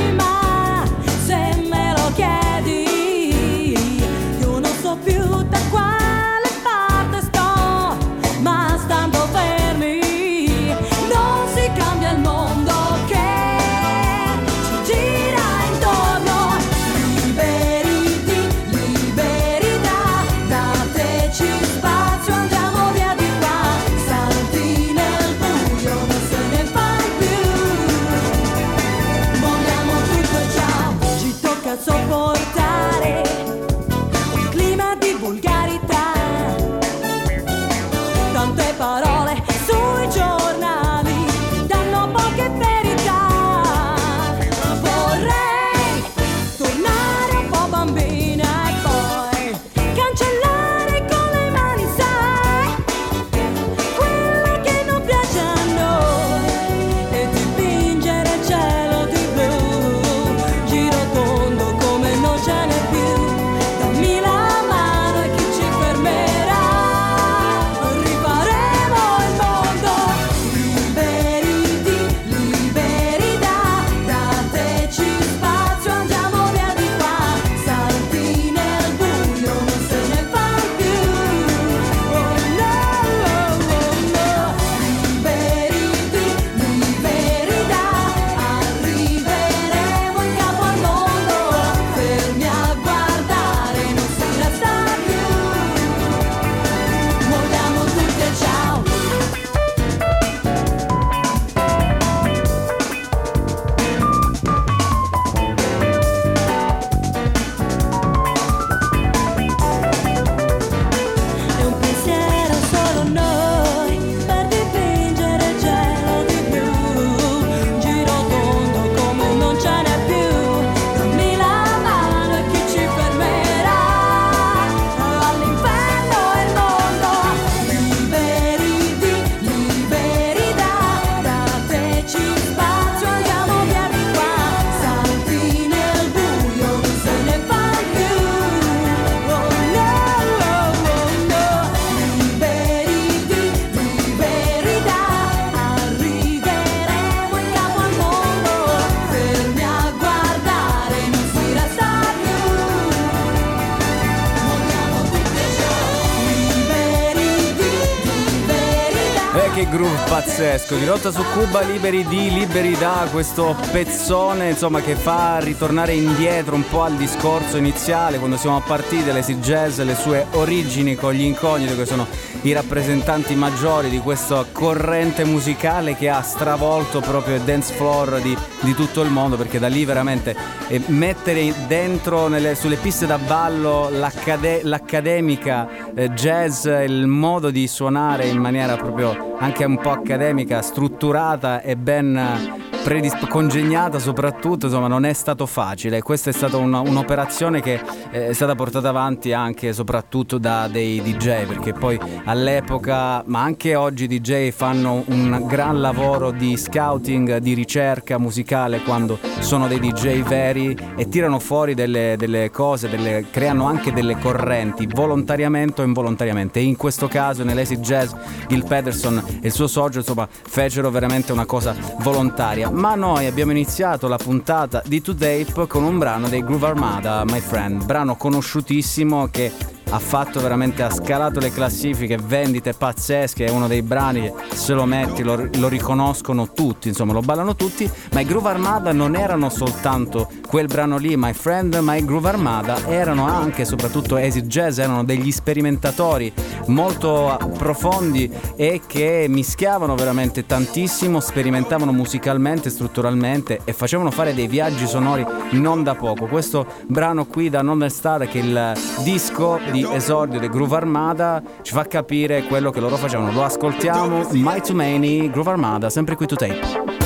Pazzesco, 160.56 160.76
di 160.77 160.86
rotta 160.86 161.11
su 161.11 161.22
Cuba 161.34 161.61
liberi 161.61 162.06
di, 162.07 162.32
liberi 162.32 162.77
da, 162.77 163.07
questo 163.11 163.56
pezzone 163.72 164.49
insomma 164.49 164.80
che 164.80 164.95
fa 164.95 165.40
ritornare 165.40 165.94
indietro 165.94 166.56
un 166.56 166.65
po' 166.68 166.84
al 166.84 166.95
discorso 166.95 167.57
iniziale 167.57 168.19
quando 168.19 168.38
siamo 168.38 168.61
partiti 168.61 169.03
dall'acid 169.03 169.41
jazz, 169.41 169.80
le 169.80 169.95
sue 169.95 170.26
origini 170.32 170.95
con 170.95 171.14
gli 171.14 171.23
incogniti 171.23 171.76
che 171.76 171.86
sono 171.86 172.07
i 172.41 172.53
rappresentanti 172.53 173.36
maggiori 173.36 173.90
di 173.90 173.99
questa 173.99 174.45
corrente 174.49 175.26
musicale 175.26 175.95
che 175.95 176.10
ha 176.10 176.22
stravolto 176.22 177.02
proprio 177.02 177.36
il 177.36 177.41
dance 177.41 177.73
floor 177.73 178.22
di, 178.22 178.38
di 178.61 178.73
tutto 178.73 179.02
il 179.02 179.10
mondo 179.10 179.36
perché 179.36 179.60
da 179.60 179.68
lì 179.68 179.84
veramente 179.84 180.36
eh, 180.68 180.82
mettere 180.88 181.53
dentro 181.68 182.27
nelle- 182.27 182.56
sulle 182.56 182.77
piste 182.77 183.06
da 183.06 183.18
ballo 183.18 183.90
l'accade- 183.90 184.61
l'accademica 184.64 185.85
jazz, 186.13 186.65
il 186.65 187.07
modo 187.07 187.51
di 187.51 187.67
suonare 187.67 188.27
in 188.27 188.38
maniera 188.39 188.76
proprio 188.76 189.38
anche 189.39 189.63
un 189.63 189.77
po' 189.80 189.91
accademica, 189.91 190.61
strutturata 190.61 191.61
e 191.61 191.77
ben 191.77 192.17
eh, 192.17 192.63
predisp- 192.84 193.27
congegnata 193.27 193.97
soprattutto, 193.97 194.65
insomma 194.65 194.88
non 194.88 195.05
è 195.05 195.13
stato 195.13 195.45
facile. 195.45 196.01
Questa 196.01 196.30
è 196.30 196.34
stata 196.34 196.57
una- 196.57 196.81
un'operazione 196.81 197.61
che 197.61 197.73
eh, 197.76 197.81
è 198.15 198.31
stata 198.31 198.55
portata 198.55 198.87
avanti 198.87 199.33
anche 199.33 199.67
e 199.67 199.73
soprattutto 199.73 200.37
da 200.37 200.69
dei 200.69 201.01
DJ, 201.01 201.45
perché 201.45 201.73
poi 201.73 201.99
all'epoca, 202.23 203.21
ma 203.25 203.41
anche 203.41 203.75
oggi 203.75 204.05
i 204.05 204.07
DJ 204.07 204.51
fanno 204.51 205.03
un 205.07 205.43
gran 205.45 205.81
lavoro 205.81 206.31
di 206.31 206.55
scouting, 206.55 207.37
di 207.37 207.53
ricerca 207.53 208.17
musicale 208.17 208.79
quando 208.83 209.19
sono 209.39 209.67
dei 209.67 209.81
DJ 209.81 210.21
veri 210.23 210.77
e 210.95 211.09
tirano 211.09 211.39
fuori 211.39 211.73
delle, 211.73 212.15
delle 212.17 212.49
cose, 212.51 212.87
delle- 212.87 213.25
creano 213.29 213.65
anche 213.65 213.91
delle 213.91 214.17
correnti, 214.17 214.87
volontariamente 214.87 215.81
o 215.81 215.83
involontariamente. 215.83 216.59
E 216.59 216.63
in 216.63 216.77
questo 216.77 217.09
caso 217.09 217.43
nell'acid 217.43 217.81
jazz 217.81 218.13
Gil 218.47 218.63
Pederson 218.63 219.21
e 219.41 219.47
il 219.47 219.51
suo 219.51 219.67
socio 219.67 219.99
insomma 219.99 220.25
fecero 220.31 220.89
veramente 220.89 221.33
una 221.33 221.45
cosa 221.45 221.75
volontaria. 221.99 222.69
Ma 222.69 222.95
noi 222.95 223.25
abbiamo 223.25 223.51
iniziato 223.51 224.07
la 224.07 224.17
puntata 224.17 224.81
di 224.85 225.01
To 225.01 225.13
Tape 225.13 225.67
con 225.67 225.83
un 225.83 225.97
brano 225.97 226.29
dei 226.29 226.43
Groove 226.45 226.67
Armada, 226.67 227.25
My 227.25 227.41
Friend, 227.41 227.83
brano 227.83 228.03
conosciutissimo 228.14 229.27
che 229.32 229.74
ha 229.90 229.99
fatto 229.99 230.40
veramente, 230.40 230.84
ha 230.84 230.90
scalato 230.90 231.40
le 231.40 231.52
classifiche, 231.52 232.18
vendite 232.18 232.74
pazzesche, 232.74 233.45
è 233.45 233.49
uno 233.49 233.68
dei 233.68 233.82
brani 233.82 234.22
che 234.22 234.56
se 234.56 234.74
lo 234.74 234.86
metti 234.86 235.24
lo, 235.24 235.48
lo 235.56 235.68
riconoscono 235.68 236.52
tutti, 236.52 236.88
insomma 236.88 237.14
lo 237.14 237.22
ballano 237.22 237.56
tutti, 237.56 237.90
ma 238.14 238.20
i 238.20 238.26
Groove 238.26 238.49
Armada 238.49 238.91
non 238.91 239.16
erano 239.16 239.49
soltanto 239.49 240.30
quel 240.48 240.68
brano 240.68 240.98
lì, 240.98 241.16
My 241.16 241.34
Friend, 241.34 241.76
ma 241.76 241.95
i 241.95 242.06
Groove 242.06 242.30
Armada 242.30 242.88
erano 242.88 243.28
anche 243.28 243.62
e 243.62 243.66
soprattutto 243.66 244.16
acid 244.16 244.48
jazz, 244.48 244.80
erano 244.80 245.03
degli 245.03 245.32
sperimentatori 245.32 246.32
molto 246.68 247.38
profondi 247.57 248.30
e 248.56 248.82
che 248.86 249.26
mischiavano 249.30 249.95
veramente 249.95 250.45
tantissimo, 250.45 251.20
sperimentavano 251.20 251.91
musicalmente, 251.91 252.70
strutturalmente 252.70 253.62
e 253.64 253.74
facevano 253.74 254.12
fare 254.12 254.34
dei 254.34 254.48
viaggi 254.48 254.88
sonori 254.88 255.26
non 255.52 255.84
da 255.84 255.95
poco. 255.95 256.26
Questo 256.26 256.66
brano 256.88 257.26
qui 257.26 257.49
da 257.49 257.62
Northern 257.62 257.91
Star 257.91 258.28
che 258.28 258.40
è 258.40 258.44
il 258.44 258.74
disco 259.03 259.60
di 259.76 259.88
esordio 259.93 260.39
dei 260.39 260.49
Groove 260.49 260.76
Armada 260.76 261.41
ci 261.61 261.73
fa 261.73 261.85
capire 261.85 262.43
quello 262.43 262.72
che 262.72 262.80
loro 262.80 262.95
facevano. 262.95 263.31
Lo 263.31 263.43
ascoltiamo, 263.43 264.27
My 264.31 264.61
Too 264.61 264.76
Many, 264.76 265.30
Groove 265.30 265.52
Armada, 265.52 265.89
sempre 265.89 266.15
qui 266.15 266.26
to 266.26 266.35
tape. 266.35 267.05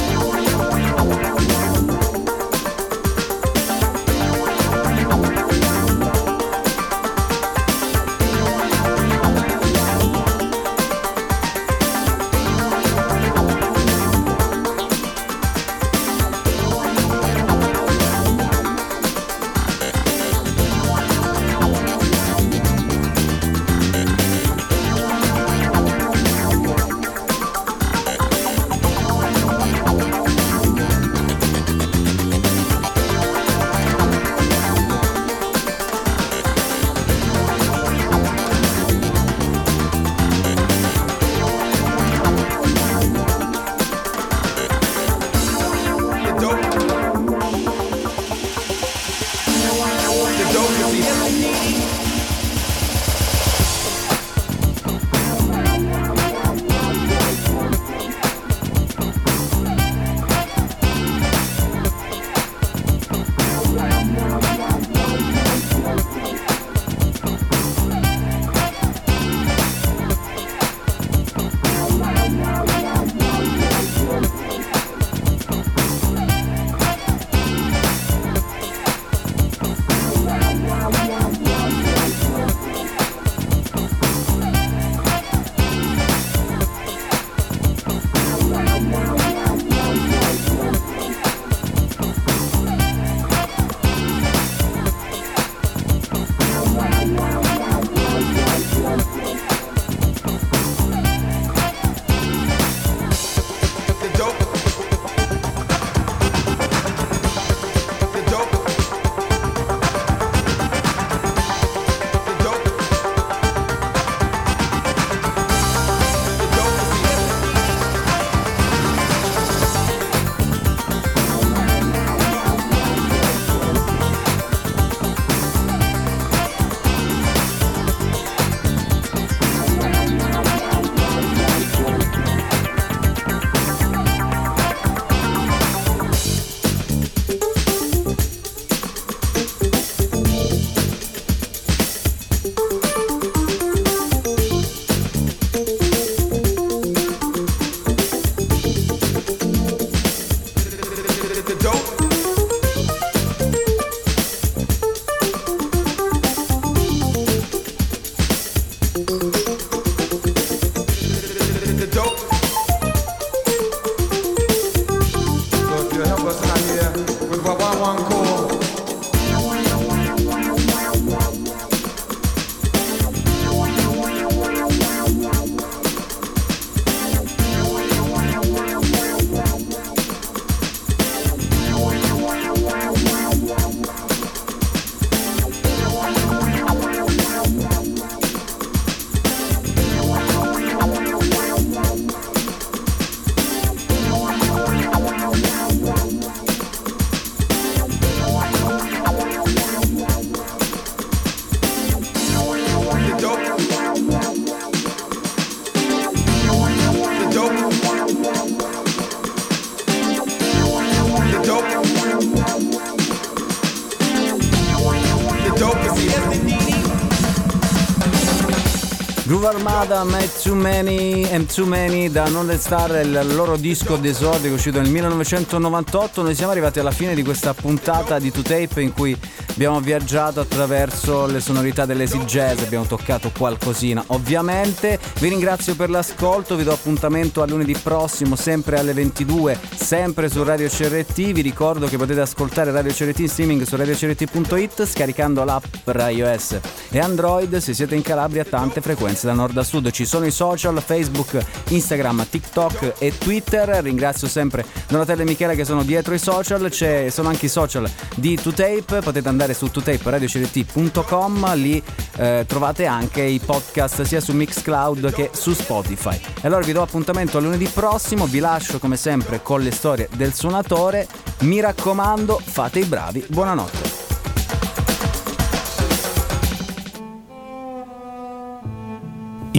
Armada, 219.50 220.04
Met 220.04 220.44
Too 220.44 220.54
Many 220.54 221.28
and 221.32 221.52
Too 221.52 221.66
Many 221.66 222.12
da 222.12 222.28
Non 222.28 222.46
Dead 222.46 222.60
Star, 222.60 222.92
il 223.04 223.36
loro 223.36 223.58
disco 223.58 223.96
d'esordio 223.96 224.54
uscito 224.54 224.80
nel 224.80 224.92
1998. 224.92 226.22
Noi 226.22 226.36
siamo 226.36 226.52
arrivati 226.52 226.80
alla 226.80 226.92
fine 226.92 227.16
di 227.16 227.24
questa 227.24 227.56
puntata 227.56 228.20
di 228.20 228.30
2Tape 228.30 228.80
in 228.80 228.94
cui 228.94 229.18
abbiamo 229.50 229.80
viaggiato 229.80 230.40
attraverso 230.40 231.26
le 231.26 231.40
sonorità 231.40 231.86
dell'easy 231.86 232.20
jazz, 232.26 232.62
abbiamo 232.62 232.86
toccato 232.86 233.32
qualcosina 233.36 234.04
ovviamente. 234.08 235.00
Vi 235.20 235.30
ringrazio 235.30 235.76
per 235.76 235.90
l'ascolto, 235.90 236.56
vi 236.56 236.64
do 236.64 236.72
appuntamento 236.72 237.42
a 237.42 237.48
lunedì 237.48 237.74
prossimo, 237.74 238.36
sempre 238.36 238.78
alle 238.78 238.94
22, 238.94 239.58
sempre 239.76 240.30
su 240.30 240.44
Radio 240.44 240.70
CRT. 240.70 241.32
Vi 241.32 241.42
ricordo 241.42 241.88
che 241.88 241.98
potete 241.98 242.22
ascoltare 242.22 242.72
Radio 242.72 242.94
CRT 242.94 243.20
in 243.20 243.30
streaming 243.30 243.62
su 243.64 243.76
radiocrt.it 243.76 244.86
scaricando 244.86 245.44
l'app 245.44 245.64
per 245.84 245.96
iOS 246.10 246.79
e 246.91 246.99
Android 246.99 247.57
se 247.57 247.74
siete 247.74 247.95
in 247.95 248.02
Calabria 248.02 248.44
tante 248.44 248.82
frequenze 248.82 249.28
da 249.28 249.34
nord 249.34 249.57
a 249.57 249.64
sud, 249.64 249.91
ci 249.91 250.06
sono 250.06 250.26
i 250.26 250.32
social, 250.32 250.82
Facebook, 250.82 251.38
Instagram, 251.70 252.26
TikTok 252.30 252.95
e 252.98 253.18
Twitter. 253.18 253.68
Ringrazio 253.82 254.28
sempre 254.28 254.66
Donatello 254.88 255.22
e 255.22 255.26
Michele 255.26 255.56
che 255.56 255.66
sono 255.66 255.84
dietro 255.84 256.14
i 256.14 256.20
social, 256.20 256.70
C'è- 256.70 257.10
sono 257.10 257.30
anche 257.30 257.45
i 257.45 257.49
social 257.49 257.90
di 258.16 258.38
2Tape, 258.38 259.02
potete 259.03 259.28
andare 259.28 259.53
su 259.53 259.68
2tape.radiocrt.com, 259.68 261.56
lì 261.56 261.82
eh, 262.18 262.45
trovate 262.48 262.86
anche 262.86 263.22
i 263.22 263.40
podcast 263.40 264.02
sia 264.02 264.20
su 264.20 264.34
Mixcloud 264.34 265.11
che 265.14 265.30
su 265.34 265.53
Spotify. 265.53 266.20
E 266.41 266.48
allora 266.48 266.66
vi 266.66 266.72
do 266.72 266.82
appuntamento 266.82 267.38
a 267.38 267.41
lunedì 267.41 267.66
prossimo, 267.66 268.26
vi 268.26 268.40
lascio 268.40 268.80
come 268.80 268.98
sempre 268.98 269.41
con 269.41 269.61
le 269.61 269.72
storie 269.72 270.10
del 270.16 270.34
suonatore, 270.34 271.07
mi 271.40 271.60
raccomando 271.60 272.41
fate 272.44 272.80
i 272.80 272.86
bravi, 272.86 273.26
buonanotte. 273.28 273.89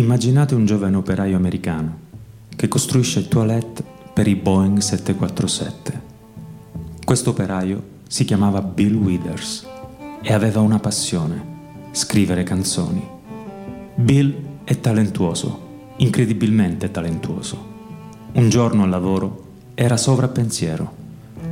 Immaginate 0.01 0.55
un 0.55 0.64
giovane 0.64 0.97
operaio 0.97 1.36
americano 1.36 1.98
che 2.56 2.68
costruisce 2.68 3.28
toilette 3.28 3.85
per 4.14 4.27
i 4.27 4.35
Boeing 4.35 4.78
747. 4.78 6.01
Questo 7.05 7.31
operaio 7.31 7.82
si 8.09 8.24
chiamava 8.24 8.62
Bill 8.62 8.94
Withers 8.94 9.66
e 10.22 10.32
aveva 10.32 10.60
una 10.60 10.78
passione, 10.78 11.44
scrivere 11.90 12.44
canzoni. 12.44 13.06
Bill 13.94 14.35
è 14.64 14.81
talentuoso, 14.81 15.93
incredibilmente 15.97 16.90
talentuoso. 16.90 17.66
Un 18.32 18.48
giorno 18.48 18.85
al 18.85 18.89
lavoro 18.89 19.48
era 19.74 19.98
sovrappensiero. 19.98 20.93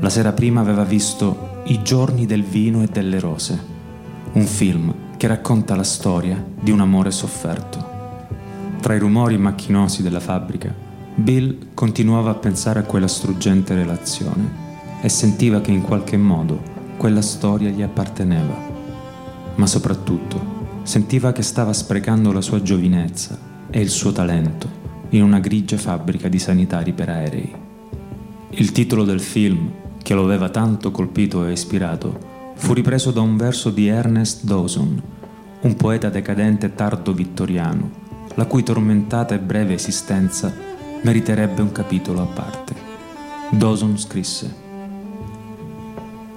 La 0.01 0.09
sera 0.09 0.33
prima 0.33 0.63
aveva 0.63 0.85
visto 0.85 1.61
I 1.65 1.83
giorni 1.83 2.25
del 2.25 2.45
vino 2.45 2.83
e 2.83 2.87
delle 2.87 3.21
rose, 3.21 3.63
un 4.33 4.47
film 4.47 4.95
che 5.19 5.27
racconta 5.27 5.77
la 5.77 5.85
storia 5.85 6.43
di 6.59 6.71
un 6.71 6.81
amore 6.81 7.11
sofferto. 7.11 7.88
Tra 8.81 8.95
i 8.95 8.99
rumori 8.99 9.37
macchinosi 9.37 10.03
della 10.03 10.21
fabbrica, 10.21 10.73
Bill 11.15 11.75
continuava 11.75 12.31
a 12.31 12.35
pensare 12.35 12.79
a 12.79 12.85
quella 12.85 13.09
struggente 13.09 13.75
relazione 13.75 14.67
e 15.03 15.09
sentiva 15.09 15.61
che 15.61 15.73
in 15.73 15.83
qualche 15.83 16.17
modo 16.17 16.61
quella 16.97 17.23
storia 17.23 17.71
gli 17.71 17.83
apparteneva. 17.83 18.55
Ma 19.57 19.67
soprattutto 19.67 20.81
sentiva 20.85 21.33
che 21.33 21.43
stava 21.43 21.73
sprecando 21.73 22.33
la 22.33 22.41
sua 22.41 22.63
giovinezza 22.63 23.37
e 23.69 23.81
il 23.81 23.91
suo 23.91 24.13
talento 24.13 24.87
in 25.11 25.23
una 25.23 25.41
grigia 25.41 25.77
fabbrica 25.77 26.29
di 26.29 26.39
sanitari 26.39 26.93
per 26.93 27.09
aerei. 27.09 27.53
Il 28.51 28.73
titolo 28.73 29.05
del 29.05 29.21
film, 29.21 29.71
che 30.03 30.15
lo 30.15 30.23
aveva 30.23 30.51
tanto 30.51 30.91
colpito 30.91 31.45
e 31.45 31.53
ispirato, 31.53 32.53
fu 32.55 32.73
ripreso 32.75 33.11
da 33.11 33.21
un 33.21 33.37
verso 33.37 33.71
di 33.71 33.89
Ernest 33.89 34.45
Dawson, 34.45 35.03
un 35.63 35.77
poeta 35.77 36.09
decadente 36.09 36.75
tardo 36.75 37.13
vittoriano, 37.13 38.07
la 38.35 38.47
cui 38.47 38.63
tormentata 38.63 39.35
e 39.35 39.39
breve 39.39 39.75
esistenza 39.75 40.53
meriterebbe 41.03 41.63
un 41.63 41.73
capitolo 41.73 42.23
a 42.23 42.27
parte. 42.27 42.75
Dawson 43.51 43.99
scrisse: 43.99 44.55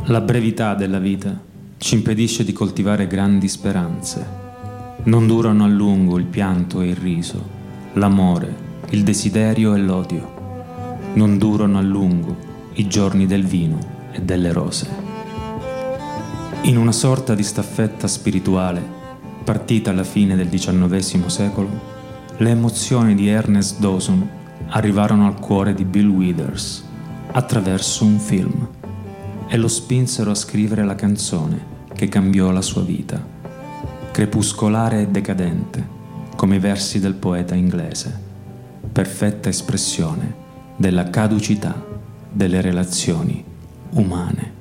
La 0.06 0.22
brevità 0.22 0.76
della 0.76 1.00
vita 1.00 1.40
ci 1.78 1.96
impedisce 1.96 2.44
di 2.44 2.54
coltivare 2.54 3.08
grandi 3.08 3.48
speranze. 3.48 4.40
Non 5.04 5.26
durano 5.26 5.64
a 5.64 5.68
lungo 5.68 6.18
il 6.18 6.26
pianto 6.26 6.82
e 6.82 6.90
il 6.90 6.96
riso, 6.96 7.44
l'amore, 7.94 8.56
il 8.92 9.04
desiderio 9.04 9.74
e 9.74 9.80
l'odio. 9.80 10.40
Non 11.14 11.38
durano 11.38 11.78
a 11.78 11.82
lungo 11.82 12.36
i 12.74 12.88
giorni 12.88 13.26
del 13.26 13.46
vino 13.46 13.80
e 14.12 14.22
delle 14.22 14.52
rose. 14.54 14.88
In 16.64 16.78
una 16.78 16.92
sorta 16.92 17.34
di 17.34 17.44
staffetta 17.44 18.08
spirituale, 18.08 19.01
partita 19.52 19.90
alla 19.90 20.06
fine 20.06 20.38
del 20.38 20.48
XIX 20.48 21.26
secolo, 21.26 21.70
le 22.38 22.52
emozioni 22.52 23.16
di 23.16 23.28
Ernest 23.28 23.80
Dawson 23.80 24.26
arrivarono 24.70 25.28
al 25.28 25.42
cuore 25.42 25.74
di 25.74 25.84
Bill 25.84 26.08
Withers 26.08 26.86
attraverso 27.34 28.06
un 28.06 28.18
film 28.18 28.70
e 29.50 29.58
lo 29.58 29.68
spinsero 29.68 30.32
a 30.32 30.36
scrivere 30.36 30.86
la 30.86 30.96
canzone 30.96 31.66
che 31.94 32.08
cambiò 32.08 32.50
la 32.52 32.62
sua 32.62 32.84
vita, 32.84 33.22
crepuscolare 34.12 35.02
e 35.02 35.08
decadente, 35.08 35.86
come 36.38 36.56
i 36.56 36.60
versi 36.60 37.02
del 37.02 37.16
poeta 37.16 37.54
inglese, 37.54 38.18
perfetta 38.90 39.50
espressione 39.50 40.34
della 40.78 41.10
caducità 41.10 41.76
delle 42.32 42.62
relazioni 42.62 43.44
umane. 43.96 44.60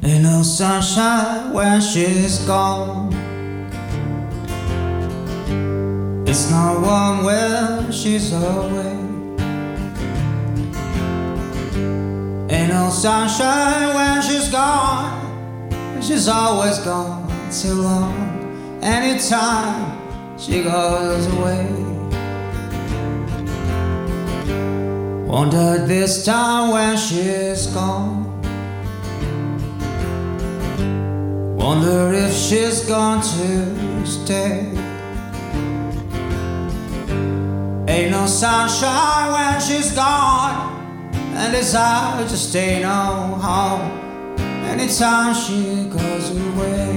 Ain't 0.00 0.22
no 0.22 0.42
sunshine 0.42 1.52
when 1.52 1.82
she's 1.82 2.42
gone. 2.46 3.23
It's 6.36 6.50
not 6.50 6.80
warm 6.82 7.24
when 7.24 7.92
she's 7.92 8.32
away. 8.32 8.98
Ain't 12.50 12.70
no 12.72 12.90
sunshine 12.90 13.94
when 13.94 14.20
she's 14.20 14.48
gone. 14.48 16.02
She's 16.02 16.26
always 16.26 16.78
gone 16.78 17.28
too 17.52 17.74
long. 17.74 18.80
Anytime 18.82 19.96
she 20.36 20.64
goes 20.64 21.24
away. 21.34 21.70
Wonder 25.28 25.86
this 25.86 26.24
time 26.24 26.72
when 26.72 26.96
she's 26.96 27.68
gone. 27.68 28.24
Wonder 31.56 32.12
if 32.12 32.32
she's 32.34 32.80
gone 32.88 33.22
to 33.22 34.04
stay. 34.04 34.83
Ain't 37.94 38.10
no 38.10 38.26
sunshine 38.26 39.32
when 39.32 39.60
she's 39.60 39.92
gone, 39.92 40.82
and 41.14 41.54
hard 41.54 42.28
to 42.28 42.36
stay 42.36 42.82
no 42.82 43.38
home 43.40 43.82
anytime 44.66 45.32
she 45.32 45.88
goes 45.88 46.30
away. 46.30 46.90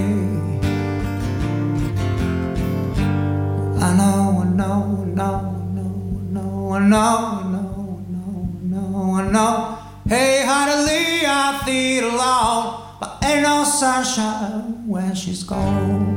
I 3.79 3.95
know, 3.95 4.41
I 4.41 4.47
know, 4.59 5.03
I 5.03 5.05
know, 5.05 5.61
I 5.61 6.33
know, 6.33 6.73
I 6.73 6.79
know, 6.79 7.15
I 7.29 7.51
know, 7.53 8.01
I 8.49 8.65
know, 8.65 9.13
I 9.13 9.31
know. 9.31 9.77
Hey, 10.09 10.43
Honey, 10.47 11.27
I 11.27 11.61
feel 11.63 12.05
alone, 12.09 12.97
but 12.99 13.23
ain't 13.23 13.43
no 13.43 13.63
sunshine 13.65 14.87
when 14.87 15.13
she's 15.13 15.43
gone. 15.43 16.16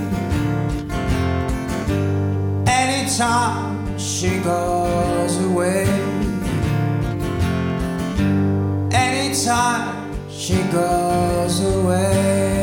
Anytime 3.11 3.99
she 3.99 4.39
goes 4.39 5.37
away. 5.43 5.83
Anytime 8.93 10.15
she 10.29 10.55
goes 10.71 11.59
away. 11.59 12.60